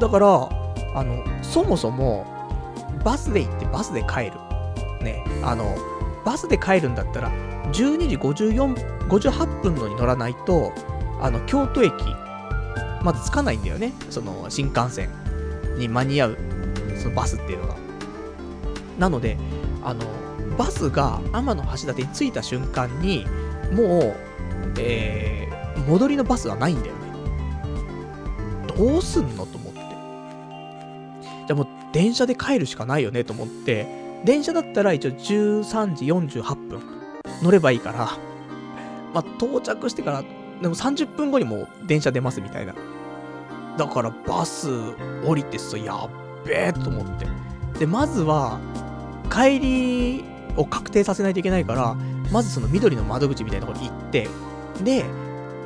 [0.00, 0.48] だから、
[0.94, 2.26] あの、そもそも、
[3.04, 4.32] バスで行ってバスで帰る。
[5.02, 5.76] ね、あの、
[6.24, 7.30] バスで帰るんだったら、
[7.72, 10.72] 12時54、58分のに乗らないと、
[11.20, 11.92] あの、京都駅、
[13.02, 13.92] まず着かないんだよね。
[14.10, 15.10] その、新幹線
[15.76, 16.38] に間に合う、
[16.96, 17.76] そのバスっていうのが。
[18.98, 19.36] なので、
[19.84, 20.00] あの、
[20.58, 23.24] バスが天橋立に着いた瞬間に、
[23.72, 24.16] もう、
[24.78, 27.00] えー、戻りのバスはないんだよね。
[28.76, 29.80] どうすんのと思って。
[29.80, 33.86] じゃあもう電車で帰るしかないよねと思って、
[34.24, 36.82] 電車だったら一応13時48分
[37.42, 38.18] 乗ればいいから、
[39.14, 40.22] まあ、到着してから、
[40.60, 42.74] でも30分後にもう電車出ますみたいな。
[43.76, 44.68] だからバス
[45.24, 46.10] 降りてさ、やっ
[46.44, 47.28] べえと思って。
[47.78, 48.58] で、まずは、
[49.30, 51.96] 帰りを確定させないといけないから、
[52.32, 54.28] まずその緑の窓口みたいなところに行って、
[54.82, 55.04] で、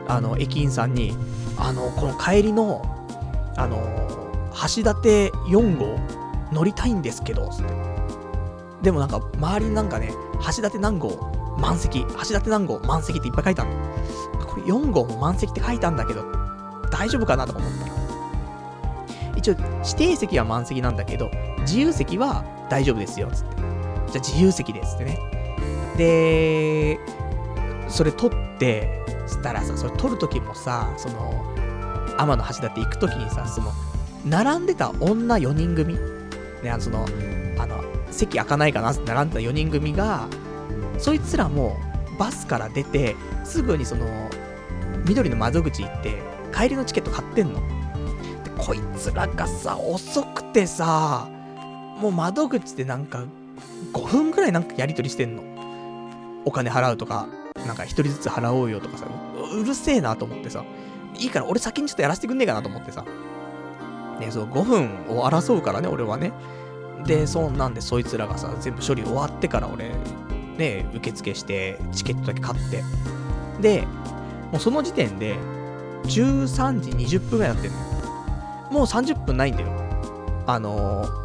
[0.09, 1.16] あの、駅員さんに、
[1.56, 2.82] あの、この帰りの、
[3.56, 3.78] あの、
[4.52, 5.98] 橋立4号
[6.52, 7.72] 乗りたいんですけど、つって。
[8.82, 10.12] でもなんか、周りになんかね、
[10.56, 14.46] 橋立何号満席、橋立何号満席っていっぱい書いてあるの。
[14.46, 16.24] これ4号も満席って書いたんだけど、
[16.90, 17.92] 大丈夫かなとか思ったら。
[19.36, 19.54] 一応、
[19.84, 21.30] 指定席は満席なんだけど、
[21.60, 23.62] 自由席は大丈夫ですよ、つって。
[24.12, 25.18] じゃあ自由席ですってね。
[25.97, 26.98] で、
[27.89, 31.55] それ取って、したらさ、それ取るときもさ、その、
[32.18, 33.72] 天橋立行くときにさ、その、
[34.24, 35.94] 並んでた女4人組、
[36.62, 37.06] ね、あの、その、
[37.59, 40.28] あの、席開かないかなって並んでた4人組が、
[40.98, 41.76] そいつらも
[42.18, 44.06] バスから出て、すぐにその、
[45.06, 46.22] 緑の窓口行って、
[46.55, 47.60] 帰りのチケット買ってんの。
[48.44, 51.28] で、こいつらがさ、遅くてさ、
[51.98, 53.24] もう窓口でなんか
[53.93, 55.43] 5分くらいなんかやりとりしてんの？
[56.44, 57.28] お金払うとか、
[57.66, 59.06] なんか一人ずつ払おうよとかさ、
[59.52, 60.64] うるせえなと思ってさ、
[61.18, 63.05] いいから俺先にちょっとやらせてくんねえかなと思ってさ。
[64.18, 66.32] ね、そう、5分を争うからね、俺はね。
[67.06, 69.90] で、そんなんでそいつらがさ、全部処理終わってから俺、
[70.56, 72.82] ね、受付して、チケットだけ買って。
[73.60, 73.86] で、
[74.51, 75.36] もうその時点で、
[76.05, 77.78] 13時20分ぐらいになってんの。
[78.70, 79.68] もう30分ないんだよ。
[80.47, 81.22] あのー、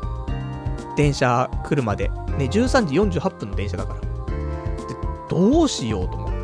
[0.97, 2.09] 電車来るまで。
[2.37, 3.99] ね、13時48分の電車だから。
[4.01, 4.07] で、
[5.29, 6.37] どうしようと思って。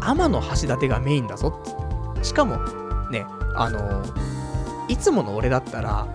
[0.00, 2.24] 天の橋立がメインだぞっつって。
[2.24, 2.56] しかも、
[3.10, 4.36] ね、あのー
[4.88, 6.06] いつもの俺だったら、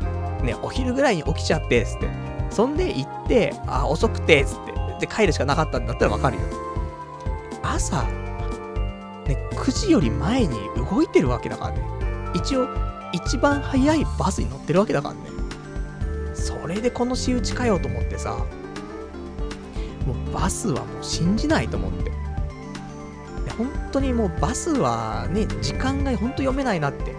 [0.44, 2.10] ね、お昼ぐらいに起きちゃって、つって。
[2.50, 5.06] そんで行って、あ、遅くて、つって。
[5.06, 6.44] で、帰るしかなかったんだったらわかるよ。
[7.64, 10.58] 朝、ね、9時より前に
[10.90, 11.84] 動いてるわけだからね。
[12.34, 12.68] 一応、
[13.12, 15.41] 一番早いバスに乗ってるわけだからね。
[16.42, 18.46] それでこの仕打ちかよと思ってさ、
[20.06, 22.12] もうバスはもう信じないと思って。
[23.58, 27.16] 本当にもうバスはね、時間が本当読めないなって。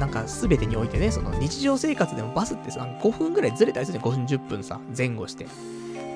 [0.00, 5.46] なんか全てにおいてね、その日常生活でもバスってさ、5分ぐらいずれたりするじゃん、5分10分さ、前後して。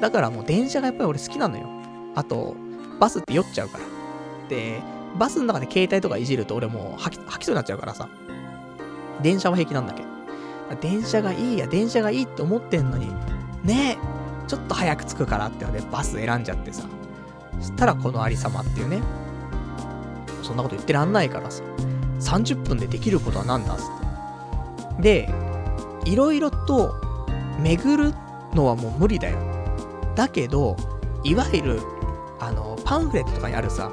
[0.00, 1.66] だからもう電車がやっぱり俺好きなのよ。
[2.14, 2.56] あと、
[2.98, 3.84] バスって酔っちゃうから。
[4.48, 4.82] で、
[5.18, 8.08] バスの中で携帯とかいじると俺もう吐き吐きそうになっちゃうからさ。
[9.22, 10.08] 電車は平気なんだけど。
[10.76, 13.08] 電車がいいや、電車がいいって思ってんのに、
[13.64, 16.84] ねえ、ちょっと早く着くからってのでバス選んじゃってさ。
[17.60, 19.00] そしたらこのありさまっていうね。
[20.42, 21.62] そんなこと言ってらんないからさ。
[22.20, 25.02] 30分でできることは何だっつって。
[25.02, 25.34] で、
[26.04, 26.94] いろいろと
[27.60, 28.14] 巡る
[28.54, 29.38] のはもう無理だよ。
[30.14, 30.76] だけど、
[31.24, 31.80] いわゆる、
[32.38, 33.90] あの、パンフレットとかにあるさ、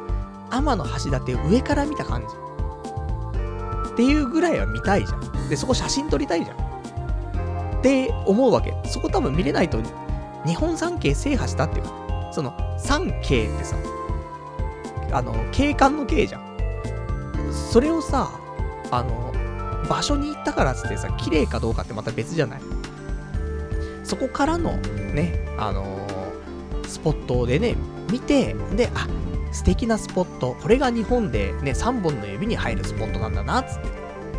[0.49, 2.27] 天の橋立上から見た感じ。
[3.91, 5.49] っていうぐらいは見たいじゃん。
[5.49, 6.66] で、そこ写真撮りたいじゃん。
[7.79, 8.73] って思うわけ。
[8.85, 9.79] そこ多分見れないと、
[10.45, 13.75] 日本三景制覇したっていうか、その、三景ってさ、
[15.11, 16.47] あの、景観の景じゃん。
[17.51, 18.29] それをさ、
[18.91, 19.33] あの、
[19.89, 22.61] 場所に行ったからっつってさ、綺麗かどうかってまた別じゃない？
[24.03, 27.75] そこからの、ね、あのースポットでね、
[28.09, 29.07] 見て、で、あ、
[29.51, 33.81] 素敵なスポット、これが日本でね、3本の指に入るスポットなんだな、つっ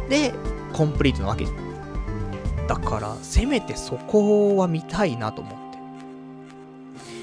[0.09, 0.31] て。
[0.31, 0.35] で、
[0.73, 1.68] コンプリートなわけじゃん。
[2.69, 5.55] だから、せめてそこは見たいなと思っ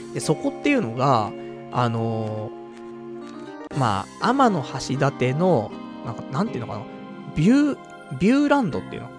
[0.09, 0.13] て。
[0.15, 1.31] で、そこっていうのが、
[1.71, 2.65] あのー
[3.77, 4.63] まあ、天橋
[4.97, 5.71] 立の、
[6.05, 6.85] なんか、なんていうのかな、
[7.35, 7.77] ビュー、
[8.19, 9.09] ビューランドっていうの。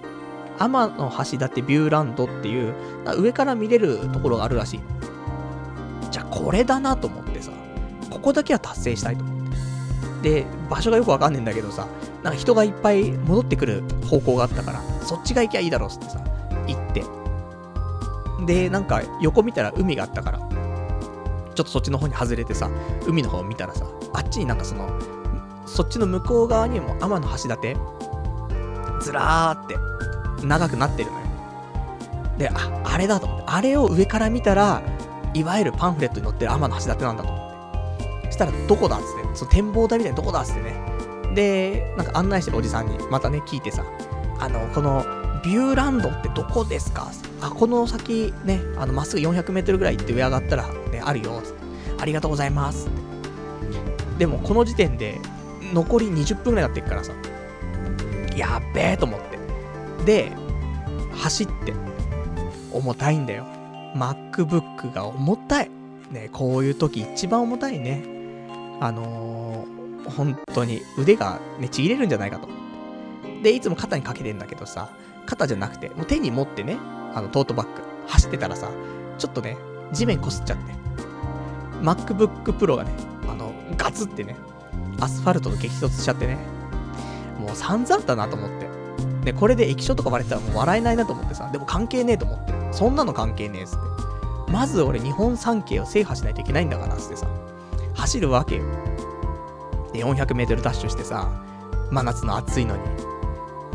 [0.58, 2.74] 天橋立ビューランドっていう、
[3.18, 4.80] 上から見れるところがあるらしい。
[6.10, 7.52] じゃあ、これだなと思ってさ、
[8.10, 9.36] ここだけは達成したいと思っ
[10.22, 10.30] て。
[10.30, 11.86] で、場所がよくわかんねえんだけどさ、
[12.26, 16.18] なんか人がいっぱい戻ってくる方向があったから、そっちが行きゃいいだろうってさ、
[16.66, 17.04] 行って。
[18.46, 22.68] で、なんか横見たら海があったから、ちょっとそっちの方に外れてさ、
[23.06, 24.90] 海の方を見たらさ、あっちになんかその、
[25.66, 27.76] そっちの向こう側にも天橋立
[29.02, 29.66] ずらーっ
[30.40, 31.26] て長くなってるのよ。
[32.38, 34.82] で、あ、あれだと思って、あれを上から見たら、
[35.32, 38.24] いわゆるパンフレットに載ってる天橋立なんだと思って。
[38.24, 40.95] そしたら、どこだっつって、その展望台みたいにどこだっつってね。
[41.36, 43.84] で、なんか案内してるおじさんに、またね、聞いてさ、
[44.40, 45.04] あの、この、
[45.44, 47.12] ビューランドってどこですか？
[47.40, 51.40] あ、この先ね、あの、まっすぐ400メートルぐらい行って上上がったら、ね、あるよ、
[52.00, 52.88] ありがとうございます。
[54.18, 55.20] でも、この時点で、
[55.72, 57.12] 残り20分ぐらいになってっからさ、
[58.34, 59.38] やっべえと思って。
[60.04, 60.32] で、
[61.14, 61.74] 走って、
[62.72, 63.44] 重たいんだよ。
[63.94, 65.70] MacBook が重たい。
[66.10, 68.02] ね、こういう時一番重たいね。
[68.80, 69.75] あのー、
[70.10, 72.48] 本当に腕がね、ちぎれるんじゃないかと。
[73.42, 74.90] で、いつも肩にかけてんだけどさ、
[75.26, 76.78] 肩じゃなくて、もう手に持ってね、
[77.14, 78.70] あの、トートバッグ、走ってたらさ、
[79.18, 79.56] ちょっとね、
[79.92, 80.74] 地面こすっちゃって。
[81.82, 82.90] MacBook Pro がね、
[83.28, 84.36] あの、ガツってね、
[85.00, 86.38] アスファルトと激突しちゃってね、
[87.38, 88.66] もう散々だなと思って。
[89.24, 92.54] で、これで液晶とか割れたらもう笑えないなと思ってさ、でも関係ねえと思って。
[92.72, 94.52] そんなの関係ねえっつって。
[94.52, 97.26] まず俺日本三景を制覇しないといけないんだからっつってさ、
[97.94, 98.64] 走るわけよ。
[99.96, 101.30] で、400メートルダッシュしてさ、
[101.90, 102.82] 真夏の暑いのに。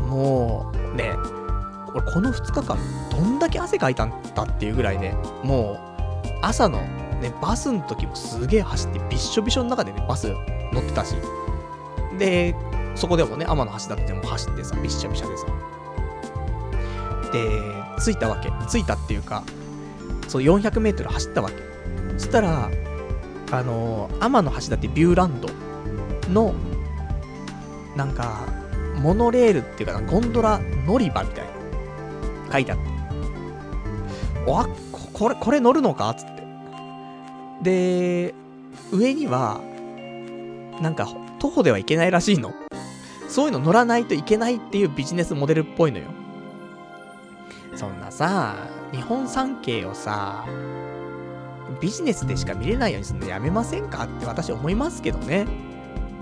[0.06, 1.16] もう、ね、
[1.88, 2.78] 俺この2日間、
[3.10, 6.80] どんだけ汗かいたんだっていうぐらいね、もう、朝の
[7.20, 10.28] ね、バスの時もすげえ走って、びっしょびしょの中でね、バス
[10.72, 11.14] 乗ってたし。
[12.18, 12.54] で、
[12.94, 15.46] そこでもね、天の橋立でも走ってさ、びっしゃびしゃでさ。
[17.32, 17.48] で、
[18.04, 18.50] 着いたわけ。
[18.70, 19.42] 着いたっていうか、
[20.28, 21.56] そう400メートル走ったわけ。
[22.18, 22.70] そしたら、
[23.50, 25.48] あのー、天の橋立ビューランド
[26.32, 26.54] の、
[27.96, 28.46] なんか、
[28.96, 32.52] モノレールっていうかな、ゴンドラ乗り場みたいな。
[32.52, 32.84] 書いてあって。
[34.48, 36.14] あ、ここれ、これ乗るのか？
[36.14, 36.42] つって。
[37.62, 38.34] で、
[38.92, 39.60] 上には、
[40.80, 42.52] なんか、徒歩では行けないらしいの。
[43.28, 46.04] そういうの乗らないといけないっていうビジネスモデルっぽいのよ。
[47.74, 48.56] そんなさ、
[48.92, 50.44] 日本三景をさ、
[51.80, 54.04] ビジネスでしか見れないようにするのやめませんか？
[54.04, 55.46] って私思いますけどね。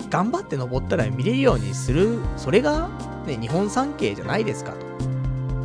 [0.08, 2.88] 頑張って登ったら見れるようにする、それが、
[3.26, 4.76] ね、日本三景じゃないですかと。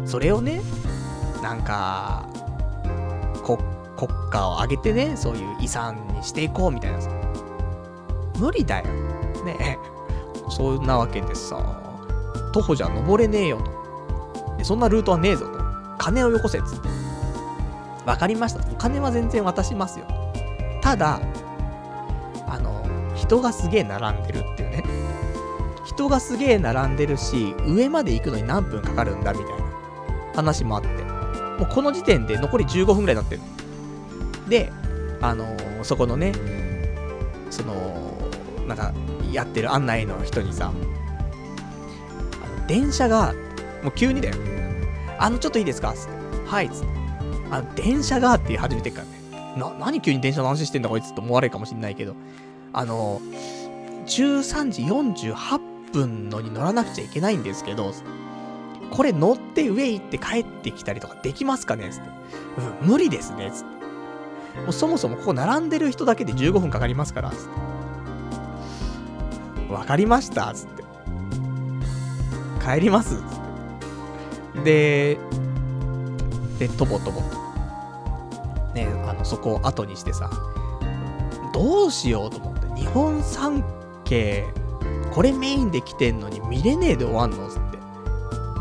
[0.05, 0.61] それをね、
[1.41, 2.27] なんか、
[3.95, 7.09] 国家を挙げてね、そういう遺産にしていこうみたいなさ。
[8.37, 8.85] 無理だよ。
[9.45, 9.77] ねえ
[10.49, 11.57] そんなわけでさ、
[12.51, 14.57] 徒歩じゃ登れねえよと。
[14.57, 15.59] で、そんなルートはねえぞと。
[15.97, 16.89] 金をよこせっつって。
[18.05, 18.59] わかりました。
[18.71, 20.05] お金は全然渡しますよ。
[20.81, 21.19] ただ、
[23.25, 24.83] 人がすげえ並んでるっていうね。
[25.85, 29.65] 人がすげえ並んでるし、上まで行くのに何分かかるんだみたいな
[30.35, 30.87] 話もあって。
[30.89, 33.41] もうこの時点で残り15分ぐらいになってる。
[34.49, 34.71] で、
[35.21, 36.33] あのー、そこのね、
[37.49, 38.13] その、
[38.67, 38.93] なんか、
[39.31, 40.71] やってる案内の人にさ、あ
[42.61, 43.33] の電車が、
[43.83, 44.35] もう急にだよ。
[45.17, 45.93] あの、ちょっといいですか？
[45.93, 46.11] つって。
[46.49, 46.87] はい、つって。
[47.51, 49.55] あの、電車がって言い始めてっからね。
[49.57, 52.15] な、何急に電車の話してんだこいつって思われるかもしんないけど。
[52.77, 53.21] あの、
[54.05, 57.93] 13時48分のに乗らなくちゃいけないんですけど、
[58.91, 61.89] これ乗って上行って帰ってきたりとかできますかね？
[61.89, 62.09] つって。
[62.81, 63.49] うん、無理ですね。
[63.53, 63.65] つって。
[64.59, 67.47] もうそもそもここ並んでる人だけで15分かかりますから、つっ
[69.69, 69.73] て。
[69.73, 70.83] わかりましたつって。
[72.61, 75.15] 帰りますつって。
[75.15, 75.17] で、
[76.59, 77.27] で、とぼとぼと。
[78.73, 80.29] ね、あの、そこを後にしてさ、
[81.53, 83.63] どうしようと思って、日本三
[84.03, 84.45] 景、
[85.13, 87.77] これメインで来てんのに見れねえで終わんのつって。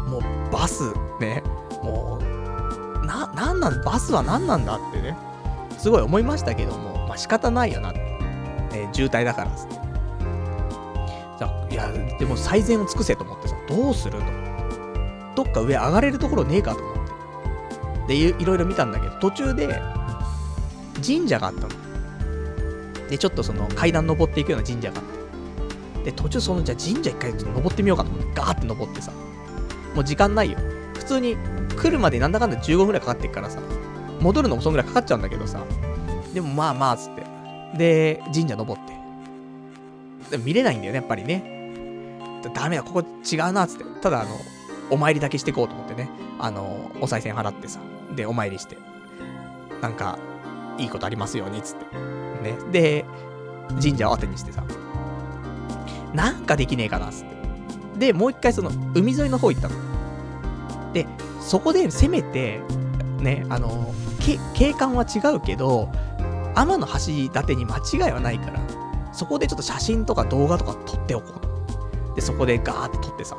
[0.08, 1.42] もう、バス、ね、
[1.82, 5.16] もう、な、なんなん、バスは何なんだってね、
[5.78, 9.84] すごい思いましたけども、まあ仕方ないよな、えー、渋滞だからつって。
[11.74, 14.24] いや、でも最善を尽くせと思ってさ、どうすると。
[15.34, 18.14] どっか上上がれるところねえかと思って。
[18.14, 19.82] で、いろいろ見たんだけど、途中で、
[21.04, 21.83] 神社があったの。
[23.08, 25.04] で、ちょっとその階段登っていくような神社があっ
[26.02, 26.10] て。
[26.10, 29.12] で、途中その、じゃあ神社一回ちょっと登ってみようかと思って、ガーって登ってさ。
[29.94, 30.58] もう時間ないよ。
[30.94, 31.36] 普通に
[31.76, 33.60] 来るまでなんだかんだ15分くらいかかってっからさ。
[34.20, 35.64] 戻るのもそんぐらいかかっちゃうんだけどさ。
[36.32, 37.24] でもまあまあ、つって。
[37.76, 38.80] で、神社登っ
[40.30, 40.36] て。
[40.36, 41.54] で見れないんだよね、やっぱりね。
[42.54, 43.84] ダメだ、ここ違うな、つって。
[44.00, 44.30] ただ、あの、
[44.90, 46.10] お参りだけしてこうと思ってね。
[46.38, 47.80] あの、お賽銭払ってさ。
[48.14, 48.76] で、お参りして。
[49.80, 50.18] なんか、
[50.78, 52.23] いいことありますように、つって。
[52.44, 52.56] ね。
[52.70, 53.04] で、
[53.82, 54.62] 神社を当てにしてさ。
[56.14, 57.24] なんかできねえかなっ、つっ
[57.98, 58.06] て。
[58.06, 59.74] で、もう一回その、海沿いの方行ったの。
[60.92, 61.06] で、
[61.40, 62.60] そこでせめて、
[63.18, 63.92] ね、あの、
[64.54, 65.90] 景観は違うけど、
[66.54, 66.92] 天の橋
[67.32, 68.60] 立に間違いはないから、
[69.12, 72.14] そこでちょっと写真とか動画とか撮っておこうと。
[72.14, 73.36] で、そこでガーって撮ってさ、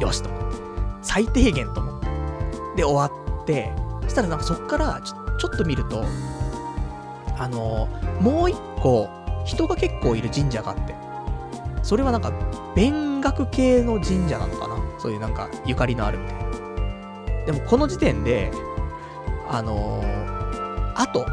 [0.00, 0.56] よしと思って。
[1.02, 2.06] 最低限と思って。
[2.76, 3.10] で、終わ
[3.42, 3.72] って、
[4.02, 6.04] そしたらなんかそっからちょ、ちょっと見ると、
[7.38, 7.88] あの、
[8.20, 9.08] もう一個、
[9.44, 10.94] 人が結構いる神社があって、
[11.82, 12.32] それはなんか、
[12.74, 14.76] 勉学系の神社なのかな？
[14.98, 17.46] そういうなんか、ゆかりのあるみたいな。
[17.46, 18.50] でもこの時点で、
[19.48, 21.24] あのー、あと、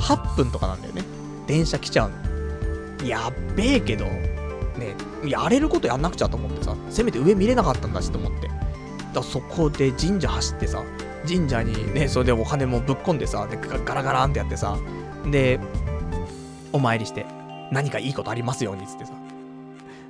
[0.00, 1.04] 8分とかなんだよね。
[1.46, 3.08] 電車来ちゃうの。
[3.08, 8.50] やっべえけど、ね、やれることやんなくちゃと思ってさ、せめて上見れなかったんだしと思って。
[9.12, 10.82] だそこで神社走ってさ、
[11.26, 14.76] 神社にね、それでお金もぶっ込んでさ、でガラガランってやってさ、
[15.26, 15.60] で、
[16.72, 17.26] お参りして、
[17.70, 19.12] 何かいいことありますように、つってさ。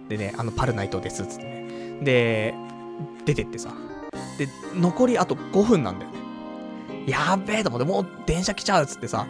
[0.08, 2.00] でね、あの、パルナイトです、つってね。
[2.02, 2.54] で、
[3.24, 3.72] 出てってさ。
[4.38, 6.18] で、残りあと5分なんだよね。
[7.06, 9.26] やべえと思って、もう電車来ちゃうっつってさ。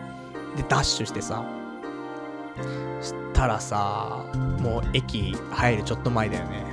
[0.57, 1.44] で、ダッシュしてさ。
[3.01, 4.24] したらさ、
[4.61, 6.65] もう駅入るちょっと前だよね。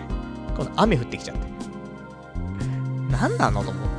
[0.55, 1.47] この雨降ってきちゃって。
[3.11, 3.89] 何なのと思っ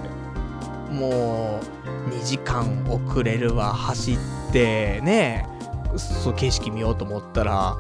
[0.89, 0.95] て。
[0.95, 1.78] もう、
[2.11, 4.19] 2時間遅れるわ、走っ
[4.53, 5.49] て、ね、
[5.97, 7.77] そう、景色見ようと思ったら、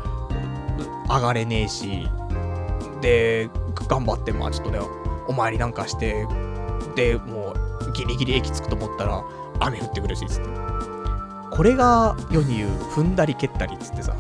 [1.08, 2.08] 上がれねえし、
[3.00, 3.50] で、
[3.88, 4.80] 頑張って、まあちょっとね、
[5.28, 6.26] お参りなんかして、
[6.94, 7.54] で、も
[7.86, 9.24] う、ギリギリ駅着くと思ったら、
[9.60, 10.48] 雨降ってくるし、つって。
[11.50, 14.14] これが世に言う、踏んだり蹴ったりっつってさ、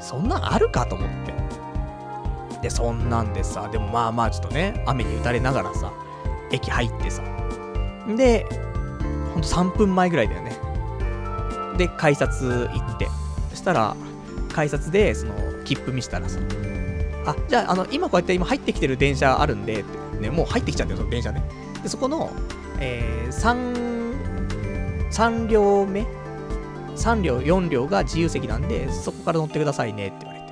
[0.00, 1.34] そんなんあるかと思って。
[2.62, 5.92] で、そんなんでさ、でもまあまあちょっとね、雨に打たれながらさ、
[6.50, 7.22] 駅入ってさ。
[8.16, 8.46] で、
[9.38, 10.52] ほんと3分前ぐらいだよね。
[11.76, 13.08] で、改札行って。
[13.50, 13.96] そしたら、
[14.52, 15.34] 改札で、その、
[15.64, 16.40] 切符見したらさ、
[17.24, 19.84] あ、じゃあ、あの、今こうやって今入ってきてる電車あるんで、
[20.20, 21.42] ね、もう入ってきちゃってる、その電車ね。
[21.82, 22.32] で、そこの、
[22.80, 26.04] えー、3、3両目
[26.96, 30.46] 3両、4両が自由席なんで、そこから乗ってくださいねって言われて。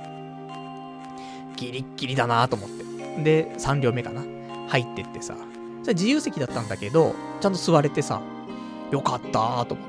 [1.57, 3.23] ギリッギリだなと思って。
[3.23, 4.21] で、3両目かな。
[4.69, 5.35] 入ってってさ。
[5.83, 8.21] それ自由席だったんだけど、ちゃんと座れてさ、
[8.91, 9.87] よかったーと思っ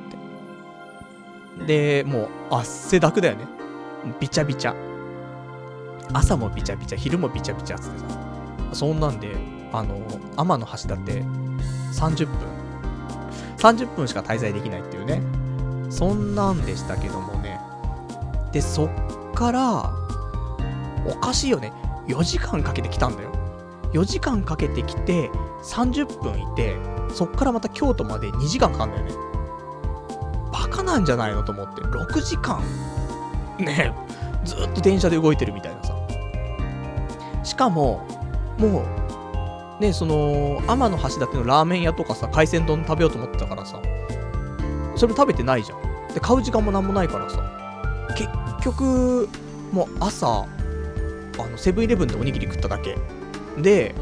[1.59, 1.67] て。
[1.67, 3.47] で、もう、汗だくだよね。
[4.21, 4.75] びちゃびちゃ。
[6.13, 8.07] 朝もびちゃびちゃ、昼もびちゃびちゃつってさ。
[8.73, 9.37] そんなんで、
[9.73, 10.01] あの、
[10.37, 11.23] 天の橋だって
[11.93, 12.59] 30分
[13.59, 15.21] 30分しか滞在できないっていうね。
[15.91, 17.61] そんなんでしたけどもね。
[18.53, 18.91] で、そっ
[19.35, 19.93] から、
[21.07, 21.73] おかしいよね。
[22.07, 23.33] 4時間かけて来たんだよ。
[23.93, 25.31] 4時間かけてきて、
[25.63, 26.77] 30分いて、
[27.13, 29.13] そっからまた京都まで2時間かかんだよね。
[30.53, 32.61] バカなんじゃないのと思って、6時間
[33.59, 35.95] ねえずっと電車で動いてるみたいなさ。
[37.43, 38.07] しかも、
[38.59, 38.85] も
[39.79, 43.81] う、ね、その、天橋立のラーメン屋とかさ、海鮮丼食べようと思ってたからさ、
[44.97, 46.15] それも食べてないじゃん。
[46.15, 47.43] で、買う時間もなんもないからさ、
[48.17, 48.29] 結
[48.63, 49.29] 局、
[49.73, 50.47] もう朝、あ
[51.47, 52.97] の、セブンイレブンでおにぎり食っただけ。
[53.63, 53.95] で、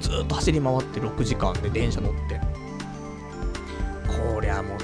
[0.00, 2.40] ずっと走り回って6時間で電車乗って。
[4.32, 4.78] こりゃもう、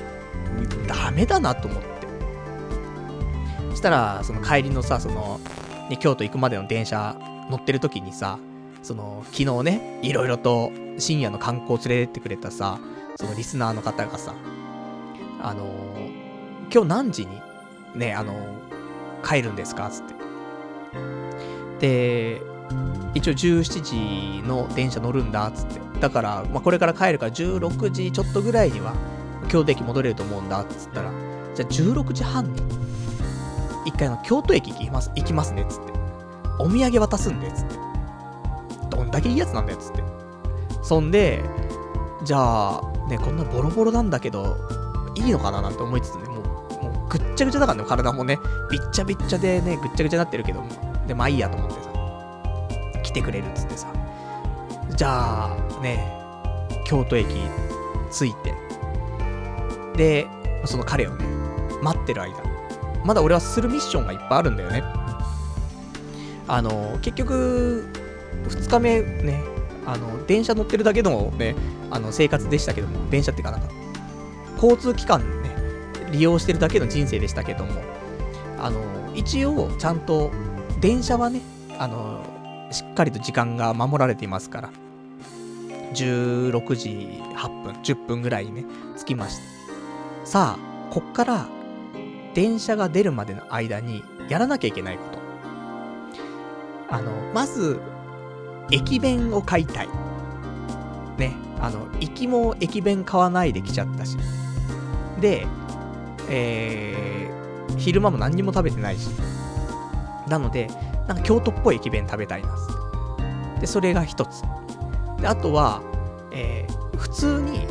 [0.87, 1.89] ダメだなと思って。
[3.71, 5.41] そしたら、その帰りのさ、その、
[5.89, 7.17] ね、京都行くまでの電車
[7.51, 8.39] 乗ってる時にさ、
[8.83, 12.79] その、昨日ね、いろいろと深夜の観光連れてってくれたさ、
[13.17, 14.35] そのリスナーの方がさ、
[15.43, 16.11] あのー
[16.73, 17.41] 今日何時に、
[17.97, 19.91] ね、あのー帰るんですか？
[19.91, 20.15] つって。
[21.81, 22.43] で、
[23.15, 25.81] 一応17時の電車乗るんだっ、つって。
[26.01, 28.95] だから、まあ、これから帰るから16時ちょっとぐらいには、
[29.49, 31.11] 京都駅戻れると思うんだっ、つったら、
[31.55, 32.63] じゃあ16時半に、
[33.85, 35.93] 一回の京都駅行きます、行きますね、つって。
[36.59, 37.75] お土産渡すんでっ、つって。
[38.91, 40.03] どんだけいいやつなんだよっ、つって。
[40.83, 41.43] そんで、
[42.25, 44.57] じゃあ、ね、こんなボロボロなんだけど、
[45.15, 48.39] いいのかななんて思いつつね、もう、もうぐっちゃぐちゃだからね、体もね、
[48.71, 50.69] びっちゃびっちゃでね、ぐっちゃぐちゃになってるけども、
[51.07, 51.90] で、まあいいやと思ってさ、
[53.11, 53.93] 来てくれるっつってさ、
[54.97, 56.07] じゃあ、ね、
[56.85, 57.27] 京都駅
[58.13, 58.55] 着いて、
[59.97, 60.29] で、
[60.65, 61.25] その彼をね、
[61.83, 62.41] 待ってる間、
[63.05, 64.85] まだ俺はするミッションがいっぱいあるんだよね。
[66.47, 67.89] あの、結局、
[68.49, 69.43] 2日目ね、
[69.87, 71.57] あの、電車乗ってるだけのね、
[71.91, 73.69] あの、生活でしたけども、電車っていうかなんか、
[74.55, 75.51] 交通機関ね、
[76.13, 77.73] 利用してるだけの人生でしたけども、
[78.61, 78.81] あの、
[79.17, 80.31] 一応、ちゃんと、
[80.81, 81.41] 電車はね、
[81.77, 82.30] あの、
[82.71, 84.71] しっかりと時間が守られていますから、
[85.95, 86.89] 16時
[87.35, 88.65] 8分、10分ぐらいにね、
[88.97, 90.27] 着きました。
[90.27, 91.47] さあ、こっから、
[92.35, 95.19] 電車が出るまでの間に、やらなきゃいけないこと。
[96.95, 97.81] あの、まず、
[98.71, 99.89] 駅弁を買いたい。
[101.19, 104.17] ね、あの、行きも駅弁買わないで来ちゃったし。
[105.21, 105.47] で、
[106.29, 109.09] えー、昼間も何にも食べてないし。
[110.29, 110.69] なので、
[111.11, 112.57] なんか京都っぽい駅弁食べたいな。
[113.61, 114.43] で、それが一つ。
[115.21, 115.83] で、あとは、
[116.31, 117.67] えー、普通に、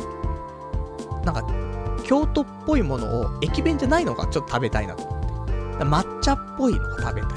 [1.24, 1.42] なんか、
[2.04, 5.84] 京都っぽいものを駅弁じゃないのがちょっと食べたいなと思って。
[5.84, 7.30] 抹茶っぽいのが食べたい。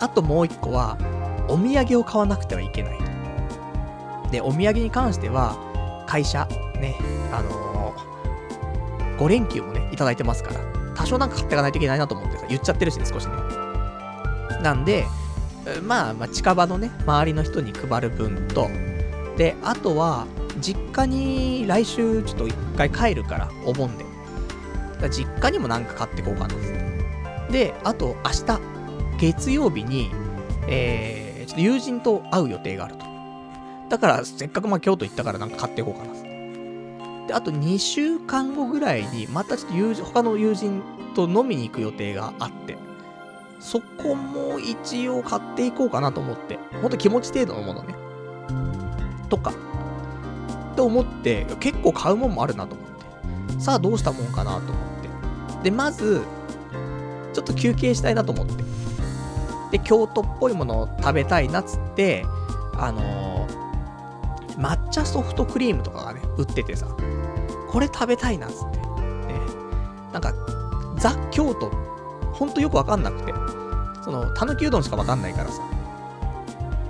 [0.00, 0.98] あともう一個は、
[1.48, 4.30] お土産を買わなくてはいけないと。
[4.30, 5.56] で、お土産に関しては、
[6.06, 6.46] 会社、
[6.78, 6.96] ね、
[7.32, 10.60] あのー、5連休もね、いただいてますから、
[10.94, 13.71] 多少なんか買っていかないといけないなと思ってさ、言っちゃってるしね、少しね。
[14.62, 15.06] なんで、
[15.82, 18.68] まあ、まあ、近場のね、周りの人に配る分と、
[19.36, 20.26] で、あとは、
[20.60, 24.04] 実家に来週ちょっと一回帰るから、お盆で。
[25.00, 27.52] だ実家にもなんか買ってこうかなっつって。
[27.52, 28.60] で、あと明日、
[29.18, 30.10] 月曜日に、
[30.68, 33.04] えー、ちょっと友人と会う予定があると。
[33.88, 37.26] だから、せっかくまあ京都行ったからなんか買っていこうかな。
[37.26, 40.82] で、あと2週間後ぐらいに、またちょっと友人、他の友人
[41.14, 42.76] と飲みに行く予定があって、
[43.62, 46.58] そこも一応買っていこうかなと思って。
[46.82, 47.94] ほんと気持ち程度のものね。
[49.28, 49.52] とか。
[50.72, 53.60] って思って、結構買うもんもあるなと思って。
[53.60, 54.74] さあどうしたもんかなと思っ
[55.62, 55.62] て。
[55.62, 56.22] で、まず、
[57.32, 58.64] ちょっと休憩したいなと思って。
[59.70, 62.26] で、京都っぽいものを食べたいなっつって、
[62.76, 66.88] あのー、抹茶ソフトクリームとかがね、売っててさ、
[67.70, 68.78] これ食べたいなっつって。
[68.78, 68.84] ね、
[70.12, 70.34] なんか、
[70.98, 71.70] ザ・京都、
[72.42, 73.32] ほんとよくわかんなくて。
[74.02, 75.62] その、たぬきうどんしかわかんないからさ。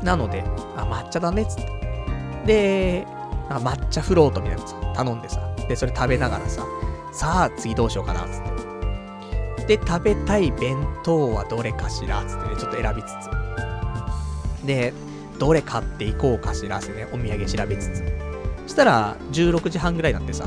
[0.02, 0.42] なので、
[0.78, 2.46] あ、抹茶だねつって。
[2.46, 3.06] で、
[3.50, 5.54] なんか抹茶フロートみたいなのさ、頼んでさ。
[5.68, 6.64] で、それ食べながらさ、
[7.12, 9.76] さあ次どうしようかなつって。
[9.76, 13.08] で、食べたい弁当はどれかしらつってね、ちょっと選びつ
[14.62, 14.66] つ。
[14.66, 14.94] で、
[15.38, 18.02] どれ買っていこうかしらってね、お土産調べつつ。
[18.62, 20.46] そしたら、16時半ぐらいになってさ、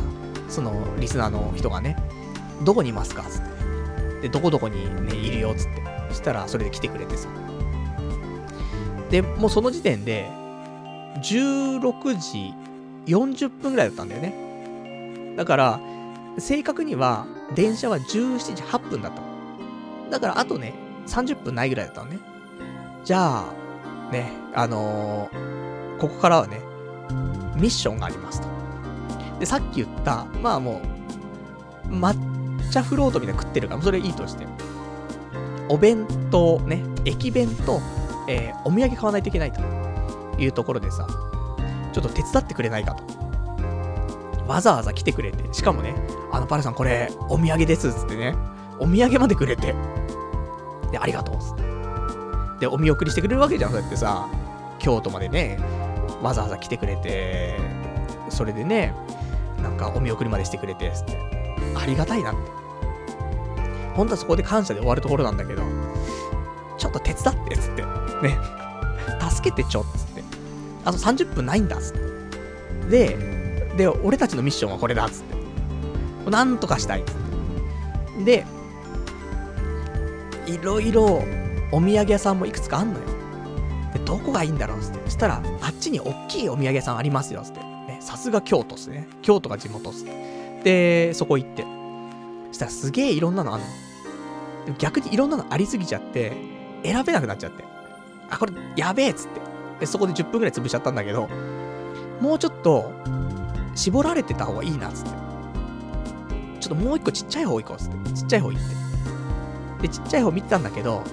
[0.49, 1.95] その、リスナーの人がね、
[2.64, 3.55] どこにいますかつって。
[4.26, 5.84] で、どこどこにね、いるよつって。
[6.10, 7.30] そしたら、それで来てくれてさ。
[9.11, 10.27] で、もうその時点で、
[11.22, 12.53] 16時
[13.06, 15.35] 40分ぐらいだったんだよね。
[15.38, 15.80] だから、
[16.39, 19.22] 正確には、電車は17時8分だった。
[20.10, 20.73] だから、あとね、
[21.06, 22.18] 30分ないぐらいだったのね。
[23.03, 25.56] じゃあ、ね、あのー
[25.99, 26.60] ここからはね、
[27.56, 28.47] ミッションがありますと。
[29.39, 30.81] で、さっき言った、まあも
[31.89, 31.95] う、
[32.76, 34.45] 茶フロートみたいな食ってるから、それいいとして。
[35.69, 37.80] お弁当ね、駅弁と、
[38.27, 39.61] えー、お土産買わないといけないと
[40.38, 41.07] いうところでさ、
[41.93, 43.03] ちょっと手伝ってくれないかと。
[44.45, 45.95] わざわざ来てくれて、しかもね、
[46.31, 48.35] あのパレさんこれ、お土産ですっつってね、
[48.80, 49.73] お土産までくれて、
[50.91, 51.64] で、ありがとうっつって。
[52.60, 54.27] で、お見送りしてくれるわけじゃん、そうやってさ、
[54.80, 55.57] 京都までね、
[56.22, 57.57] わざわざ来てくれて、
[58.30, 58.93] それでね、
[59.64, 61.18] なんかお見送りまでしてくれて、つって。
[61.73, 62.64] ありがたいなって。
[63.95, 65.63] 本当はそこで感謝で終わるところなんだけど、
[66.77, 67.81] ちょっと手伝って、つって。
[68.22, 68.38] ね。
[69.30, 70.23] 助けてちょ、つって。
[70.84, 71.97] あと30分ないんだ、つっ
[72.89, 73.15] て。
[73.15, 75.23] で、で、俺たちのミッションはこれだ、つっ
[76.26, 76.30] て。
[76.30, 77.15] なんとかしたい、つっ
[78.17, 78.23] て。
[78.23, 78.45] で、
[80.47, 81.23] いろいろ
[81.72, 83.05] お土産屋さんもいくつかあんのよ。
[83.93, 84.99] で、どこがいいんだろうつって。
[85.05, 87.59] そしたら、あっちに大きいお土産屋さんありますよ、つって。
[87.59, 89.07] ね、さすが京都っすね。
[89.22, 90.05] 京都が地元っす。
[90.63, 91.63] で、そこ行って。
[92.49, 93.65] そしたらすげえいろんなのあんの。
[94.65, 96.33] でも逆にいろんなのありすぎちゃって、
[96.83, 97.63] 選べなくなっちゃって。
[98.29, 99.41] あ、これ、やべえっつって。
[99.79, 101.29] で、そこで10分くらい潰しちゃったんだけど、
[102.21, 102.91] もうちょっと、
[103.75, 105.09] 絞られてた方がいいな、つって。
[106.59, 108.11] ちょっともう一個ちっちゃい方行こう、つって。
[108.11, 109.87] ちっちゃい方行って。
[109.87, 111.03] で、ちっちゃい方見てたんだけど、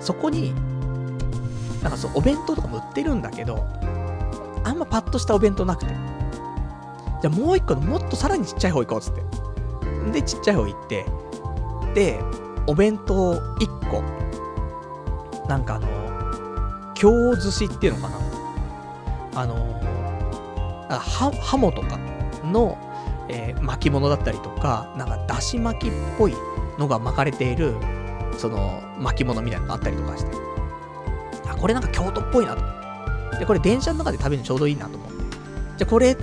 [0.00, 0.52] そこに、
[1.82, 3.64] なんかそう、お弁当とかも売ってるんだけど、
[4.64, 5.94] あんまパッとしたお弁当なくて。
[7.22, 9.22] じゃあもう一個のもっとさらにちっちゃい方行こうっつって。
[10.10, 11.06] で、ちっちゃい方行って、
[11.94, 12.20] で、
[12.66, 14.02] お弁当1個、
[15.48, 15.88] なんかあの、
[16.94, 19.54] 京寿司っていうのかなあの、
[20.88, 21.98] は、ハモとか
[22.44, 22.78] の、
[23.28, 26.34] えー、巻物だったりとか、なんかだし巻きっぽい
[26.78, 27.74] のが巻かれている、
[28.38, 30.36] その巻物みたいなのがあったりとかして。
[31.48, 33.38] あ、これなんか京都っぽいなと。
[33.38, 35.14] で、これ電車の中で食べるのちょうどいいなと思って。
[35.78, 36.16] じゃこれ、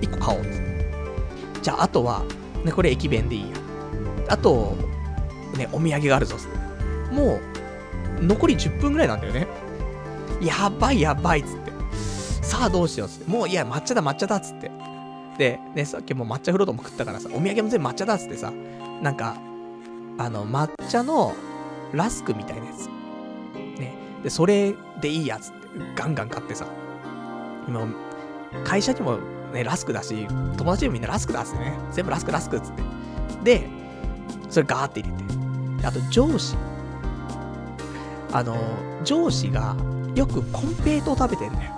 [0.00, 1.60] 1個買おうって。
[1.62, 2.22] じゃああとは、
[2.64, 3.56] ね、これ駅弁でいいや。
[4.28, 4.76] あと、
[5.60, 6.36] ね、お土産があるぞ。
[7.12, 7.38] も
[8.20, 9.46] う、残り10分ぐらいなんだよね。
[10.40, 11.72] やばいやばいっつって。
[12.42, 13.30] さあどうしようっつって。
[13.30, 14.70] もういや、抹茶だ抹茶だっつって。
[15.38, 18.52] で、ね、さっきも抹茶フロートも食ったからさ、お土産も全部抹茶だっつってさ、
[19.02, 19.36] なんか、
[20.18, 21.34] あの、抹茶の
[21.92, 22.86] ラスクみたいなやつ。
[23.78, 23.94] ね。
[24.22, 25.58] で、それでいいやつって
[25.94, 26.66] ガンガン買ってさ。
[27.68, 27.86] 今、
[28.64, 29.18] 会社にも
[29.52, 30.26] ね、ラスクだし、
[30.56, 31.78] 友達にもみんなラスクだっつってね。
[31.92, 32.82] 全部ラスクラスクっつって。
[33.60, 33.68] で、
[34.48, 35.39] それガーって入れて。
[35.82, 36.56] あと、上司。
[38.32, 38.56] あの、
[39.04, 39.76] 上司が
[40.14, 41.72] よくコンペイトを食べてんだよ。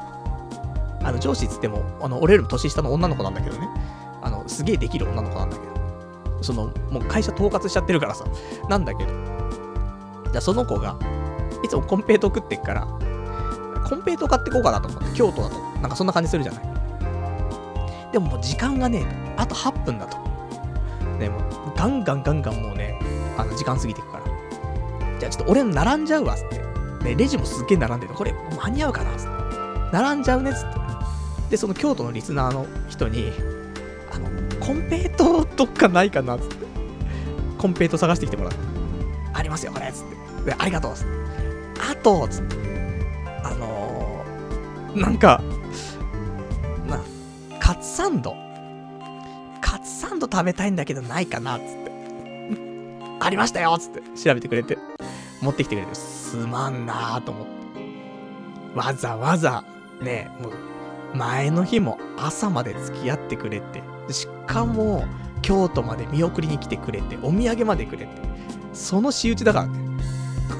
[1.03, 3.69] あの、上司っつっても、あの、俺よりも年下の女の子なんだけどね。
[4.23, 6.43] あの、すげえできる女の子なんだけど。
[6.43, 8.24] その、もう会社統括しちゃってるからさ、
[8.69, 9.11] なんだけど。
[10.33, 10.97] じゃその子が、
[11.62, 12.87] いつもコンペイト食ってっから、
[13.89, 15.59] コンペイト買ってこうかなと思って、京都だと。
[15.81, 16.65] なんかそんな感じするじゃない。
[18.12, 19.07] でももう時間がね。
[19.37, 20.19] あと8分だと。
[21.19, 21.43] ね、もう
[21.77, 22.99] ガンガンガンガンもうね、
[23.36, 24.24] あの時間過ぎていくから。
[25.18, 26.62] じゃあちょっと俺並んじゃうわ、つって。
[27.04, 28.14] ね、レジもすっげえ並んでる。
[28.14, 29.30] これ間に合うかな、つって。
[29.92, 30.80] 並んじゃうね、つって。
[31.50, 33.32] で、その京都のリスナーの人に、
[34.60, 36.56] コンペイトどっかないかなつって。
[37.59, 38.59] コンペイト探してきてもらって。
[39.34, 40.04] ありますよ、これつっ
[40.44, 40.50] て。
[40.50, 41.09] で、ありがとうつって。
[41.90, 42.56] あとつって。
[43.44, 45.42] あのー、なんか、
[46.88, 47.00] な、
[47.59, 48.34] カツサンド。
[49.60, 51.81] カツサンド食べたいんだけどないかなつって。
[53.24, 54.78] ありましたよつって調べてくれて。
[55.43, 57.53] 持ってきてくれて、すまんなーと思って。
[58.74, 59.65] わざわざ、
[60.01, 65.05] ね、もう、前の日も朝まで付き合ってくれて、しかも、
[65.43, 68.09] 京都まで見送りに来てくれて、お土産までくれて、
[68.73, 69.81] その仕打ちだからね。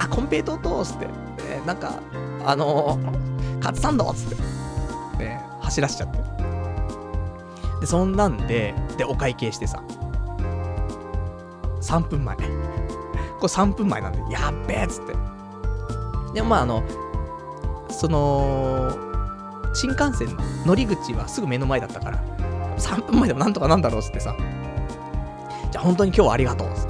[0.01, 1.07] あ、コンペイトー通って、
[1.49, 2.01] えー、なんか、
[2.45, 4.37] あのー、カツサンドっつっ
[5.17, 6.19] て、ね、走らしちゃって。
[7.81, 9.81] で、そんなんで、で、お会計してさ、
[11.83, 12.37] 3分前。
[12.37, 12.49] これ
[13.47, 15.15] 3分前なんで、やっべえっつって。
[16.35, 16.83] でもまあ、あの、
[17.91, 18.97] その、
[19.75, 22.23] 新幹線の乗り口はすぐ目の前だったから、
[22.79, 24.35] 3分前でもなんとかなんだろうっつってさ。
[25.71, 26.87] じゃあ本当に今日はありがとうっつっ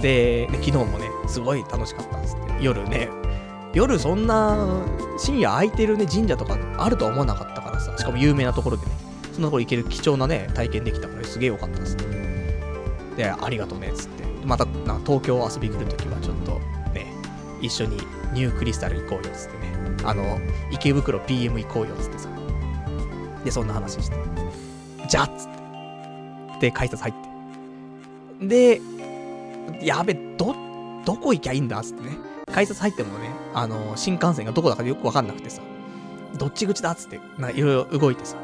[0.00, 0.46] て。
[0.46, 2.62] で、ね、昨日もね、すごい楽しかったっつって。
[2.62, 3.08] 夜ね、
[3.74, 4.84] 夜そんな
[5.18, 7.96] 深夜空いてるね、神社とかあるとは思わなかったからさ。
[7.96, 8.92] しかも有名なところでね、
[9.32, 12.21] そんなところ行ける貴重なね、体験できたからすげえよかったっつって。
[13.16, 14.24] で、ありがとうねっつって。
[14.44, 16.58] また、な東京遊び来るときはちょっと
[16.92, 17.06] ね、
[17.60, 17.98] 一緒に
[18.32, 19.72] ニュークリスタル行こうよっつってね。
[20.04, 20.38] あの、
[20.70, 22.28] 池袋 PM 行こうよっつってさ。
[23.44, 24.16] で、そんな話して。
[25.08, 25.46] じゃっつっ
[26.58, 26.66] て。
[26.66, 27.14] で、改札入っ
[28.40, 28.46] て。
[28.46, 28.80] で、
[29.80, 30.54] やべ、ど、
[31.04, 32.16] どこ行きゃいいんだっつってね。
[32.52, 35.62] 改札入ってもね、あの、新幹線がどこだかよくわかんなくてさ。
[36.38, 38.36] どっち口だっつって、なんかいろいろ動いてさ。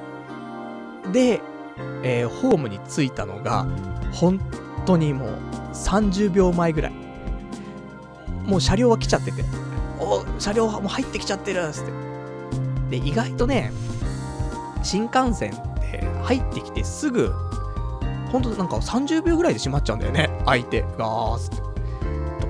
[1.12, 1.40] で、
[2.03, 3.67] えー、ホームに着いたのが、
[4.13, 4.41] 本
[4.87, 5.39] 当にもう
[5.73, 6.93] 30秒前ぐらい。
[8.45, 9.45] もう車両は来ちゃってて、
[10.01, 11.93] お車両はもう入ってきちゃってるっつって。
[12.91, 13.73] で、意外とね、
[14.83, 17.33] 新幹線って入ってきてすぐ、
[18.33, 21.57] ほんとなんか30秒ぐらいで閉まっちゃうんだよね、相手がっつって。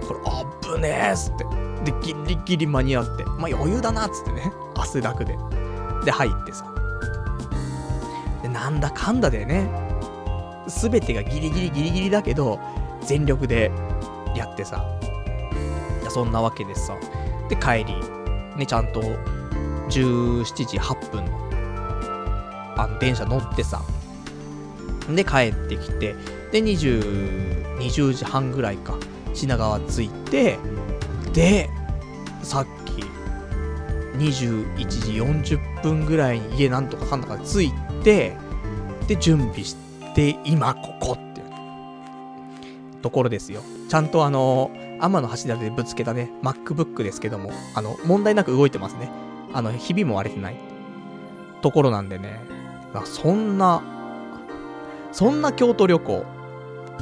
[0.07, 1.45] これ、あぶねーっつって。
[1.91, 3.25] で、ギリギリ間に合って。
[3.25, 5.37] まあ余裕だなっつってね、汗だくで。
[6.05, 6.78] で、入ってさ。
[8.59, 9.71] なんだかんだでね、
[10.67, 12.59] すべてがギリギリギリギリだけど、
[13.03, 13.71] 全力で
[14.35, 14.85] やってさ。
[16.11, 16.97] そんなわけでさ。
[17.49, 17.95] で、帰り、
[18.57, 19.01] ね、ちゃんと
[19.91, 23.81] 17時8分の、あの、電車乗ってさ。
[25.09, 26.17] で、帰ってきて、
[26.51, 28.97] で、20、20時半ぐらいか、
[29.35, 30.59] 品川着いて、
[31.33, 31.71] で、
[32.43, 33.05] さっき、
[34.17, 35.13] 21時
[35.57, 37.73] 40分ぐらいに家なんとかかんだから着い
[38.03, 38.37] て、
[39.09, 39.75] で、準備し
[40.15, 41.47] て、今ここっていう
[43.03, 43.63] ところですよ。
[43.89, 44.71] ちゃんとあの、
[45.01, 49.11] 天の橋立でぶつけたね、MacBook ですけども、あの、問題なく動いてますね。
[49.53, 50.57] あの、ひびも割れてない。
[51.63, 52.41] ところなんでね。
[53.05, 53.83] そんな、
[55.13, 56.25] そんな京都旅行、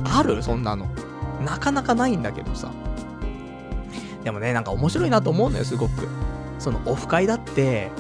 [0.05, 0.43] ある？
[0.43, 0.87] そんなの。
[1.45, 2.71] なかなかないんだけどさ。
[4.25, 6.09] でもね、なんか面白いなと思うのよ、すごく。
[6.59, 7.91] そのオフ会だって、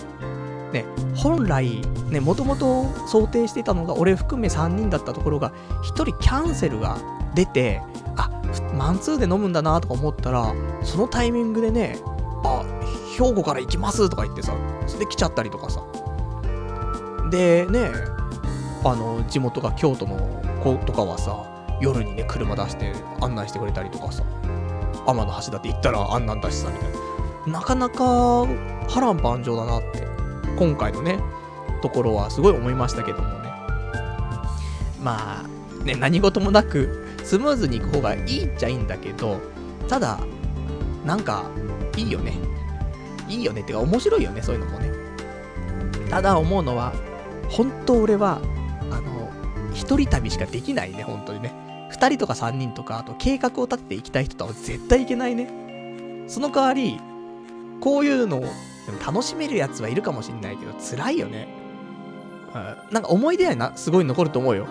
[0.76, 0.84] ね、
[1.14, 1.80] 本来、
[2.10, 6.98] ね、もともと想定してたのが、俺含め3人だったところが、1人キャンセルが
[7.34, 7.80] 出て、
[8.16, 8.30] あ、
[8.74, 11.98] マンツーで飲むんだなとか思ったら、そのタイミングでね、
[12.44, 12.62] あ、
[13.16, 14.52] 兵庫から行きますとか言ってさ、
[14.86, 15.82] それで来ちゃったりとかさ。
[17.30, 17.90] で、ね、
[18.84, 20.16] あの、地元が京都の
[20.62, 21.44] 子とかはさ、
[21.80, 24.22] 夜にね、車出して案内してくれたりとかさ、
[25.06, 26.90] 天橋だって行ったらあんなんだしさ、みたい
[27.46, 27.58] な。
[27.58, 28.46] なかなか
[28.88, 30.15] 波乱万丈だなって、
[30.56, 31.18] 今回のね、
[31.82, 33.50] ところはすごい思いましたけどもね。
[35.02, 39.40] まあ、ね、何事もなく、スムーズに行く方がいいっちゃいいんだけど、
[39.88, 40.18] ただ、
[41.04, 41.44] なんか、
[41.96, 42.34] いいよね。
[43.28, 44.90] いいよねってか面白いよね、そういうのもね。
[46.10, 46.92] ただ思うのは、
[47.48, 48.40] 本当俺は、
[48.90, 49.30] あの、
[49.72, 51.52] 一人旅しかできないね、本当にね。
[51.90, 55.48] 二人とか三人とか、あと計画を立てていきたい人とは絶対いけないね。
[56.28, 57.00] その代わり、
[57.80, 58.44] こういうのを
[58.86, 61.48] でも楽しめるやつはいるかもしんないけど、辛いよね。
[62.90, 64.66] なんか思い出はな、すごい残ると思うよ。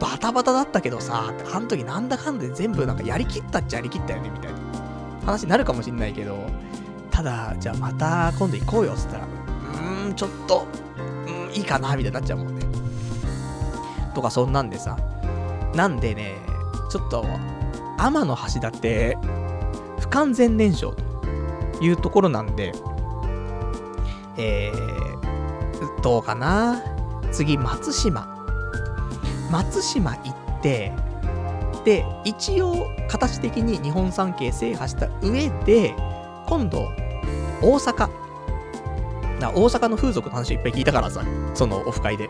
[0.00, 4.58] バタバタだったけどさ、あの時なんだかんだで全部なんかやりきったっちゃやりきったよね、みたいな
[5.24, 6.38] 話になるかもしんないけど、
[7.10, 10.66] ただ、じゃあまた今度行こうよ、つったら、うーん、ちょっと、
[11.26, 12.66] うん、いいかな、みたいになっちゃうもんね。
[14.14, 14.96] とか、そんなんでさ。
[15.74, 16.38] なんでね、
[16.90, 17.24] ちょっと、
[17.98, 19.16] 天の橋立、
[20.00, 22.72] 不完全燃焼というところなんで、
[24.38, 26.82] えー、どうかな？
[27.32, 28.26] 次、松島。
[29.50, 30.92] 松島行って、
[31.84, 35.94] で、一応、形的に日本三景制覇した上で、
[36.46, 36.90] 今度、
[37.62, 38.08] 大阪。
[39.40, 41.22] 大阪の風俗の話いっぱい聞いたからさ、
[41.54, 42.28] そのオフ会で。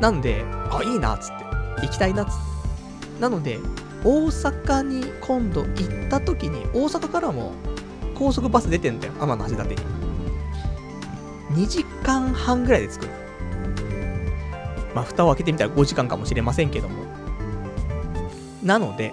[0.00, 1.44] なんで、あ、いいな、つって。
[1.82, 3.20] 行きたいな、つって。
[3.20, 3.58] なので、
[4.04, 7.52] 大阪に今度行った時に、大阪からも
[8.14, 10.03] 高速バス出てんだよ、天橋立に。
[11.54, 13.08] 2時間半ぐらいで着く。
[14.94, 17.04] まあ、蓋を開けてみたら5時間かもしれませんけども。
[18.62, 19.12] なので、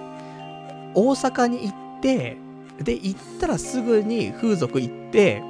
[0.94, 2.38] 大阪に行って、
[2.80, 5.44] で、行ったらすぐに風俗行って、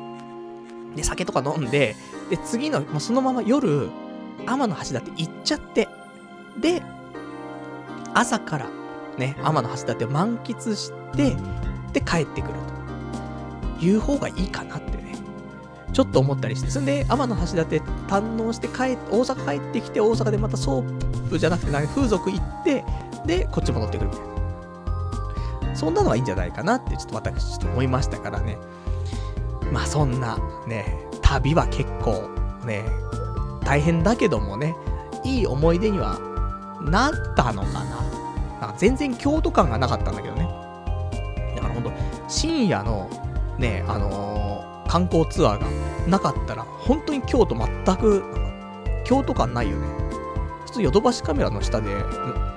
[0.95, 1.95] で、酒とか飲んで、
[2.30, 3.89] で、次の、もうそのまま夜、
[4.45, 5.88] 天の橋立行っちゃって、
[6.59, 6.81] で、
[8.13, 8.69] 朝から、
[9.18, 11.35] ね、天の橋立を満喫して、
[11.93, 12.53] で、帰ってくる
[13.80, 13.85] と。
[13.85, 15.01] いう方がいいかなって。
[15.93, 16.69] ちょっと思ったりして。
[16.69, 22.84] そんで、天橋立堪能して帰、大阪帰ってきて、大阪でまたソープじゃなくて、風俗行って、
[23.26, 24.26] で、こっち戻ってくるみたい
[25.69, 25.76] な。
[25.76, 28.57] そんなのはいいんじゃないかなって、ちょっと私、ちょっと思いましたからね。
[29.72, 30.38] まあ、そんな、
[30.68, 32.30] ね、旅は結構、
[32.65, 32.84] ね、
[33.63, 34.76] 大変だけどもね、
[35.23, 36.19] いい思い出には
[36.81, 38.01] なったのかな。
[38.59, 40.43] なんか全然京都感がなかったんだけどね。
[41.55, 41.91] だからほんと、
[42.27, 43.09] 深夜の、
[43.57, 44.51] ね、あのー、
[44.91, 45.68] 観光ツアーが
[46.05, 48.26] なかったら、本当に京都全く、
[49.05, 49.88] 京都感ないよね。
[50.65, 51.95] 普通ヨドバシカメラの下で、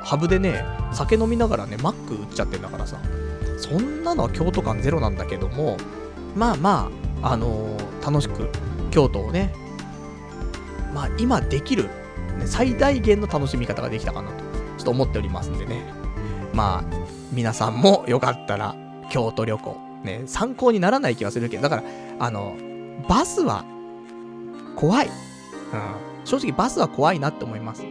[0.02, 2.98] ハブでね、酒飲みながらね、マック売っちゃってんだからさ、
[3.56, 5.77] そんなのは京都感ゼロなんだけども、
[6.35, 6.90] まあま
[7.23, 8.48] あ、あのー、楽しく
[8.90, 9.55] 京都をね、
[10.93, 11.90] まあ今できる、ね、
[12.47, 15.86] 最大限の楽しみ方ができたかなと、ちょっと思っておりますんでね。
[16.52, 16.85] まあ、
[17.32, 18.74] 皆さんもよかったら、
[19.12, 21.82] 京都旅行、ね、参考にならない気はするけど、だから、
[22.18, 22.56] あの、
[23.09, 23.64] バスは、
[24.76, 25.06] 怖い。
[25.06, 25.12] うん。
[26.24, 27.85] 正直バスは怖いなって思います。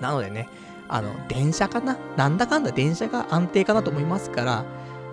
[0.00, 0.48] なのでね、
[0.88, 1.96] あの、電車かな？
[2.16, 4.64] なんだかんだ電車が安定かなと思いますから、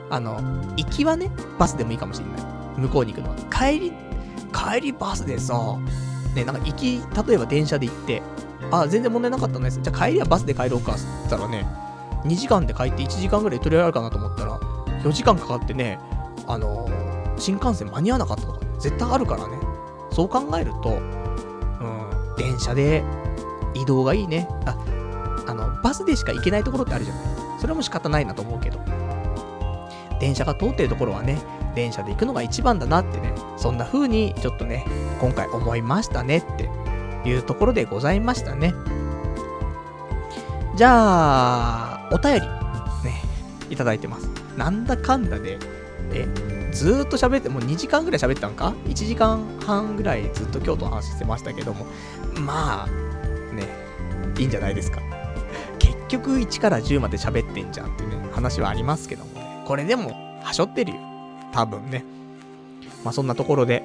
[0.09, 0.41] あの、
[0.75, 2.79] 行きはね、バスでもいいかもしれない。
[2.79, 3.35] 向こうに行くのは。
[3.51, 3.93] 帰り、
[4.51, 5.77] 帰りバスでさ、
[6.35, 8.21] ね、なんか行き、例えば電車で行って、
[8.71, 9.79] あ、全然問題なかったんです。
[9.81, 11.65] じゃあ帰りはバスで帰ろうか、っつったらね、
[12.25, 14.59] 2時間で帰って1時間ぐらい取り上がるかなと思ったら、
[15.03, 15.99] 4時間かかってね、
[16.47, 19.57] あのー、新幹線間に合わなかったとか、絶対あるからね。
[20.11, 23.03] そう考えると、うん、電車で
[23.73, 24.47] 移動がいいね。
[24.65, 24.76] あ、
[25.47, 27.23] あの、バスでしか行けないところってあるじゃない。
[27.59, 28.80] それも仕方ないなと思うけど。
[30.19, 31.38] 電車が通ってるところはね、
[31.76, 34.85] 電車で行くのが一番だなってね、そんな風にちょっとね、
[35.19, 36.69] 今回思いましたねって
[37.27, 38.73] いうところでございましたね。
[40.76, 43.21] じゃあ、お便り、ね、
[43.69, 44.28] いただいてます。
[44.60, 45.57] なんだかんだで、
[46.14, 46.27] え、
[46.73, 51.86] ずーっと喋って、もう2時間ぐらい喋ったんか ?1 時間半ぐらいずっと京都の話してましたけども、
[52.41, 52.88] まあ、
[53.56, 53.64] ね、
[54.38, 55.02] いいんじゃないですか。
[55.80, 59.64] 結局1から10まで喋ってんじゃんっていうね、話はありますけどもね。
[59.65, 60.11] これでも、
[60.44, 60.98] はしょってるよ。
[61.53, 62.03] 多分ね。
[63.06, 63.81] まあそんなところで、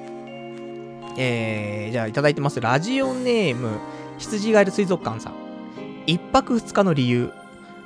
[1.17, 2.59] えー、じゃあいただいてます。
[2.59, 3.79] ラジオネーム、
[4.17, 5.33] 羊ガエル水族館さん。
[6.05, 7.31] 一泊二日の理由。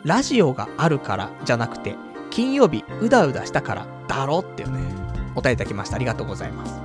[0.03, 1.95] ラジオがあるからじゃなくて、
[2.29, 4.79] 金曜日うだうだしたからだろっていうね、
[5.35, 5.95] 答えいただきました。
[5.95, 6.79] ありがとうございます。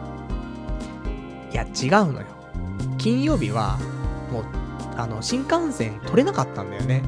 [1.53, 2.27] いや、違うのよ。
[2.99, 3.79] 金曜日は、
[4.33, 4.45] もう、
[4.97, 7.03] あの、新幹線取れなかったんだよね。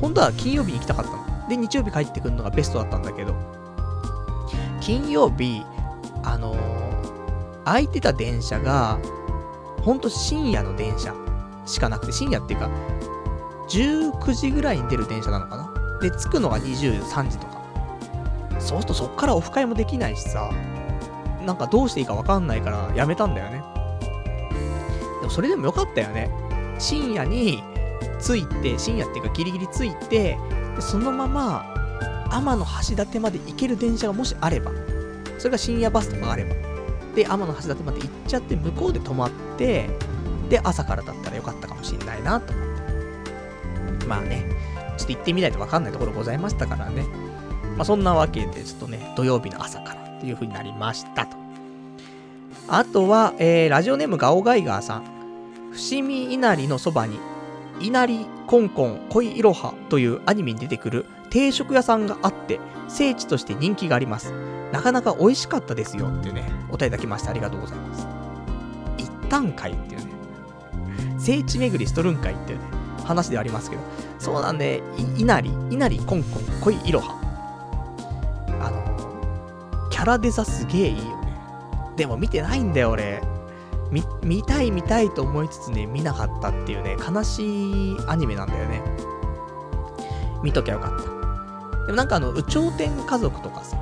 [0.00, 1.48] 本当は金曜日に行きたかったの。
[1.48, 3.34] で、日曜日帰ってくるのがベストだったんだけど、
[4.80, 5.64] 金曜日、
[6.22, 8.98] あのー、空いてた電車が、
[9.82, 11.14] ほんと深夜の電車
[11.66, 12.70] しかなくて、深夜っていうか、
[13.68, 17.57] 19時ぐらいに出る電車なのかなで、着くのが23時とか。
[18.58, 20.50] そうするとそっからオフ会もできないしさ、
[21.44, 23.62] なんかどうしていいかわかんないからやめたんだよね。
[25.20, 26.30] でもそれでもよかったよね。
[26.78, 27.62] 深夜に
[28.20, 30.38] 着いて、深夜っていうかギリギリ着いて、
[30.76, 31.74] でそのまま
[32.30, 34.72] 天の橋立まで行ける電車がもしあれば、
[35.38, 36.54] それが深夜バスとかあれば、
[37.14, 39.88] で、天橋立まで行っちゃって、向こうで泊まって、
[40.50, 42.64] で、朝からだったらよかったかもしんないなと思っ
[43.98, 44.06] て。
[44.06, 44.44] まあね、
[44.96, 47.04] ちょっと行ってみないとわかんないところございましたからね。
[47.78, 51.36] まあそんなわけで、ちょっとね、土曜日の朝からっていう風になりましたと。
[52.66, 55.04] あとは、えー、ラジオネームガオガイガーさん。
[55.72, 57.20] 伏見稲荷のそばに、
[57.80, 64.32] 稲荷コンコン恋いろはというアニメに出てくる定食屋さんがあって、聖地として人気があります。
[64.72, 68.08] なかなか美味しかったですよっていうね、お答えいただきましてありがとうございます。
[68.98, 70.06] 一旦会っていうね、
[71.20, 72.64] 聖地巡りしとるんかいっていうね、
[73.04, 73.82] 話ではありますけど、
[74.18, 74.82] そうなんで、
[75.16, 77.27] いなり、いなりコンコン恋いろは。
[78.60, 81.28] あの、キャラデザすげえいいよね。
[81.96, 83.20] でも見てないんだよ、俺。
[83.90, 88.82] 見、見たい見たいと思いつつね、見なかったっていうね、悲しいアニメなんだよね。
[90.42, 91.18] 見ときゃよかった。
[91.86, 93.76] でもなんかあの、有頂天家族とかさ、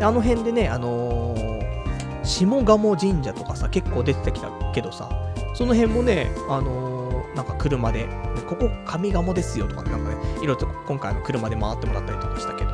[0.00, 5.08] あの辺でね、あのー、下鴨神社とかさ、結構出てきたけどさ、
[5.54, 8.08] その辺もね、あのー、なんか車で、
[8.48, 12.70] ここ上鴨ですよとかね、なんかね、いろいろと今回の車で回ってもらったりとかしたけど、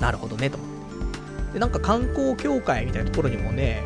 [0.00, 1.54] なるほどね、と思って。
[1.54, 3.82] で、なんか観光協会みたいなところにもね、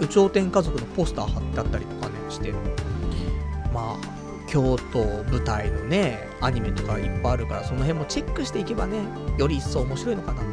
[0.00, 2.52] 有頂天家族のポスター貼ってあったりとかね、して、
[3.74, 3.96] まあ、
[4.46, 4.98] 京都
[5.30, 8.98] 舞台のね、アニメとかいっぱいあるから、その辺もチェックしていけばね、
[9.36, 10.46] より一層面白いのかなと。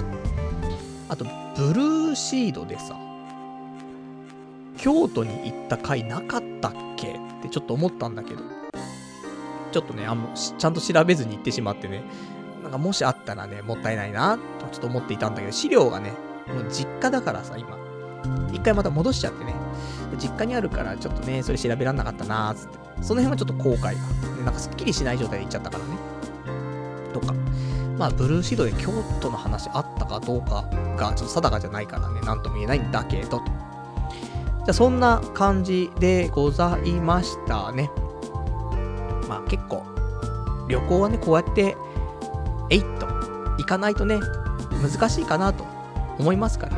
[1.07, 1.25] あと、
[1.55, 2.97] ブルーシードでさ、
[4.77, 7.07] 京都に行った回なかったっけ？
[7.07, 7.11] っ
[7.41, 8.41] てちょっと思ったんだけど、
[9.71, 12.03] ちょっとね、あん、ちゃんと調べずに行ってしまってね、
[12.65, 16.13] なんかもしあったらね、もったいないな、とちょっと思っていたんだけど、資料がね、
[16.47, 17.77] もう実家だからさ、今。
[18.51, 19.53] 一回また戻しちゃってね、
[20.17, 22.79] 実家にあるから、ちょっとね、それ調べらんなかったなーつって。
[23.03, 24.43] その辺はちょっと後悔が。
[24.45, 25.91] なんかすっきりしない状態で行っちゃったからね。
[27.13, 27.35] とか。
[27.99, 30.65] まあ、ブルーシードで京都の話あったかどうか
[30.97, 33.45] が、ちょっと定かじゃないからね、なんとも言えないんだけど、と。
[33.45, 37.91] じゃあ、そんな感じでございましたね。
[39.29, 39.83] まあ、結構、
[40.67, 41.77] 旅行はね、こうやって、
[42.69, 43.07] えいっと、
[43.57, 44.19] 行かないとね、
[44.81, 45.65] 難しいかなと
[46.19, 46.77] 思いますから。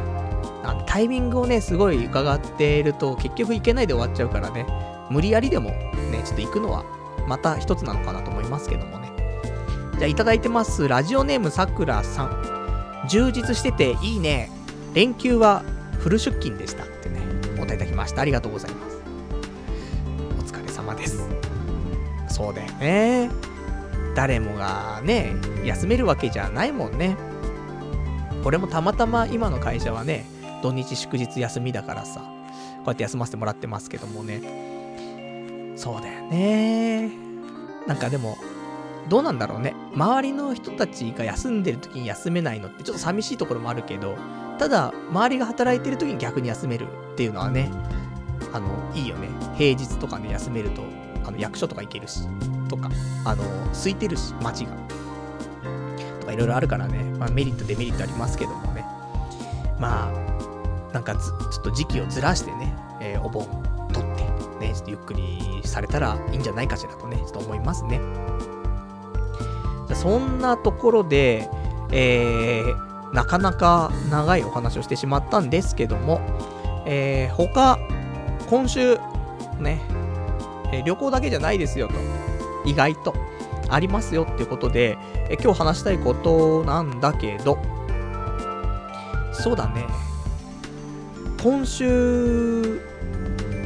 [0.63, 4.65] あのタイミングをね、すごい伺っていると、結局行けないで終わっちゃうからね、
[5.09, 6.83] 無理やりでもね、ちょっと行くのは、
[7.27, 9.11] また一つなのかなと思いますけどもね。
[9.97, 10.87] じゃあ、いただいてます。
[10.87, 13.05] ラジオネームさくらさん。
[13.07, 14.51] 充実してていいね。
[14.93, 15.63] 連休は
[15.99, 16.83] フル出勤でした。
[16.83, 17.21] ってね、
[17.57, 18.21] お答えいただきました。
[18.21, 18.97] ありがとうございます。
[20.39, 21.27] お疲れ様です。
[22.27, 23.46] そうだよね。
[24.17, 27.15] 誰もがね、休めるわけじゃないもんね。
[28.43, 30.25] これもたまたま今の会社はね、
[30.63, 34.41] 土日祝日休みだからさ、こうやって休ませてもらってますけどもね。
[35.75, 37.11] そうだよね。
[37.85, 38.39] なんかでも、
[39.07, 39.75] どうなんだろうね。
[39.93, 44.17] 周りの人たちが休んでる時に休めないのってちょっと寂しいところもあるけど、
[44.57, 47.69] ただ、周りが働いてる時に逆に休めるっていうのはね、
[48.51, 49.29] あの、いいよね。
[49.59, 50.81] 平日とかね、休めると、
[51.27, 52.27] あの、役所とか行けるし、
[52.69, 52.89] とか、
[53.25, 53.43] あの、
[53.73, 54.71] 空いてるし、街が。
[56.21, 58.85] とかいろいろあるからね、まあメリット、デメリットありますけどもね。
[59.79, 63.45] まあ、なんかず、ちょっと時期をずらしてね、えー、お盆
[63.93, 64.23] 取って、
[64.59, 67.99] ね、ちょっとゆっくりされたらいいんじゃないかしらとね、ちょっと思いますね。
[69.93, 71.49] そんなところで、
[71.91, 76.21] えー、なかなか長いお話をしてしまったんですけども、
[76.85, 77.79] えー、他、
[78.49, 78.97] 今週、
[79.59, 79.81] ね、
[80.71, 81.93] え、旅行だけじゃないですよと、
[82.65, 83.13] 意外と。
[83.69, 84.97] ありますよっていうことで、
[85.29, 87.59] えー、今日話したいことなんだけど、
[89.33, 89.85] そうだね、
[91.43, 92.81] 今週、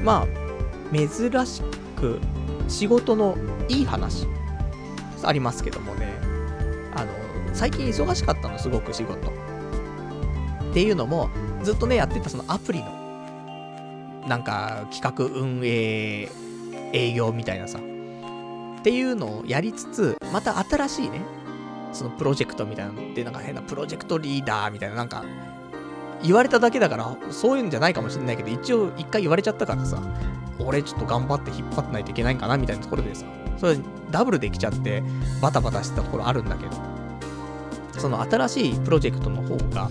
[0.03, 1.61] まあ、珍し
[1.99, 2.19] く
[2.67, 3.37] 仕事の
[3.69, 4.27] いい話
[5.23, 6.13] ありますけどもね、
[6.95, 7.11] あの、
[7.53, 9.29] 最近忙しかったの、すごく仕事。
[9.29, 11.29] っていうのも、
[11.63, 12.91] ずっとね、やってたそのアプリの、
[14.27, 16.29] なんか、企画運営、
[16.93, 21.21] 営業みたいなさ、っていうのをやりつつ、また新しいね、
[21.93, 25.23] そのプロジェクトみたいなのって、なんか変なプロジェクトリーダーみたいな、なんか、
[26.23, 30.01] 言われただけだから、そういうんじゃないかもしれないけど、一応一回言われちゃったからさ、
[30.59, 33.25] 俺ちょっと頑張って引っ張ってないといけないんかなみたいなところでさ、
[33.57, 33.77] それ
[34.09, 35.03] ダブルできちゃって
[35.41, 36.71] バタバタしてたところあるんだけど、
[37.99, 39.89] その新しいプロジェクトの方が、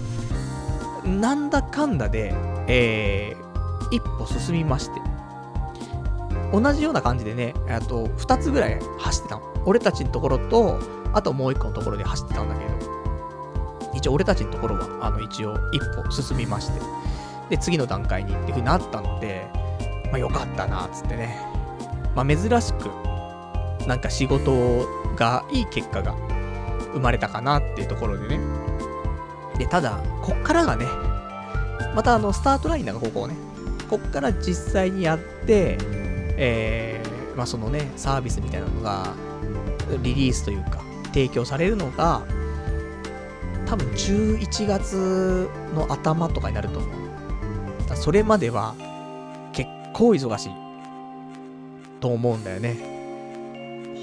[1.06, 2.34] なんだかんだで、
[2.66, 5.00] えー、一歩進みまして、
[6.52, 9.42] 同じような感じでね、あと2つぐらい走ってたの。
[9.66, 10.78] 俺たちのところと、
[11.12, 16.80] あともう1個のところで走ってたんだけど、一応俺たちのところは、あの、一応一歩進みまして、
[17.50, 19.50] で、次の段階にっていう風になったので、
[20.10, 21.38] まあよかったな、つってね。
[22.14, 22.88] まあ珍しく、
[23.86, 24.86] なんか仕事
[25.16, 26.14] が、いい結果が
[26.92, 28.40] 生まれたかなっていうところでね。
[29.58, 30.86] で、ただ、こっからがね、
[31.94, 33.34] またあの、スタートラインだがここをね、
[33.88, 35.76] こっから実際にやって、
[36.42, 39.14] えー、まあそのね、サービスみたいなのが、
[40.02, 42.22] リリースというか、提供されるのが、
[43.66, 47.88] 多分11月の頭とかになると思う。
[47.88, 48.74] だそれまでは
[49.52, 50.50] 結構忙しい
[52.00, 52.76] と思うんだよね。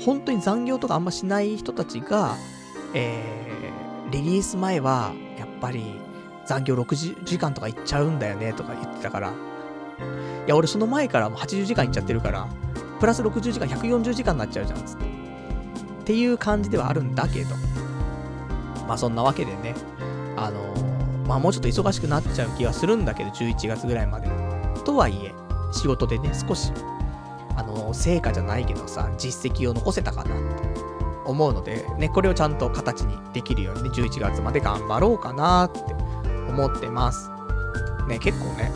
[0.05, 2.35] 本当に残業とかあんましない人たちが、
[2.93, 5.99] えー、リリース前はやっぱり
[6.45, 9.33] 残業6時間とかいっちゃうんだよねとか言ってたから、
[9.99, 12.47] いや俺その前からもう80時間いっちゃってるから、
[12.99, 15.05] プラス60時間140時間になっちゃうじゃんつって。
[15.05, 17.55] っていう感じではあるんだけど、
[18.87, 19.75] まあそんなわけでね、
[20.37, 24.29] あのー、まあもうちょっと忙しくなっちゃう気がするんだけど、11月ぐらいまで。
[24.85, 25.33] とはいえ、
[25.73, 26.71] 仕事でね、少し、
[27.57, 30.87] あのー、成果じゃないけどさ、実績を残せたかなって
[31.25, 35.81] 思うので、ね、これをちゃんと形にできるようにね、11月まで頑張ろうかなって
[36.49, 37.29] 思ってます。
[38.07, 38.71] ね、結構ね、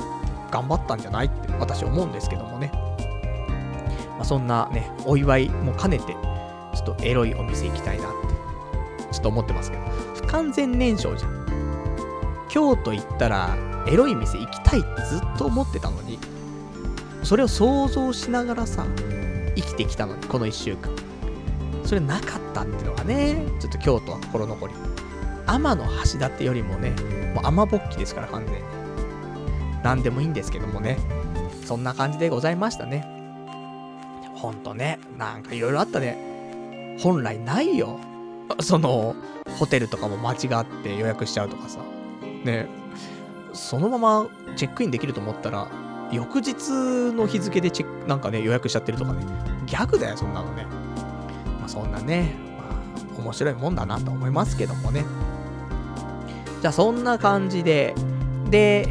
[0.51, 2.71] 頑張ったんじゃないって私思うんですけどもね。
[4.09, 6.13] まあ、そんなね、お祝いも兼ねて、
[6.75, 8.27] ちょっとエロいお店行きたいなって、
[9.13, 9.83] ちょっと思ってますけど。
[10.15, 11.41] 不完全燃焼じゃん。
[12.49, 13.55] 京都行ったら、
[13.87, 16.19] エロい店行きたいってずっと思ってたのに、
[17.23, 18.85] それを想像しながらさ、
[19.55, 20.91] 生きてきたのに、この1週間。
[21.83, 24.73] それなかったっていうのがね、ちょっと京都は心残り。
[25.47, 26.91] 天の橋立よりもね、
[27.33, 28.80] もう雨ぼっきですから、完全に。
[29.83, 30.97] なんでもいいんですけどもね。
[31.65, 33.05] そんな感じでございましたね。
[34.35, 36.97] ほんとね、なんかいろいろあったね。
[36.99, 37.99] 本来ないよ。
[38.59, 39.15] その、
[39.57, 41.79] ホテルとかも間違って予約しちゃうとかさ。
[42.43, 42.67] ね、
[43.53, 45.67] そのままチェックインできると思ったら、
[46.11, 49.25] 翌日の日付でチェック、なんかね、予約しちゃってるとかね。
[49.65, 50.65] ギャグだよ、そんなのね。
[51.59, 52.65] まあ、そんなね、ま
[53.17, 55.05] あ、面白いもんだなと思いますけどもね。
[56.61, 57.95] じゃあ、そんな感じで、
[58.51, 58.85] で、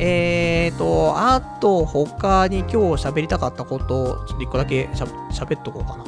[0.64, 6.04] えーと、あと、他に今日喋りたかったことを、ちょっと一個だけしゃ喋っとこうかな。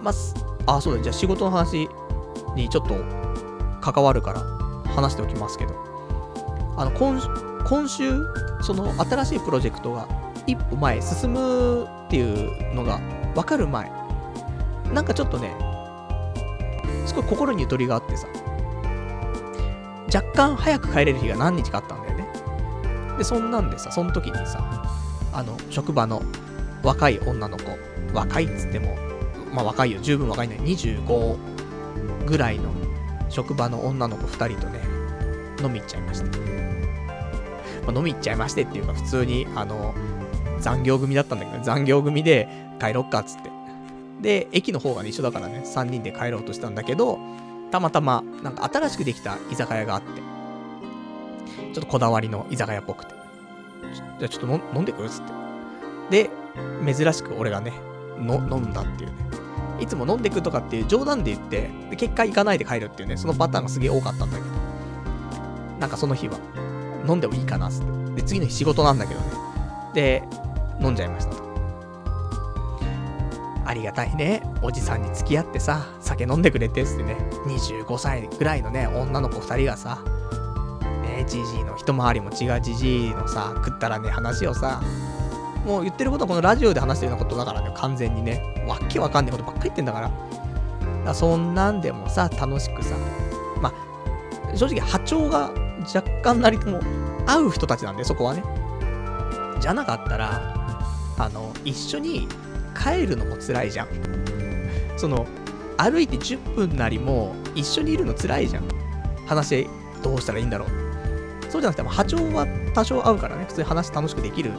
[0.00, 0.12] ま
[0.66, 1.88] あ、あ、そうだ、じゃあ仕事の話
[2.54, 2.94] にちょっと
[3.80, 4.40] 関わるから
[4.94, 5.74] 話しておきますけど、
[6.76, 7.20] あの、今
[7.66, 8.24] 今週、
[8.62, 10.06] その新しいプロジェクトが
[10.46, 13.00] 一歩前進むっていうのが
[13.34, 13.90] 分かる前、
[14.94, 15.52] なんかちょっとね、
[17.04, 18.28] すごい心にゆとりがあってさ、
[20.12, 22.26] 若干早く帰れる日が何日かあったんだよね。
[23.18, 24.84] で、そんなんでさ、その時にさ、
[25.32, 26.22] あの、職場の
[26.82, 27.64] 若い女の子、
[28.12, 28.96] 若いっつっても、
[29.52, 31.36] まあ若いよ、十分若いね、25
[32.26, 32.70] ぐらいの
[33.28, 34.80] 職場の女の子2人とね、
[35.62, 36.38] 飲み行っちゃいました。
[37.86, 39.94] まあ、飲み行っちゃいましてっていうか、普通に、あの、
[40.60, 42.48] 残業組だったんだけど、残業組で
[42.80, 43.50] 帰ろっかっつって。
[44.20, 47.18] で、駅の方がね、一緒だからね、3人で帰ろうとしたんだけど、
[47.70, 50.20] たまたま、なんか新しくできた居酒屋があって、
[51.72, 53.14] ちょっとこだわりの居酒屋っぽくて。
[54.18, 55.22] じゃあちょっと飲んでくるっつっ
[56.10, 56.28] て。
[56.28, 56.30] で、
[56.94, 57.72] 珍しく俺がね、
[58.18, 59.16] の、飲んだっていうね。
[59.80, 64.50] いつも飲んでくとかっていう冗談で言って、で結果行かないで帰るっていうね、そのパターンがすげえ多かったんだけど。
[65.78, 66.38] なんかその日は、
[67.08, 68.16] 飲んでもいいかなっつって。
[68.16, 69.26] で、次の日仕事なんだけどね。
[69.94, 70.22] で、
[70.80, 71.49] 飲んじゃいましたと。
[73.70, 74.42] ありがたいね。
[74.62, 77.16] おじさんに付き合ってさ、酒飲んでくれてっつってね、
[77.46, 80.02] 25歳ぐらいのね、女の子2人がさ、
[81.02, 84.82] ね、じじいの一回りも違うじじいのさ、食ったらね、話をさ、
[85.64, 90.08] もう言ってることはこのラジオで話してるようなことだからね、完全にね、わけわかんないことばっかり言ってんだから。
[90.08, 90.14] か
[91.04, 92.96] らそんなんでもさ、楽しくさ、
[93.60, 93.72] ま
[94.52, 95.52] あ、正直波長が
[95.94, 96.80] 若干なりとも
[97.26, 98.42] 合う人たちなんで、そこはね。
[99.60, 100.54] じゃなかったら、
[101.18, 102.26] あの、一緒に
[102.82, 103.88] 帰るのも辛いじゃん。
[104.96, 105.26] その、
[105.76, 108.64] 歩いて10分なりも一緒にいるの辛いじゃん。
[109.26, 109.68] 話
[110.02, 110.68] どうしたらいいんだろう。
[111.50, 114.52] そうじゃなくても波長は多少合うからね、普通に話楽しくできる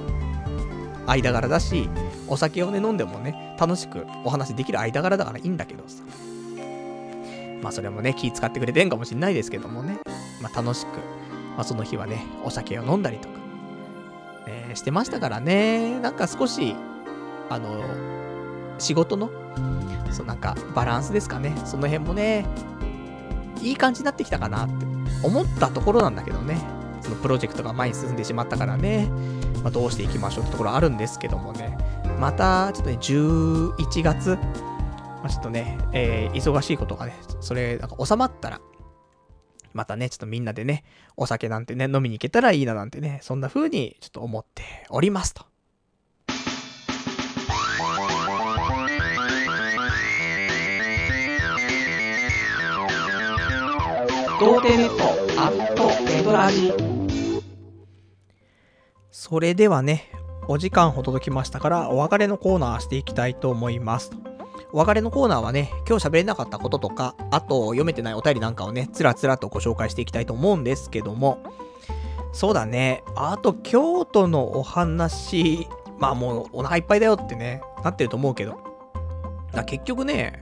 [1.07, 1.89] 間柄だし、
[2.27, 6.03] お酒をね、飲んでもね、楽しくお話できる間柄だからいいんだけどさ。
[7.61, 9.99] まあそれもね、気使ってくれてんかもしんないですけどもね。
[10.41, 10.97] まあ楽しく、
[11.55, 13.35] まあその日はね、お酒を飲んだりとか、
[14.47, 15.99] え、してましたからね。
[15.99, 16.75] なんか少し、
[17.51, 17.83] あの、
[18.79, 19.29] 仕事の、
[20.09, 21.53] そうなんかバランスですかね。
[21.65, 22.45] その辺もね、
[23.61, 24.85] いい感じになってきたかなって
[25.23, 26.61] 思ったところなんだけどね。
[27.01, 29.09] そのプロジェクトが前に進んでしまったからね。
[29.63, 31.77] まあ、どうしていきましょうってところあるんですけどもね。
[32.19, 34.37] また、ちょっとね、11月、
[35.21, 38.61] まあ、ちょっとね、えー、忙しいことがね、それ、なんか収まったら、
[39.73, 40.83] またね、ちょっとみんなでね、
[41.17, 45.50] お酒なんてね、飲みに行けたらいいななんてね、そんな風にちょっと思っておりますと。
[54.41, 55.03] 童貞ネット
[55.39, 56.73] アットエドラジ。
[59.11, 60.09] それではね、
[60.47, 64.09] お時間ほどきましたから、お別れのコーナーしていきたいと思います。
[64.73, 71.37] お別れのコーナーはね、今日喋れなかったこととか、あと読めてないお便りなんかをね、つらつらとご紹介していきたいと思うんですけども、
[72.33, 75.67] そうだね、あと京都のお話、
[75.99, 78.57] まあもうお腹いっぱいだよってね、なってると思うけど、
[79.53, 80.41] だ結局ね、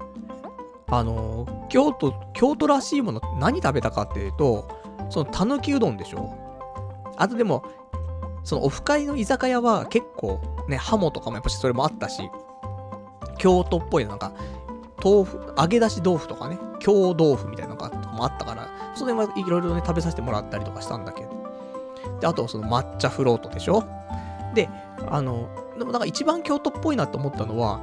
[0.92, 4.68] あの、京都、京都らしいもの何食べたかっていうと、
[5.10, 6.34] そのたぬきうどんでしょ？
[7.18, 7.64] あとでも、
[8.44, 12.30] そのオフ会の居酒屋は結構ね、ハモとかもやっぱしそれもあったし、
[13.38, 14.32] 京都っぽいなんか、
[15.04, 21.30] 豆腐、揚げ出し豆腐とかね、京豆腐みたいなのがもあったから、それはいろいろね、食べさせてもらったりとかしたんだけど。
[22.20, 23.84] で、あとその抹茶フロートでしょ？
[24.54, 24.70] で、
[25.08, 27.80] あの、でもなんか一番京都っぽいなと思ったのは、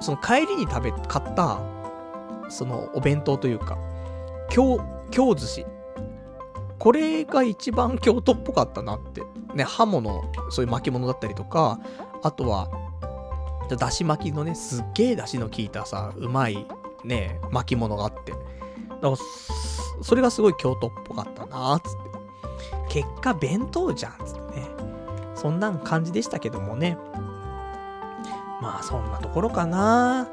[0.00, 1.58] その帰りに食べ、買った、
[2.48, 3.78] そのお弁当というか、
[4.48, 5.66] 京、京寿司。
[6.78, 9.22] これが一番京都っぽかったなって。
[9.54, 11.80] ね、刃物、そういう巻物だったりとか、
[12.22, 12.68] あとは、
[13.78, 16.66] だし巻きのね、すっげえだしの効いたさ、うまい
[17.04, 18.32] ね、巻物があって。
[18.32, 19.16] だから、
[20.02, 21.96] それがすごい京都っぽかったなーつっ
[22.90, 23.00] て。
[23.00, 24.66] 結果、弁当じゃんつってね。
[25.34, 26.98] そんな感じでしたけどもね。
[28.60, 30.28] まあ、そんなところかな、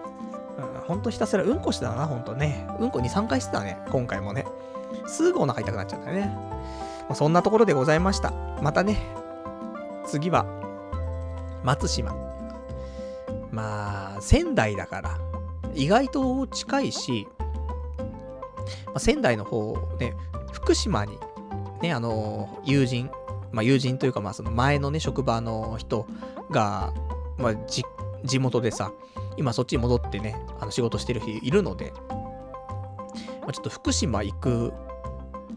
[0.88, 2.68] ほんとひたすらうんこしてたな、ほんとね。
[2.80, 4.46] うんこ2、3回してたね、今回もね。
[5.08, 6.26] すぐお腹痛くなっちゃったね。
[7.08, 8.32] まあ、そんなところでございました。
[8.62, 8.98] またね、
[10.06, 10.46] 次は、
[11.64, 12.14] 松島。
[13.52, 15.20] まあ、仙台だから、
[15.74, 17.28] 意外と近いし、
[18.88, 20.16] まあ、仙台の方、ね、
[20.52, 21.20] 福島に、
[21.82, 23.10] ね、あの、友人、
[23.52, 26.08] まあ、友人というか、まあ、その前のね、職場の人
[26.52, 26.94] が、
[27.38, 27.56] まあ、
[28.24, 28.92] 地元でさ、
[29.38, 31.94] 今そっちに戻ってね、あの仕事してる人いるので、
[33.42, 34.74] まあ、ちょっと福島行く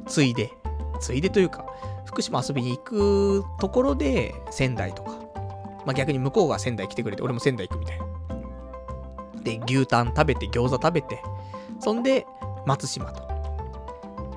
[0.07, 0.53] ついで、
[1.01, 1.67] ついでというか、
[2.05, 5.11] 福島遊びに行くところで仙台とか、
[5.85, 8.07] まあ、逆に向こうが仙台来てくれて、俺も仙台行くみたいな。
[9.43, 11.23] で、牛タン食べて、餃子食べて、
[11.81, 12.27] そんで、
[12.65, 13.27] 松島と。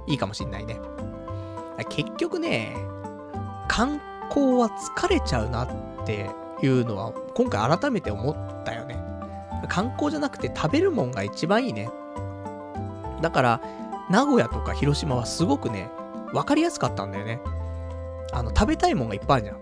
[0.06, 0.80] いいかもしんないね。
[1.90, 2.76] 結局ね、
[3.68, 6.30] 観光は疲れちゃうなって
[6.62, 9.09] いうのは、今回改めて思ったよね。
[9.68, 11.90] 観光じゃなくて食べるもんが一番いいね。
[13.22, 13.62] だから、
[14.10, 15.90] 名古屋とか広島はすごくね、
[16.34, 17.42] わかりやすかったんだよね。
[18.32, 19.58] あの、食べたいもんがいっぱいあるじゃん。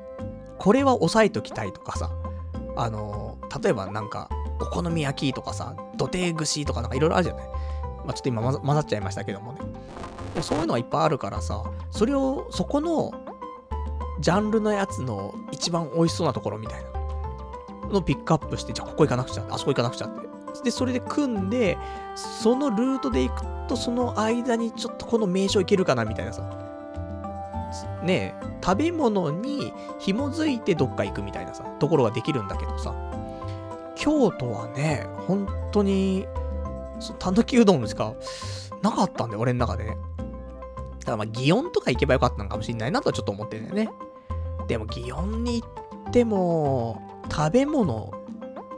[0.57, 2.11] これは押さえときたいとかさ。
[2.76, 4.30] あの、例えばなんか、
[4.60, 7.48] お好み焼きとかさ、土手串とかなんかいろいろあるじゃない。
[8.06, 9.60] まあ、ちょっと今混ざっちゃいましたけどもね。
[10.41, 13.11] そういうのがいっぱいあるからさ、それを、そこの、
[14.19, 16.97] ジャンルのやつの一番美味しそうなところみたいな
[17.93, 20.27] のピックアップして、じゃあここ行かなくちゃ、あそこ行かなくちゃって
[20.64, 21.77] で、それで組んで、
[22.15, 26.43] そのルートで行くと、その間にちょっとこの名所行けるかなみたいなさ。
[28.03, 32.93] ねえ、食べ物に紐づいてどっか行くみたいなさ、ところができるんだけどさ。
[33.95, 36.27] 京都はね、本当に、
[37.19, 38.14] たぬきうどんしか
[38.81, 39.97] なかったんだよ、俺の中でね。
[41.03, 43.89] ただまあ、祇園とか行けばよかったのかもしんないなとはちょっと思ってんだよね。
[44.68, 45.68] でも、祇園に行
[46.09, 48.11] っても、食べ物、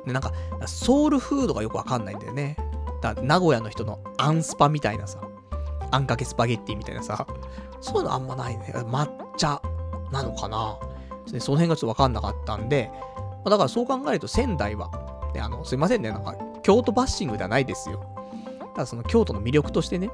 [0.06, 0.32] なんか、
[0.66, 2.58] ソウルフードがよくわかんないんだよね。
[3.02, 5.20] だ名古屋の人のアンスパみたいなさ、
[5.92, 7.26] あんかけスパゲッティみたいなさ、
[7.82, 8.74] そういうのあんまないね。
[8.76, 9.62] 抹茶
[10.12, 10.78] なのかな
[11.40, 12.92] その辺がちょっとわかんなかったんで、
[13.46, 14.90] だからそう考えると仙台は、
[15.34, 18.04] ね、あの、すいませんね、なんか、京都バッシングではないですよ。
[18.76, 20.10] ただその京都の魅力としてね、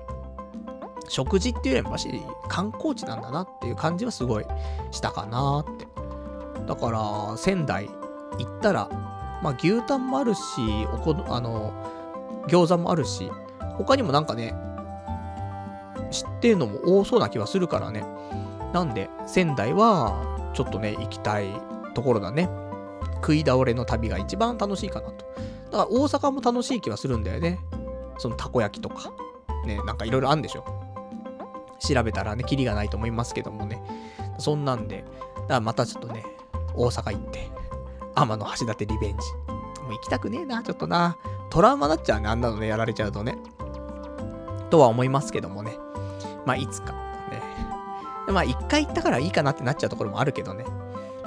[1.07, 2.09] 食事っていうよりもし
[2.47, 4.45] 観光地なんだなっていう感じはすごい
[4.91, 5.87] したかなって。
[6.65, 7.89] だから、仙台
[8.37, 8.89] 行ったら、
[9.41, 10.41] まあ牛タンもあるし、
[10.93, 11.73] おこ、あの、
[12.47, 13.31] 餃子もあるし、
[13.77, 14.55] 他にもなんかね、
[16.11, 18.05] 知ってるのも多そうな気はするからね。
[18.73, 21.49] なんで、仙台は、ちょっとね、行きたい
[21.93, 22.49] ところだね。
[23.15, 25.25] 食い倒れの旅が一番楽しいかなと。
[25.71, 27.59] だから大阪も楽しい気はするんだよね。
[28.17, 29.11] そのたこ焼きとか。
[29.65, 30.63] ね、なんかいろいろあるんでしょ。
[31.79, 33.81] 調べたらね、キリがないと思いますけどもね。
[34.37, 35.03] そんなんで、
[35.35, 36.23] だからまたちょっとね、
[36.75, 37.49] 大阪行って、
[38.15, 39.33] 天の橋立リベンジ。
[39.83, 41.17] もう行きたくねえな、ちょっとな。
[41.49, 43.37] トラウマになっちゃうね、あんなのね、やられちゃうとね。
[44.69, 45.77] とは思いますけどもね。
[46.45, 46.93] まあ、いつか。
[46.93, 47.41] ね。
[48.27, 50.65] まあ、一回行ったからいいかなってなっちゃうところもあるけどね。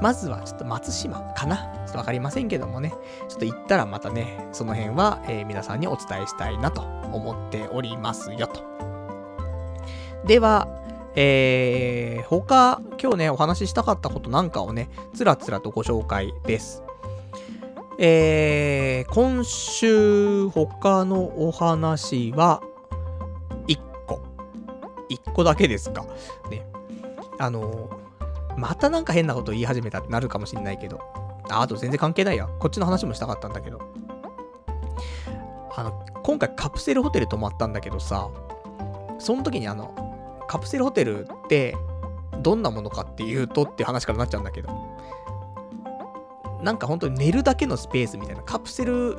[0.01, 2.95] まずはちょっと松島かなちょっとわかりませんけどもね。
[3.29, 8.63] ちょっと行ったらまたね、その辺は、えー、皆さんにお伝えしたいなと思っておりますよと。
[10.27, 10.69] では、
[11.21, 16.85] えー、他、今日ね、お話ししたかったことなんかをね、つらつらとご紹介です。
[17.99, 22.63] えー、今週、他のお話は、
[23.67, 24.23] 1個。
[25.11, 26.07] 1個だけですか。
[26.53, 26.65] ね。
[27.41, 27.91] あの
[28.57, 31.01] またなんか変なこと言い始めたってなるかもしんないけど。
[31.51, 32.47] あ、あと全然関係ないや。
[32.47, 33.81] こっちの話もしたかったんだけど。
[35.75, 38.29] あの、今回カプセルホテル泊まったんだけどさ、
[39.19, 40.08] その時にあの、
[40.49, 41.77] カプセルホテルって
[42.41, 44.71] どんなものかっていうとって話からなっちゃうんだけど、
[46.63, 49.17] なんか本当に寝るだけのスペースみたいな、カプセル、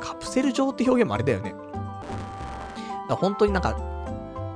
[0.00, 1.54] カプセル状って表現もあれだよね。
[3.08, 3.78] だ本当になんか、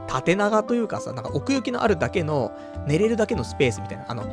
[0.08, 2.52] 縦長というかさ、なんか奥行きのあるだけの、
[2.86, 4.24] 寝れるだけのスペースみたいな、あの、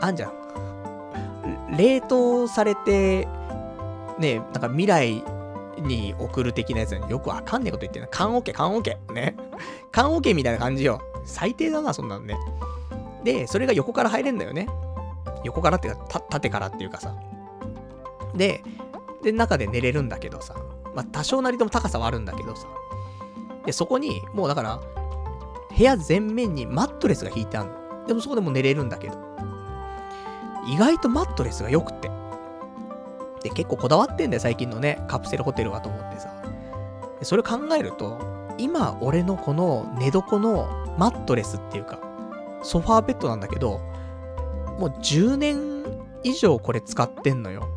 [0.00, 0.32] あんじゃん。
[1.76, 3.28] 冷凍されて、
[4.18, 5.24] ね、なんか未来
[5.78, 8.08] に送る的なやつによくわかんねえこと言ってるな。
[8.10, 8.98] 缶オケ、缶オケ。
[9.12, 9.34] ね。
[9.92, 11.00] 缶オケみたいな感じよ。
[11.24, 12.36] 最低だな、そんなのね。
[13.24, 14.68] で、それが横から入れんだよね。
[15.44, 17.14] 横からっていうか、縦からっていうかさ。
[18.34, 18.62] で、
[19.22, 20.54] で、中で寝れるんだけどさ。
[20.94, 22.66] まあ、多少なりとも高さはあるんだけどさ。
[23.66, 24.80] で、そこに、もうだから、
[25.76, 28.06] 部屋全面にマットレスが引いてあるの。
[28.06, 29.18] でもそこでも寝れるんだけど。
[30.66, 32.10] 意外とマットレスが良くて。
[33.42, 36.28] で、結構こだわってんだよ、最近のね、カプセルホテルはと思ってさ。
[37.18, 38.18] でそれ考えると、
[38.60, 41.98] 今、俺のこの寝床のマットレスっていうか、
[42.62, 43.80] ソファーベッドなんだけど、
[44.78, 45.84] もう10年
[46.22, 47.68] 以上これ使ってんのよ。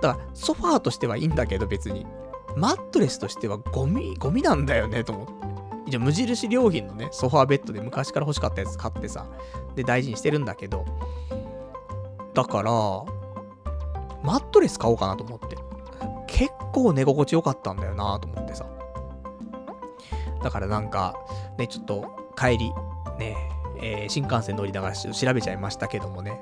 [0.00, 2.06] だから、ソファーとしてはいいんだけど別に。
[2.56, 5.32] マットレスとしてはゴミ、ゴミなんだよね、と思って。
[5.86, 9.26] 一応無印良品のね、ソファーベッドで昔から欲しかったやつ買ってさ、
[9.74, 10.84] で大事にしてるんだけど、
[12.32, 12.70] だから、
[14.22, 15.56] マットレス買おうかなと思って。
[16.26, 18.66] 結構寝心地良かったんだよなと思ってさ。
[20.44, 21.16] だからなんか、
[21.56, 22.04] ね、ちょっと
[22.36, 22.72] 帰り、
[23.18, 23.34] ね、
[23.80, 26.38] えー、新幹線乗りながら調べちゃいましたけどもね。